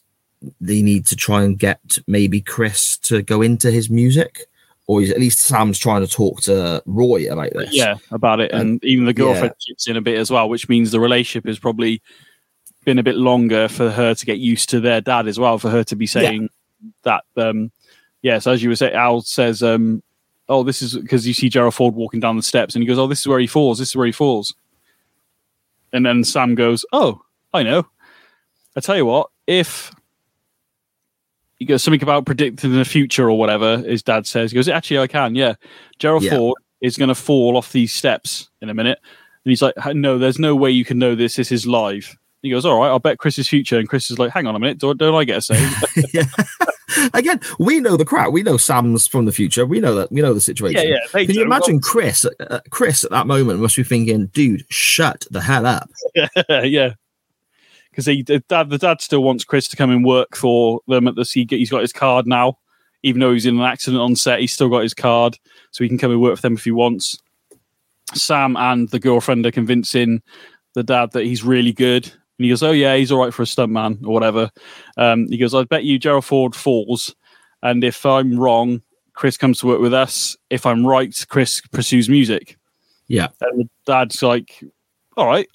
[0.59, 4.47] they need to try and get maybe Chris to go into his music,
[4.87, 7.73] or at least Sam's trying to talk to Roy about this.
[7.73, 10.91] Yeah, about it, and even the girlfriend chips in a bit as well, which means
[10.91, 12.01] the relationship has probably
[12.85, 15.57] been a bit longer for her to get used to their dad as well.
[15.57, 16.49] For her to be saying
[17.03, 17.71] that, um,
[18.23, 20.01] yes, as you were saying, Al says, um,
[20.49, 22.97] "Oh, this is because you see Gerald Ford walking down the steps, and he goes,
[22.97, 23.77] "Oh, this is where he falls.
[23.77, 24.55] This is where he falls."
[25.91, 27.21] And then Sam goes, "Oh,
[27.53, 27.85] I know.
[28.75, 29.91] I tell you what, if."
[31.59, 33.77] He goes something about predicting the future or whatever.
[33.77, 34.51] His dad says.
[34.51, 35.35] He goes, "Actually, I can.
[35.35, 35.53] Yeah,
[35.99, 36.31] Gerald Yeah.
[36.35, 38.99] Ford is going to fall off these steps in a minute."
[39.45, 41.35] And he's like, "No, there's no way you can know this.
[41.35, 44.31] This is live." He goes, "All right, I'll bet Chris's future." And Chris is like,
[44.31, 45.69] "Hang on a minute, don't, don't I get a say?"
[47.13, 48.33] Again, we know the crowd.
[48.33, 49.65] We know Sam's from the future.
[49.65, 50.11] We know that.
[50.11, 50.87] We know the situation.
[50.87, 51.25] yeah, yeah.
[51.25, 52.25] Can you imagine Chris?
[52.39, 55.89] Uh, Chris at that moment must be thinking, "Dude, shut the hell up."
[56.49, 56.93] yeah.
[57.89, 61.07] Because he, the dad, the dad still wants Chris to come and work for them
[61.07, 61.45] at the sea.
[61.47, 62.57] He's got his card now,
[63.03, 64.39] even though he's in an accident on set.
[64.39, 65.37] He's still got his card,
[65.71, 67.19] so he can come and work for them if he wants.
[68.15, 70.21] Sam and the girlfriend are convincing
[70.73, 72.11] the dad that he's really good,
[72.43, 74.51] and he goes, "Oh yeah, he's all right for a stuntman or whatever."
[74.97, 77.15] Um, he goes, "I bet you Gerald Ford falls,
[77.61, 78.81] and if I'm wrong,
[79.13, 80.35] Chris comes to work with us.
[80.49, 82.57] If I'm right, Chris pursues music."
[83.07, 83.27] Yeah.
[83.39, 84.61] And the dad's like,
[85.15, 85.47] "All right."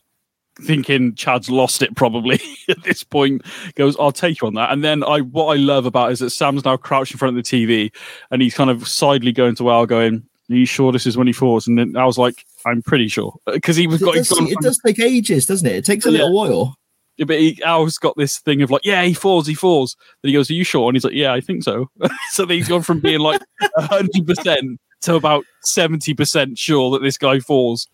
[0.61, 3.43] thinking Chad's lost it probably at this point.
[3.77, 4.73] Goes, I'll take you on that.
[4.73, 7.39] And then I, what I love about it is that Sam's now crouched in front
[7.39, 7.95] of the TV,
[8.33, 11.27] and he's kind of sidely going to Al, going, "Are you sure this is when
[11.27, 14.15] he falls?" And then I was like, "I'm pretty sure," because he was It got.
[14.15, 15.77] does, gone it from- does take ages, doesn't it?
[15.77, 16.19] It takes a Yeah.
[16.25, 16.75] little while.
[17.17, 19.97] Yeah, but he, Al's got this thing of like, yeah, he falls, he falls.
[20.23, 21.91] Then he goes, "Are you sure?" And he's like, "Yeah, I think so."
[22.33, 23.43] so then he's gone from being like
[23.77, 27.89] hundred percent to about seventy percent sure that this guy falls.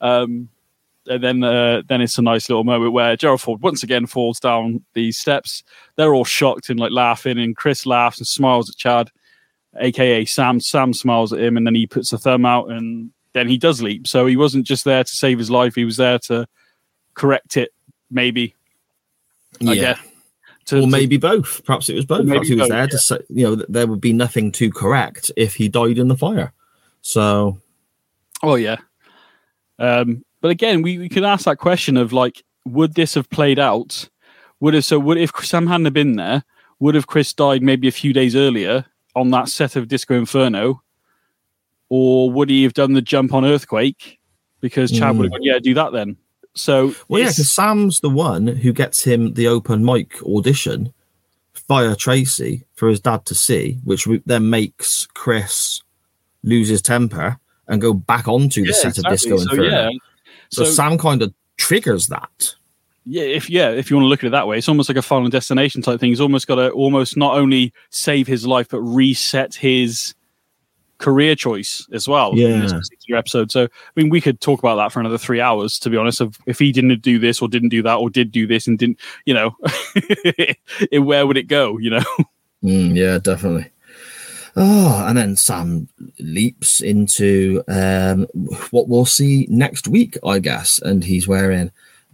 [0.00, 0.48] Um,
[1.08, 4.38] and then uh, then it's a nice little moment where Gerald Ford once again falls
[4.38, 5.64] down these steps.
[5.96, 9.10] They're all shocked and like laughing, and Chris laughs and smiles at Chad,
[9.80, 10.60] aka Sam.
[10.60, 13.82] Sam smiles at him, and then he puts a thumb out, and then he does
[13.82, 14.06] leap.
[14.06, 16.46] So he wasn't just there to save his life; he was there to
[17.14, 17.72] correct it,
[18.10, 18.54] maybe.
[19.66, 19.98] I guess.
[20.66, 21.64] To, or to- maybe both.
[21.64, 22.26] Perhaps it was both.
[22.26, 25.30] Perhaps he was both, there to say, you know, there would be nothing to correct
[25.36, 26.52] if he died in the fire.
[27.00, 27.58] So
[28.42, 28.76] Oh yeah.
[29.78, 33.58] Um, but again, we, we could ask that question of like, would this have played
[33.58, 34.08] out?
[34.60, 36.44] Would have so would if Sam hadn't have been there,
[36.80, 38.84] would have Chris died maybe a few days earlier
[39.18, 40.82] on that set of Disco Inferno?
[41.90, 44.18] Or would he have done the jump on Earthquake?
[44.60, 45.36] Because Chad would have hmm.
[45.36, 46.16] gone, yeah, do that then.
[46.54, 50.92] So Well, yeah, because Sam's the one who gets him the open mic audition
[51.68, 55.82] via Tracy for his dad to see, which then makes Chris
[56.42, 57.38] lose his temper
[57.68, 59.12] and go back onto the yeah, set of exactly.
[59.12, 59.70] Disco so, Inferno.
[59.70, 59.90] yeah.
[60.50, 62.54] So, So, Sam kind of triggers that.
[63.08, 64.98] Yeah, if yeah, if you want to look at it that way, it's almost like
[64.98, 66.10] a final destination type thing.
[66.10, 70.14] He's almost got to almost not only save his life but reset his
[70.98, 72.32] career choice as well.
[72.32, 72.78] in this Yeah.
[72.78, 73.50] particular episode.
[73.52, 75.78] So I mean, we could talk about that for another three hours.
[75.80, 78.32] To be honest, of if he didn't do this or didn't do that or did
[78.32, 79.56] do this and didn't, you know,
[79.94, 81.78] it, where would it go?
[81.78, 82.02] You know,
[82.64, 83.70] Mm, yeah, definitely.
[84.56, 88.26] Oh, and then Sam leaps into um,
[88.72, 90.80] what we'll see next week, I guess.
[90.80, 91.70] And he's wearing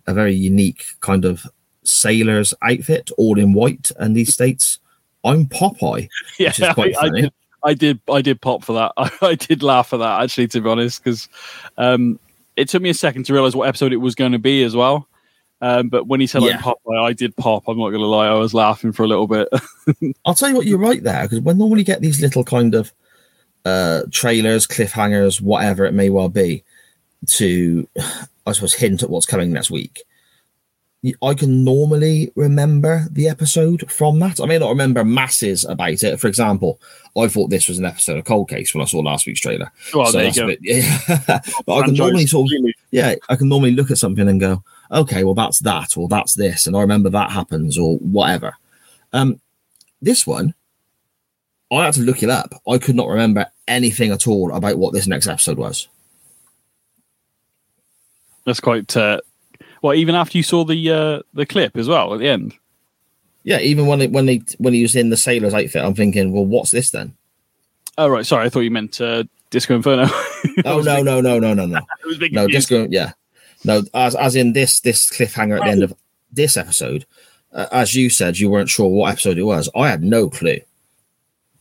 [0.07, 1.47] a very unique kind of
[1.85, 3.91] sailor's outfit, all in white.
[3.99, 4.79] And he states,
[5.25, 6.09] I'm Popeye.
[6.39, 7.33] yeah, Which is quite I, I did.
[7.67, 8.01] I did.
[8.13, 8.93] I did pop for that.
[8.97, 11.29] I, I did laugh at that actually, to be honest, because
[11.79, 12.19] um,
[12.57, 14.77] it took me a second to realize what episode it was going to be as
[14.77, 15.09] well.
[15.61, 16.57] Um, but when he said Yeah.
[16.57, 17.65] like pop, I did pop.
[17.69, 19.49] I'm not going to lie, I was laughing for a little bit.
[20.27, 22.75] I'll tell you what, you're right there, because when normally you get these little kind
[22.75, 22.93] of
[23.65, 26.63] uh, trailers, cliffhangers, whatever it may well be,
[27.29, 27.89] to
[28.47, 30.03] I suppose hint at what's coming next week.
[31.21, 34.41] I can normally remember the episode from that.
[34.41, 36.19] I may not remember masses about it.
[36.19, 36.81] For example,
[37.15, 39.71] I thought this was an episode of Cold Case when I saw last week's trailer.
[39.93, 40.47] well, So there you go.
[40.47, 40.99] bit- yeah.
[41.67, 44.65] but I can normally sort of yeah, I can normally look at something and go,
[44.91, 48.55] okay, well that's that, or that's this, and I remember that happens, or whatever.
[49.13, 49.41] Um,
[50.01, 50.55] this one,
[51.71, 52.55] I had to look it up.
[52.67, 55.87] I could not remember anything at all about what this next episode was.
[58.45, 58.97] That's quite.
[58.97, 59.21] Uh,
[59.83, 62.55] well, even after you saw the uh, the clip as well at the end.
[63.43, 66.33] Yeah, even when it, when they when he was in the sailor's outfit, I'm thinking,
[66.33, 67.15] well, what's this then?
[67.99, 70.09] Oh right, sorry, I thought you meant uh, Disco Inferno.
[70.67, 71.81] Oh no, no, no, no, no, no.
[72.33, 72.87] no, Disco.
[72.91, 73.13] Yeah,
[73.65, 73.83] no.
[73.95, 75.95] As as in this this cliffhanger at the end of
[76.31, 77.07] this episode,
[77.53, 79.71] uh, as you said, you weren't sure what episode it was.
[79.75, 80.59] I had no clue.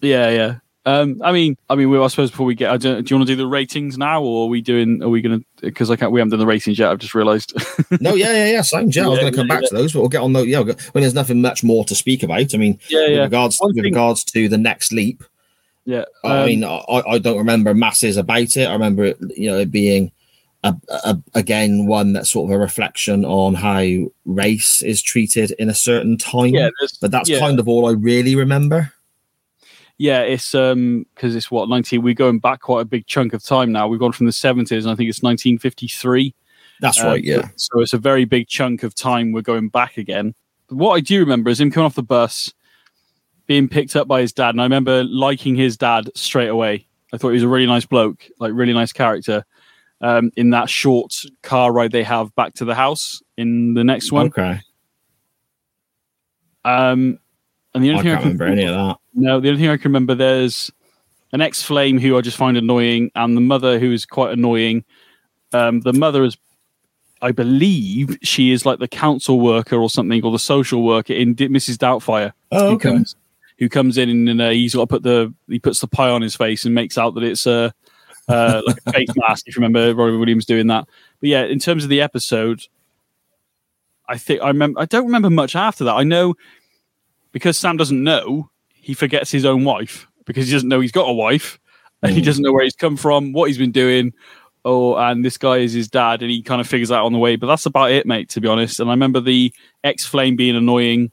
[0.01, 0.55] Yeah, yeah.
[0.85, 3.17] Um, I mean, I mean, well, I suppose before we get, I don't, do you
[3.17, 5.01] want to do the ratings now, or are we doing?
[5.01, 5.45] Are we going to?
[5.61, 6.11] Because I can't.
[6.11, 6.91] We haven't done the ratings yet.
[6.91, 7.53] I've just realised.
[8.01, 8.61] No, yeah, yeah, yeah.
[8.61, 8.89] Same.
[8.89, 10.47] Yeah, I was going to come back to those, but we'll get on those.
[10.47, 12.53] Yeah, we'll go, when there's nothing much more to speak about.
[12.53, 15.23] I mean, yeah, with yeah, regards One with thing- regards to the next leap,
[15.85, 16.03] yeah.
[16.23, 18.67] I Um, mean, I, I don't remember masses about it.
[18.67, 20.11] I remember it, you know, it being
[20.63, 23.85] a, a, again one that's sort of a reflection on how
[24.25, 26.53] race is treated in a certain time.
[26.55, 26.69] yeah,
[26.99, 27.39] but that's yeah.
[27.39, 28.91] kind of all I really remember.
[29.97, 32.01] Yeah, it's um because it's what nineteen.
[32.01, 33.87] We're going back quite a big chunk of time now.
[33.87, 36.33] We've gone from the seventies, and I think it's nineteen fifty three.
[36.81, 37.23] That's Um, right.
[37.23, 37.49] Yeah.
[37.55, 40.33] So it's a very big chunk of time we're going back again.
[40.67, 42.51] But what I do remember is him coming off the bus,
[43.45, 46.87] being picked up by his dad, and I remember liking his dad straight away.
[47.13, 49.45] I thought he was a really nice bloke, like really nice character.
[50.01, 51.13] Um, in that short
[51.43, 54.25] car ride they have back to the house in the next one.
[54.27, 54.59] Okay.
[56.65, 57.19] Um,
[57.73, 58.97] and the I only thing I can't can remember any of that.
[59.13, 60.71] No, the only thing I can remember there's
[61.31, 64.83] an ex-flame who I just find annoying, and the mother who is quite annoying.
[65.51, 66.37] Um, the mother is,
[67.21, 71.33] I believe, she is like the council worker or something, or the social worker in
[71.33, 71.77] D- Mrs.
[71.77, 72.33] Doubtfire.
[72.51, 72.89] Oh, Who okay.
[72.89, 73.15] comes,
[73.59, 76.21] who comes in and uh, he's got to put the he puts the pie on
[76.21, 77.73] his face and makes out that it's a
[78.27, 79.47] uh, like a face mask.
[79.47, 80.87] If you remember Robin Williams doing that,
[81.19, 82.63] but yeah, in terms of the episode,
[84.07, 84.79] I think I remember.
[84.79, 85.93] I don't remember much after that.
[85.93, 86.35] I know
[87.31, 88.49] because Sam doesn't know,
[88.83, 91.57] he forgets his own wife because he doesn't know he's got a wife
[92.01, 92.25] and he Mm.
[92.25, 94.13] doesn't know where he's come from, what he's been doing.
[94.65, 97.19] Oh, and this guy is his dad, and he kind of figures out on the
[97.19, 97.35] way.
[97.37, 98.29] But that's about it, mate.
[98.29, 99.53] To be honest, and I remember the
[99.83, 101.11] ex flame being annoying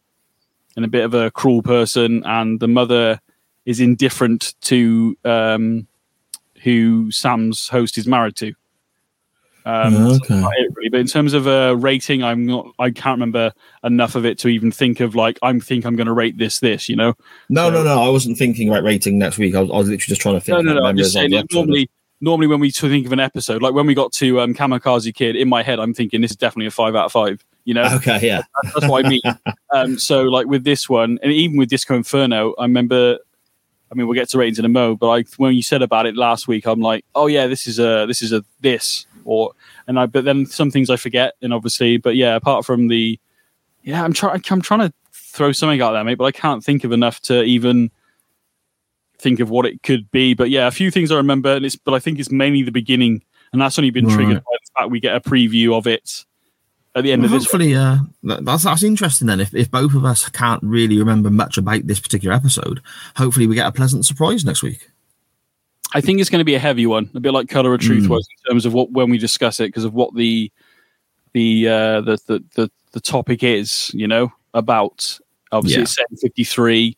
[0.76, 3.20] and a bit of a cruel person, and the mother
[3.66, 5.86] is indifferent to um,
[6.62, 8.52] who Sam's host is married to.
[9.64, 10.40] Um, Okay.
[10.58, 10.88] it, really.
[10.88, 12.72] But in terms of a rating, I'm not.
[12.78, 13.52] I can't remember
[13.84, 16.60] enough of it to even think of like I think I'm going to rate this.
[16.60, 17.14] This, you know.
[17.48, 18.02] No, So- no, no.
[18.02, 19.54] I wasn't thinking about rating next week.
[19.54, 20.56] I was, I was literally just trying to think.
[20.64, 20.86] No, no, no.
[20.86, 21.30] I'm just saying.
[21.52, 25.14] Normally, normally when we think of an episode, like when we got to um, Kamikaze
[25.14, 27.44] Kid, in my head, I'm thinking this is definitely a five out of five.
[27.64, 28.42] You know, Okay, yeah.
[28.72, 29.20] that's what I mean.
[29.74, 33.18] um, so, like with this one, and even with Disco Inferno, I remember.
[33.92, 36.14] I mean, we'll get to ratings in a mo, but when you said about it
[36.14, 39.52] last week, I'm like, oh yeah, this is a this is a this or
[39.86, 40.06] and I.
[40.06, 43.18] But then some things I forget, and obviously, but yeah, apart from the,
[43.82, 44.42] yeah, I'm trying.
[44.50, 47.42] I'm trying to throw something out there, mate, but I can't think of enough to
[47.42, 47.90] even
[49.18, 50.34] think of what it could be.
[50.34, 52.72] But yeah, a few things I remember, and it's but I think it's mainly the
[52.72, 53.22] beginning
[53.52, 54.14] and that's only been Right.
[54.14, 56.24] triggered by the fact we get a preview of it
[56.94, 57.44] at the end Well, of this.
[57.50, 59.26] hopefully, uh, that's that's interesting.
[59.26, 62.80] Then, if if both of us can't really remember much about this particular episode,
[63.16, 64.90] hopefully we get a pleasant surprise next week.
[65.94, 68.04] I think it's going to be a heavy one, a bit like Color of Truth
[68.04, 68.08] Mm.
[68.08, 70.50] was in terms of what when we discuss it, because of what the
[71.32, 75.18] the uh, the, the the the topic is, you know, about.
[75.52, 75.82] Obviously, Yeah.
[75.82, 76.96] it's set in fifty three.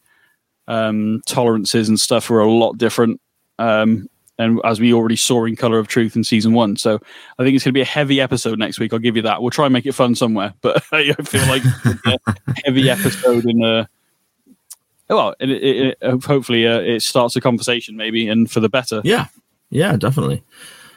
[0.68, 3.20] Um, tolerances and stuff are a lot different,
[3.58, 4.08] um,
[4.38, 6.76] and as we already saw in Color of Truth in season one.
[6.76, 7.00] So
[7.38, 8.92] I think it's going to be a heavy episode next week.
[8.92, 9.42] I'll give you that.
[9.42, 11.62] We'll try and make it fun somewhere, but I feel like
[12.06, 12.18] a
[12.64, 13.88] heavy episode in a.
[15.14, 19.00] Well, it, it, it, hopefully uh, it starts a conversation maybe, and for the better.
[19.04, 19.26] Yeah,
[19.70, 20.42] yeah, definitely.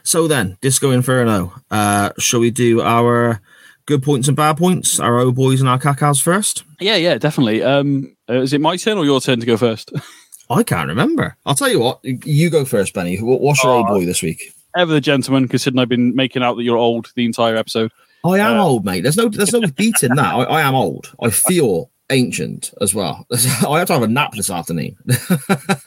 [0.04, 1.54] So then, Disco Inferno.
[1.72, 3.42] Uh, shall we do our
[3.88, 5.00] good points and bad points?
[5.00, 6.64] Our O boys and our cacas first.
[6.80, 7.64] Yeah, yeah, definitely.
[7.64, 9.92] Um, uh, is it my turn or your turn to go first?
[10.50, 11.36] I can't remember.
[11.46, 12.00] I'll tell you what.
[12.04, 13.18] You go first, Benny.
[13.18, 13.80] What's your Oh.
[13.80, 14.54] O boy this week?
[14.78, 17.92] Ever the gentleman, considering I've been making out that you're old the entire episode.
[18.24, 19.02] I am Uh, old, mate.
[19.02, 20.34] There's no, there's no beating that.
[20.36, 21.12] I, I am old.
[21.22, 23.26] I feel ancient as well.
[23.68, 24.98] I have to have a nap this afternoon.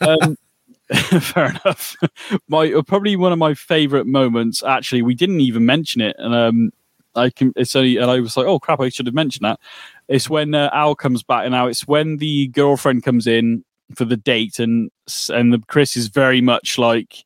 [0.01, 0.37] Um,
[1.21, 1.95] fair enough.
[2.47, 4.63] My uh, probably one of my favorite moments.
[4.63, 6.71] Actually, we didn't even mention it, and um,
[7.15, 7.53] I can.
[7.55, 9.59] It's only, and I was like, oh crap, I should have mentioned that.
[10.07, 13.63] It's when uh, Al comes back, and now it's when the girlfriend comes in
[13.93, 14.89] for the date, and
[15.31, 17.23] and the Chris is very much like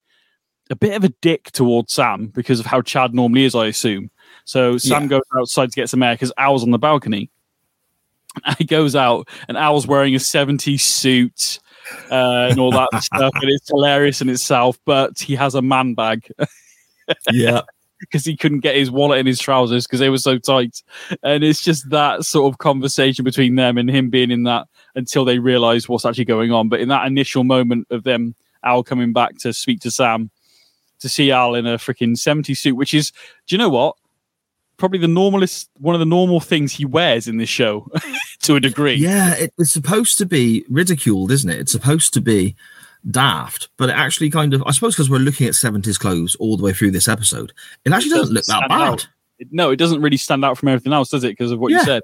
[0.70, 4.10] a bit of a dick towards Sam because of how Chad normally is, I assume.
[4.44, 5.08] So Sam Yeah.
[5.08, 7.30] goes outside to get some air because Al's on the balcony.
[8.58, 11.60] He goes out, and Al's wearing a 70s suit
[12.12, 14.78] uh, and all that stuff, and it's hilarious in itself.
[14.86, 16.28] But he has a man bag
[17.32, 17.62] yeah.
[18.00, 20.82] because he couldn't get his wallet in his trousers because they were so tight.
[21.22, 25.26] And it's just that sort of conversation between them and him being in that until
[25.26, 26.70] they realize what's actually going on.
[26.70, 30.32] But in that initial moment of them, Al coming back to speak to Sam,
[31.00, 33.12] to see Al in a freaking 70 suit, which is,
[33.48, 33.96] do you know what?
[34.78, 37.88] Probably the normalest, one of the normal things he wears in this show
[38.42, 38.96] to a degree.
[38.96, 41.60] Yeah, it, it's supposed to be ridiculed, isn't it?
[41.60, 42.56] It's supposed to be
[43.10, 46.58] daft, but it actually kind of, I suppose, because we're looking at 70s clothes all
[46.58, 47.54] the way through this episode,
[47.86, 49.06] it actually It doesn't look doesn't that bad.
[49.40, 51.30] It- no, it doesn't really stand out from everything else, does it?
[51.30, 52.02] Because of what you said.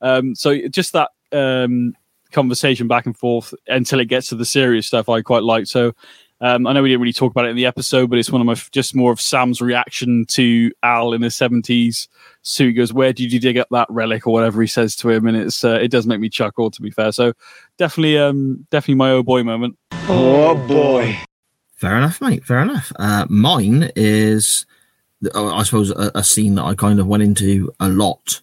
[0.00, 1.94] Um, so just that um,
[2.32, 5.66] conversation back and forth until it gets to the serious stuff, I quite like.
[5.66, 5.92] So
[6.42, 8.40] um, I know we didn't really talk about it in the episode, but it's one
[8.40, 12.08] of my just more of Sam's reaction to Al in the seventies
[12.42, 12.66] suit.
[12.66, 15.28] He goes, "Where did you dig up that relic?" or whatever he says to him,
[15.28, 16.68] and it's uh, it does make me chuckle.
[16.72, 17.32] To be fair, so
[17.78, 19.78] definitely, um, definitely my oh boy moment.
[20.08, 21.16] Oh boy.
[21.76, 22.44] Fair enough, mate.
[22.44, 22.92] Fair enough.
[22.96, 24.66] Uh, mine is,
[25.34, 28.40] uh, I suppose, a, a scene that I kind of went into a lot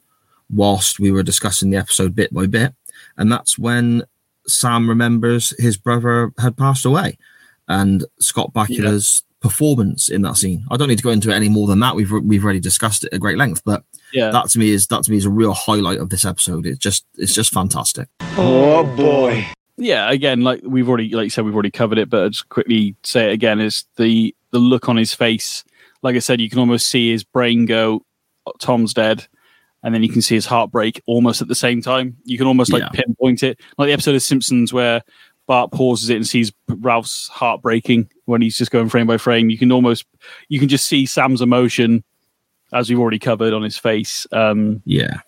[0.49, 2.73] whilst we were discussing the episode bit by bit,
[3.17, 4.03] and that's when
[4.47, 7.17] Sam remembers his brother had passed away,
[7.69, 10.65] and Scott Bakula's performance in that scene.
[10.69, 11.95] I don't need to go into it any more than that.
[11.95, 15.03] We've we've already discussed it at great length, but Yeah, that to me is that
[15.03, 16.65] to me is a real highlight of this episode.
[16.65, 18.09] It's just it's just fantastic.
[18.37, 19.47] Oh boy.
[19.77, 22.49] yeah again like we've already like you said we've already covered it but I'll just
[22.49, 25.63] quickly say it again is the the look on his face
[26.01, 28.03] like i said you can almost see his brain go
[28.45, 29.25] "Oh, tom's dead
[29.81, 32.73] and then you can see his heartbreak almost at the same time you can almost
[32.73, 32.89] like Yeah.
[32.89, 35.01] pinpoint it like the episode of simpsons where
[35.49, 39.49] bart pauses it and sees ralph's heart breaking when he's just going frame by frame
[39.49, 40.05] you can almost
[40.47, 42.03] you can just see sam's emotion
[42.71, 45.21] as we've already covered on his face um Yeah,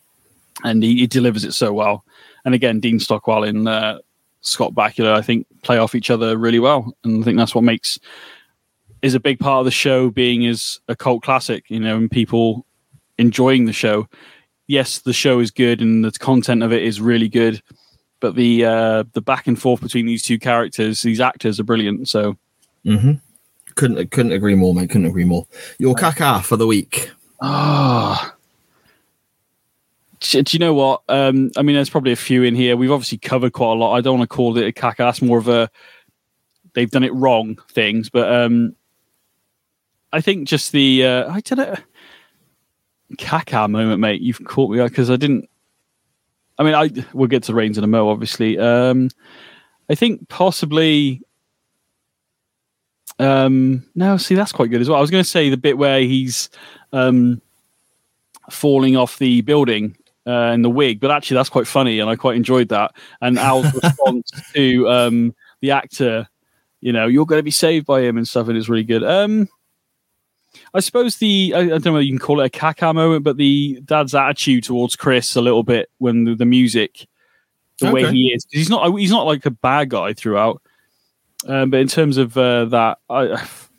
[0.63, 2.05] and he, he delivers it so well.
[2.45, 3.99] And again, Dean Stockwell and uh,
[4.41, 7.63] Scott Bakula, I think, play off each other really well, and I think that's what
[7.63, 7.97] makes
[9.01, 12.11] is a big part of the show being is a cult classic, you know, and
[12.11, 12.65] people
[13.17, 14.07] enjoying the show.
[14.67, 17.61] Yes, the show is good and the content of it is really good,
[18.21, 22.07] but the uh, the back and forth between these two characters, these actors are brilliant.
[22.07, 22.37] So
[22.85, 23.13] hmm
[23.75, 24.89] couldn't couldn't agree more, mate.
[24.89, 25.45] Couldn't agree more.
[25.77, 27.11] Your caca for the week.
[27.41, 28.35] Ah.
[30.19, 31.01] Do do you know what?
[31.09, 32.77] Um, I mean, there's probably a few in here.
[32.77, 33.93] We've obviously covered quite a lot.
[33.93, 34.97] I don't want to call it a caca.
[34.97, 35.69] That's more of a
[36.73, 38.09] they've done it wrong things.
[38.09, 38.75] But um,
[40.13, 41.75] I think just the uh, I don't know
[43.17, 44.21] caca moment, mate.
[44.21, 45.49] You've caught me because I didn't.
[46.61, 48.59] I mean, I we'll get to Reigns in a mo, obviously.
[48.59, 49.09] Um,
[49.89, 51.23] I think possibly.
[53.17, 54.99] Um, no, see, that's quite good as well.
[54.99, 56.49] I was going to say the bit where he's
[56.93, 57.41] um,
[58.51, 59.97] falling off the building
[60.27, 62.93] uh, in the wig, but actually that's quite funny, and I quite enjoyed that.
[63.21, 66.27] And Al's response to um, the actor,
[66.79, 69.03] you know, you're going to be saved by him and stuff, and it's really good.
[69.03, 69.49] Um,
[70.73, 73.23] I suppose the I, I don't know whether you can call it a caca moment,
[73.23, 77.07] but the dad's attitude towards Chris a little bit when the, the music,
[77.79, 80.61] the way he is, he's not he's not like a bad guy throughout.
[81.47, 83.33] Um, but in terms of uh, that, I,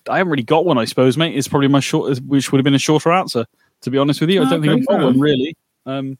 [0.08, 0.78] I haven't really got one.
[0.78, 1.36] I suppose, mate.
[1.36, 3.46] It's probably my short, which would have been a shorter answer.
[3.82, 5.56] To be honest with you, I don't Okay, think I've got one really.
[5.86, 6.18] Um,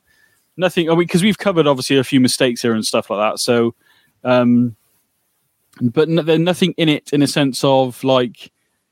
[0.56, 0.88] nothing.
[0.88, 3.38] I mean, because we've covered obviously a few mistakes here and stuff like that.
[3.38, 3.74] So,
[4.24, 4.76] um,
[5.80, 8.50] but no, there's nothing in it in a sense of like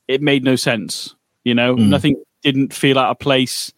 [0.09, 1.15] it made no sense.
[1.45, 1.89] You know, Mm.
[1.89, 3.73] nothing didn't feel out of place.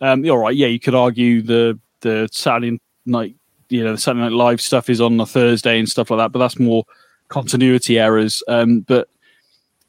[0.00, 3.34] Um, all right, yeah, you could argue the the Saturday night,
[3.68, 6.32] you know, the Saturday Night Live stuff is on a Thursday and stuff like that,
[6.32, 6.84] but that's more
[7.28, 8.42] continuity errors.
[8.48, 9.08] Um, but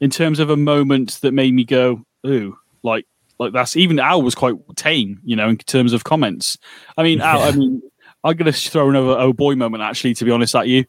[0.00, 3.06] in terms of a moment that made me go, ooh, like
[3.38, 6.58] like that's even Al was quite tame, you know, in terms of comments.
[6.96, 7.80] I mean, Al, I mean,
[8.24, 10.84] I'm gonna throw another oh boy moment actually, to be honest, at you.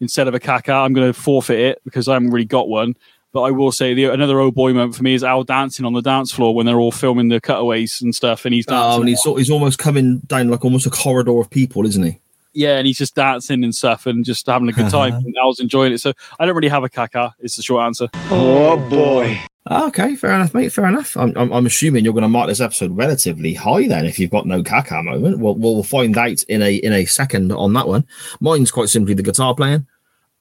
[0.00, 2.96] Instead of a caca, I'm gonna forfeit it because I haven't really got one.
[3.34, 5.92] But I will say the another old boy moment for me is Al dancing on
[5.92, 8.98] the dance floor when they're all filming the cutaways and stuff, and he's dancing.
[8.98, 12.20] Oh, and he's, he's almost coming down like almost a corridor of people, isn't he?
[12.54, 15.14] yeah, and he's just dancing and stuff and just having a good time.
[15.14, 15.22] Uh-huh.
[15.26, 15.98] and Al's enjoying it.
[15.98, 17.32] So I don't really have a caca.
[17.40, 18.08] It's the short answer.
[18.30, 19.40] Oh boy.
[19.70, 20.72] Okay, fair enough, mate.
[20.72, 21.16] Fair enough.
[21.16, 24.04] I'm, I'm, I'm assuming you're going to mark this episode relatively high then.
[24.04, 27.50] If you've got no caca moment, we'll, we'll find out in a in a second
[27.50, 28.06] on that one.
[28.40, 29.86] Mine's quite simply the guitar playing.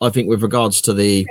[0.02, 1.26] I think with regards to the,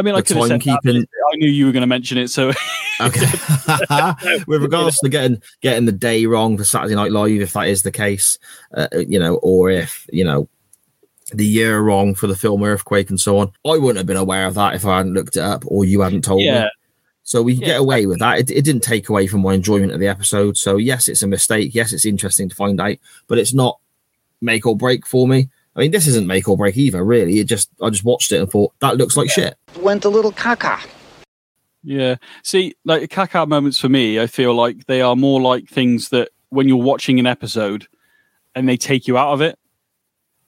[0.00, 2.16] I mean, I the could have said that, I knew you were going to mention
[2.16, 2.48] it, so
[3.00, 3.26] okay.
[4.46, 7.82] with regards to getting getting the day wrong for Saturday Night Live, if that is
[7.82, 8.38] the case,
[8.74, 10.48] uh, you know, or if you know
[11.34, 14.46] the year wrong for the film Earthquake and so on, I wouldn't have been aware
[14.46, 16.66] of that if I hadn't looked it up or you hadn't told me.
[17.22, 18.38] So we can Yeah, get away with that.
[18.38, 20.56] It, it didn't take away from my enjoyment of the episode.
[20.56, 21.74] So yes, it's a mistake.
[21.74, 22.96] Yes, it's interesting to find out,
[23.28, 23.78] but it's not
[24.40, 25.50] make or break for me.
[25.80, 27.38] I mean, this isn't make or break either, really.
[27.38, 29.56] It just I just watched it and thought that looks like shit.
[29.78, 30.78] Went a little caca.
[31.82, 32.16] yeah.
[32.42, 36.28] See, like caca moments for me, I feel like they are more like things that
[36.50, 37.86] when you're watching an episode
[38.54, 39.58] and they take you out of it.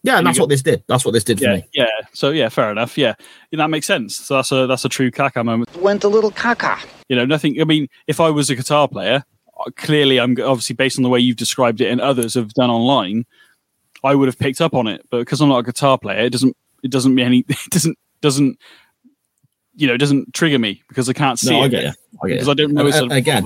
[0.02, 0.82] Yeah, and And that's you what this did.
[0.88, 1.64] That's what this did for Yeah, me.
[1.72, 1.86] yeah.
[2.12, 2.98] So yeah, fair enough.
[2.98, 3.14] Yeah,
[3.52, 4.16] yeah, that makes sense.
[4.16, 5.74] So that's a that's a true caca moment.
[5.76, 6.78] Went a little caca.
[7.09, 7.59] You know, nothing.
[7.60, 9.24] I mean, if I was a guitar player,
[9.59, 12.68] uh, clearly I'm obviously based on the way you've described it and others have done
[12.68, 13.24] online,
[14.04, 15.06] I would have picked up on it.
[15.10, 17.98] But because I'm not a guitar player, it doesn't it doesn't mean any it doesn't
[18.20, 18.58] doesn't
[19.74, 21.90] you know it doesn't trigger me because I can't see No, I it get you.
[22.22, 22.50] I get because you.
[22.52, 23.44] I don't know it's a, and again,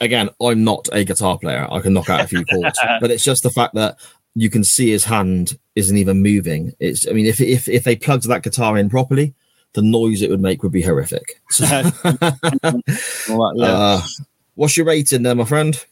[0.00, 1.66] again, I'm not a guitar player.
[1.70, 3.96] I can knock out a few chords, but it's just the fact that
[4.34, 6.72] you can see his hand isn't even moving.
[6.78, 9.34] It's, I mean, if if if they plugged that guitar in properly,
[9.74, 11.40] the noise it would make would be horrific.
[11.50, 11.66] So,
[13.62, 14.02] uh,
[14.54, 15.84] what's your rating there, my friend?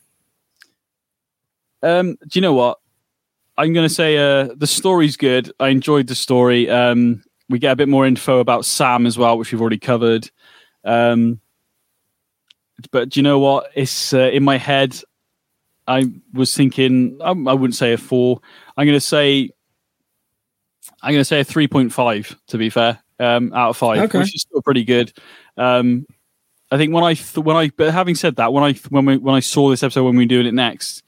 [1.83, 2.79] Um, do you know what?
[3.59, 5.53] I'm going to say uh, the story's good.
[5.59, 6.71] I enjoyed the story.
[6.71, 10.31] Um, we get a bit more info about Sam as well, which we've already covered.
[10.85, 11.41] Um,
[12.93, 13.71] but do you know what?
[13.75, 14.97] It's uh, in my head.
[15.89, 17.19] I was thinking.
[17.21, 18.41] I, I wouldn't say a four.
[18.77, 19.51] I'm going to say.
[21.03, 22.39] I'm going to say a three point five.
[22.49, 24.19] To be fair, um, out of five, Okay.
[24.21, 25.13] which is still pretty good.
[25.57, 26.07] Um,
[26.71, 29.17] I think when I th- when I but having said that, when I when we
[29.17, 31.03] when I saw this episode when we were doing it next,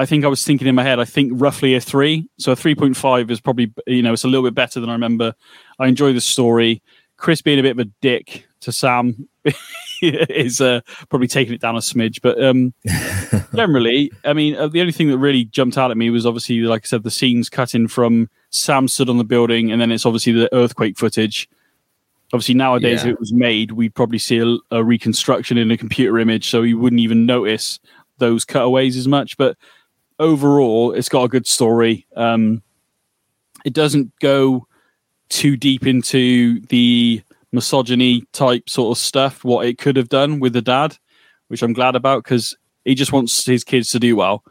[0.00, 0.98] I think I was thinking in my head.
[0.98, 4.24] I think roughly a three, so a three point five is probably you know it's
[4.24, 5.34] a little bit better than I remember.
[5.78, 6.82] I enjoy the story.
[7.18, 9.28] Chris being a bit of a dick to Sam
[10.02, 12.72] is uh, probably taking it down a smidge, but um,
[13.54, 16.60] generally, I mean, uh, the only thing that really jumped out at me was obviously,
[16.60, 20.06] like I said, the scenes cutting from Sam stood on the building, and then it's
[20.06, 21.46] obviously the earthquake footage.
[22.32, 23.10] Obviously, nowadays, Yeah.
[23.10, 26.62] if it was made, we'd probably see a, a reconstruction in a computer image, so
[26.62, 27.80] you wouldn't even notice
[28.16, 29.36] those cutaways as much.
[29.36, 29.58] But
[30.20, 32.06] overall, it's got a good story.
[32.14, 32.62] Um,
[33.64, 34.66] it doesn't go
[35.30, 37.22] too deep into the
[37.52, 40.96] misogyny type sort of stuff, what it could have done with the dad,
[41.48, 44.44] which I'm glad about because he just wants his kids to do well.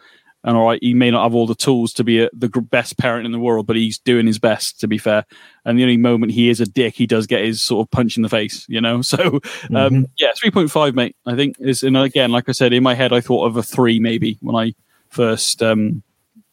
[0.46, 2.98] And all right, he may not have all the tools to be a, the best
[2.98, 5.26] parent in the world, but he's doing his best, to be fair.
[5.66, 8.16] And the only moment he is a dick, he does get his sort of punch
[8.16, 9.02] in the face, you know?
[9.04, 9.42] So, um,
[9.72, 10.06] Mhm.
[10.18, 13.20] yeah, 3.5, mate, I think is, and again, like I said, in my head, I
[13.20, 14.74] thought of a three maybe when I
[15.10, 16.04] first, um,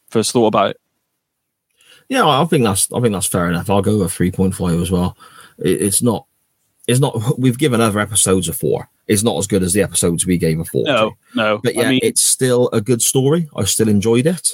[0.09, 0.81] first thought about it.
[2.09, 3.69] Yeah, I think that's I think that's fair enough.
[3.69, 5.17] I'll go with three point five as well.
[5.59, 6.25] It, it's not
[6.87, 8.89] it's not we've given other episodes a four.
[9.07, 10.85] It's not as good as the episodes we gave a four.
[10.85, 10.91] to.
[10.91, 11.57] No, no.
[11.59, 13.49] but yeah, I mean, it's still a good story.
[13.55, 14.51] I still enjoyed it.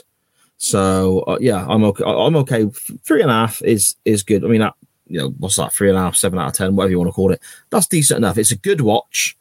[0.57, 2.03] So uh, yeah, I'm okay.
[2.05, 2.69] I'm okay.
[3.03, 4.43] Three and a half is is good.
[4.43, 4.73] I mean, that
[5.07, 5.73] you know, what's that?
[5.73, 7.41] Three and a half, seven out of ten, whatever you want to call it.
[7.69, 8.37] That's decent enough.
[8.37, 9.37] It's a good watch.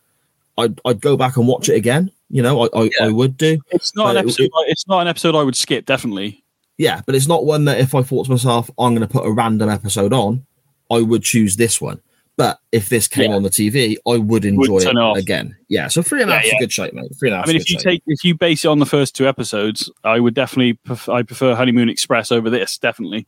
[0.59, 2.11] I'd I'd go back and watch it again.
[2.33, 3.07] You know, I I, Yeah.
[3.07, 3.59] I would do.
[3.71, 4.51] it's not an but it- episode.
[4.67, 5.87] it's not an episode I would skip.
[5.87, 6.43] Definitely.
[6.79, 9.25] Yeah, but it's not one that if I thought to myself, I'm going to put
[9.27, 10.45] a random episode on,
[10.91, 12.01] I would choose this one.
[12.39, 13.37] But if this came Yeah.
[13.37, 15.17] on the TV, I would enjoy turn it it off.
[15.19, 15.55] again.
[15.69, 17.13] Yeah, so three and a Yeah, half is a good shape, mate.
[17.21, 17.47] Three and a half.
[17.47, 17.83] I mean, if you shape.
[17.85, 21.23] take if you base it on the first two episodes, I would definitely pref- I
[21.23, 22.79] prefer Honeymoon Express over this.
[22.79, 23.27] Definitely.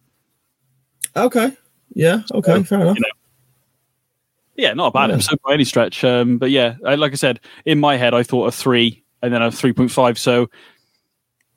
[1.15, 1.53] okay,
[1.95, 2.97] yeah, okay, So, fair enough.
[2.97, 3.09] you know.
[4.57, 5.15] Yeah, not a bad Yeah.
[5.17, 6.05] episode by any stretch.
[6.05, 9.33] Um, but yeah, I, like I said, in my head, I thought a three and
[9.33, 10.19] then a 3.5.
[10.19, 10.49] So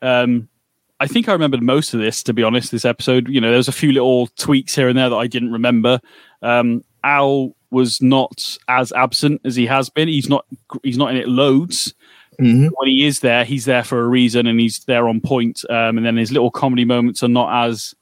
[0.01, 0.47] um,
[0.99, 3.27] I think I remembered most of this, to be honest, this episode.
[3.29, 5.99] You know, there was a few little tweaks here and there that I didn't remember.
[6.41, 10.07] Um, Al was not as absent as he has been.
[10.07, 10.45] He's not
[10.83, 11.93] he's not in it loads.
[12.39, 12.69] Mhm.
[12.75, 15.63] When he is there, he's there for a reason and he's there on point.
[15.69, 17.93] Um, and then his little comedy moments are not as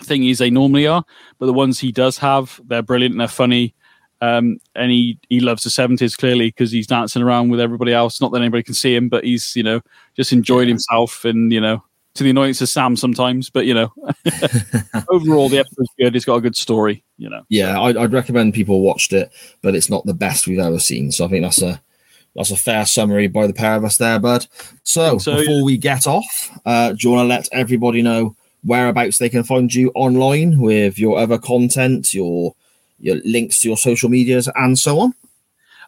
[0.00, 1.04] thingy as they normally are.
[1.38, 3.74] But the ones he does have, they're brilliant and they're funny.
[4.20, 8.20] Um, and he, he loves the 70s clearly because he's dancing around with everybody else.
[8.20, 9.80] Not that anybody can see him, but he's, you know,
[10.16, 11.82] just enjoying himself and, you know,
[12.14, 13.50] to the annoyance of Sam sometimes.
[13.50, 13.92] But, you know,
[15.10, 16.16] overall, the episode's good.
[16.16, 17.42] It's got a good story, you know.
[17.48, 19.30] Yeah, I'd, I'd recommend people watched it,
[19.62, 21.12] but it's not the best we've ever seen.
[21.12, 21.80] So I think that's a
[22.34, 24.46] that's a fair summary by the pair of us there, bud.
[24.82, 29.18] So, So, before we get off, uh, do you want to let everybody know whereabouts
[29.18, 32.54] they can find you online with your other content, your
[32.98, 35.14] your links to your social medias, and so on?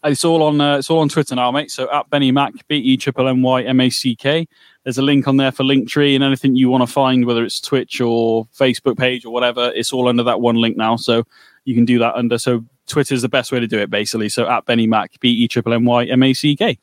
[0.04, 1.70] It's all on uh, it's all on Twitter now, mate.
[1.70, 4.46] So at Benny Mac, B E triple M Y M A C K.
[4.84, 7.60] There's a link on there for Linktree and anything you want to find, whether it's
[7.60, 9.72] Twitch or Facebook page or whatever.
[9.74, 11.24] It's all under that one link now, so
[11.64, 12.38] you can do that under.
[12.38, 14.28] So Twitter's the best way to do it, basically.
[14.28, 16.78] So at Benny Mac, B E triple M Y M A C K.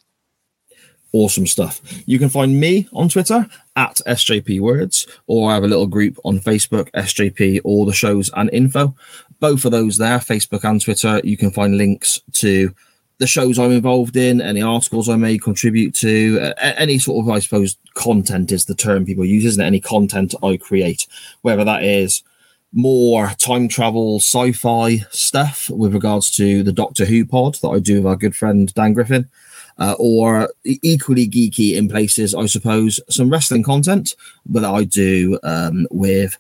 [1.14, 1.80] Awesome stuff.
[2.08, 6.18] You can find me on Twitter at SJP Words, or I have a little group
[6.26, 8.95] on Facebook, SJP, all the shows and info.
[9.44, 11.20] Both of those there, Facebook and Twitter.
[11.22, 12.74] You can find links to
[13.18, 17.30] the shows I'm involved in, any articles I may contribute to, uh, any sort of,
[17.30, 19.68] I suppose, content is the term people use, isn't it?
[19.68, 21.07] Any content I create,
[21.41, 22.24] whether that is
[22.72, 27.80] more time travel sci fi stuff with regards to the Doctor Who pod that I
[27.80, 29.30] do with our good friend Dan Griffin
[29.78, 34.15] uh, or equally geeky in places, I suppose, some wrestling content
[34.45, 36.38] that I do um, with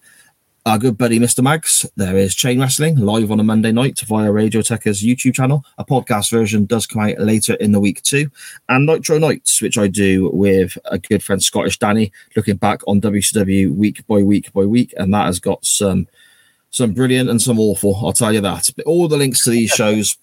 [0.65, 1.43] our good buddy Mr.
[1.43, 1.85] Mags.
[1.97, 5.65] There is Chain Wrestling live on a Monday night via Radio Tech's YouTube channel.
[5.77, 8.29] A podcast version does come out later in the week too.
[8.69, 13.01] And Nitro Nights, which I do with a good friend Scottish Danny, looking back on
[13.01, 14.93] WCW week by week by week.
[14.95, 16.07] And that has got some
[16.69, 18.69] some brilliant and some awful, I'll tell you that.
[18.75, 20.17] But all the links to these shows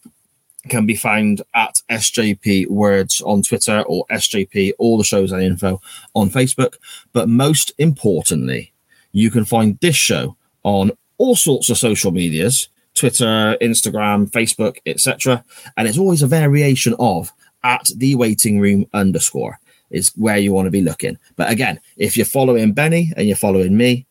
[0.69, 5.83] can be found at SJP Words on Twitter or SJP, all the shows and info
[6.15, 6.77] on Facebook.
[7.12, 8.73] But most importantly,
[9.12, 15.45] you can find this show on all sorts of social medias Twitter, Instagram, Facebook, etc.
[15.77, 17.32] And it's always a variation of
[17.62, 19.59] at the waiting room underscore
[19.91, 21.19] is where you want to be looking.
[21.37, 24.07] But again, if you're following Benny and you're following me,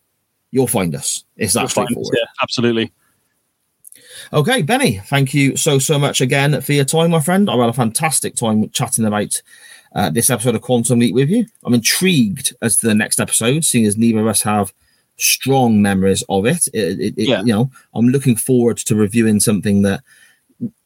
[0.51, 1.23] you'll find us.
[1.37, 2.17] It's that You'll find us, straightforward.
[2.17, 2.91] Yeah, absolutely.
[4.33, 7.49] Okay, Benny, thank you so, so much again for your time, my friend.
[7.49, 9.41] I had a fantastic time chatting about
[9.95, 11.45] uh, this episode of Quantum Leap with you.
[11.63, 14.73] I'm intrigued as to the next episode, seeing as neither of us have
[15.19, 16.67] strong memories of it.
[16.73, 17.41] It- it- it- Yeah.
[17.41, 20.01] You know, I'm looking forward to reviewing something that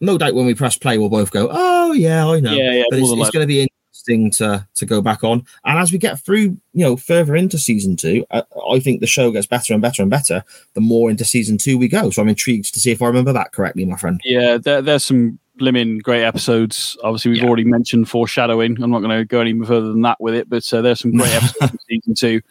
[0.02, 2.54] no doubt when we press play, we'll both go, oh, yeah, I know.
[2.54, 5.44] Yeah, yeah, but it's, it's going to be interesting to, to go back on.
[5.66, 6.42] And as we get through,
[6.74, 10.04] you know, further into season two, I, I think the show gets better and better
[10.04, 10.44] and better
[10.76, 12.12] the more into season two we go.
[12.12, 14.22] So I'm intrigued to see if I remember that correctly, my friend.
[14.24, 16.96] Yeah, there, there's some blimmin' great episodes.
[17.04, 17.48] Obviously, we've Yeah.
[17.48, 18.80] already mentioned foreshadowing.
[18.82, 21.14] I'm not going to go any further than that with it, but uh, there's some
[21.18, 22.42] great episodes in season two.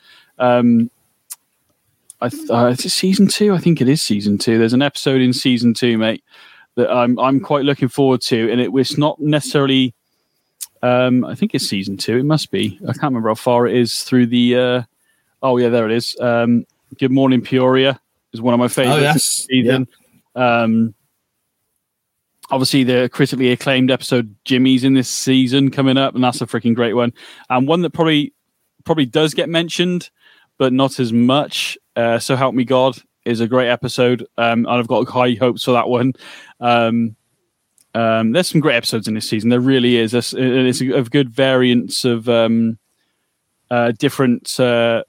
[0.40, 0.90] Um,
[2.22, 3.52] I th- uh, is it season two?
[3.52, 4.58] I think it is season two.
[4.58, 6.24] There's an episode in season two, mate,
[6.76, 9.94] that I'm I'm quite looking forward to, and it was not necessarily.
[10.82, 12.16] Um, I think it's season two.
[12.16, 12.78] It must be.
[12.82, 14.56] I can't remember how far it is through the.
[14.56, 14.82] Uh,
[15.42, 16.16] oh yeah, there it is.
[16.20, 16.64] Um,
[16.98, 17.98] Good morning, Peoria
[18.32, 18.98] is one of my favorites.
[18.98, 19.14] Oh, yes.
[19.14, 19.88] this season.
[20.34, 20.94] Um,
[22.50, 26.74] obviously, the critically acclaimed episode Jimmy's in this season coming up, and that's a freaking
[26.74, 27.14] great one.
[27.48, 28.34] And one that probably
[28.84, 30.10] probably does get mentioned,
[30.58, 31.76] but not as much.
[31.96, 35.64] Uh, so help me God is a great episode, um, and I've got high hopes
[35.64, 36.12] for that one.
[36.60, 37.16] Um,
[37.94, 39.50] um, there's some great episodes in this season.
[39.50, 40.14] There really is.
[40.14, 42.78] It's a, a good variance of um,
[43.70, 45.04] uh, different uh,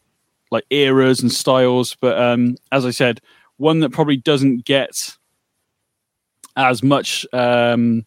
[0.52, 1.96] like eras and styles.
[2.00, 3.22] But um, as I said,
[3.58, 5.18] one that probably doesn't get
[6.56, 8.06] as much um,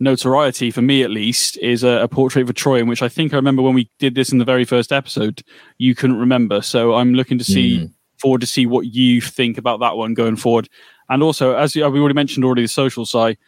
[0.00, 3.32] notoriety for me, at least, is a, a portrait for Troian, in which I think
[3.32, 5.42] I remember when we did this in the very first episode,
[5.78, 6.62] you couldn't remember.
[6.62, 7.92] So I'm looking to see Mm.
[8.18, 10.68] forward to see what you think about that one going forward.
[11.08, 13.38] And also, as we already mentioned already, the social side.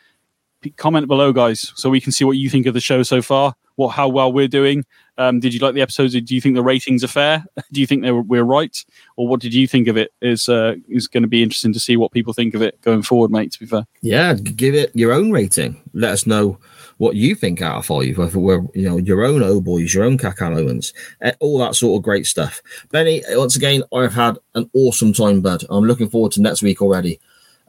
[0.77, 3.55] Comment below, guys, so we can see what you think of the show so far.
[3.77, 4.85] What, how well we're doing.
[5.19, 6.15] Um, did you like the episodes?
[6.15, 7.45] Do you think the ratings are fair?
[7.73, 8.77] Do you think they were, we're right,
[9.17, 10.13] or what did you think of it?
[10.23, 13.03] Is uh, is going to be interesting to see what people think of it going
[13.03, 13.53] forward, mate.
[13.53, 15.81] To be fair, Yeah, give it your own rating.
[15.93, 16.59] Let us know
[17.01, 20.05] what you think out of five, whether we're, you know, your own oh boys, your
[20.05, 20.93] own moments,
[21.23, 22.61] eh, all that sort of great stuff.
[22.91, 25.65] Benny, once again, I've had an awesome time, bud.
[25.71, 27.19] I'm looking forward to next week already.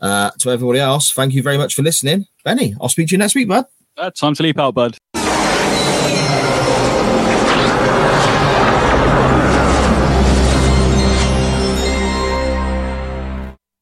[0.02, 2.26] Uh, to everybody else, thank you very much for listening.
[2.44, 3.66] Benny, I'll speak to you next week, bud.
[3.96, 4.98] Uh, time to leap out, bud.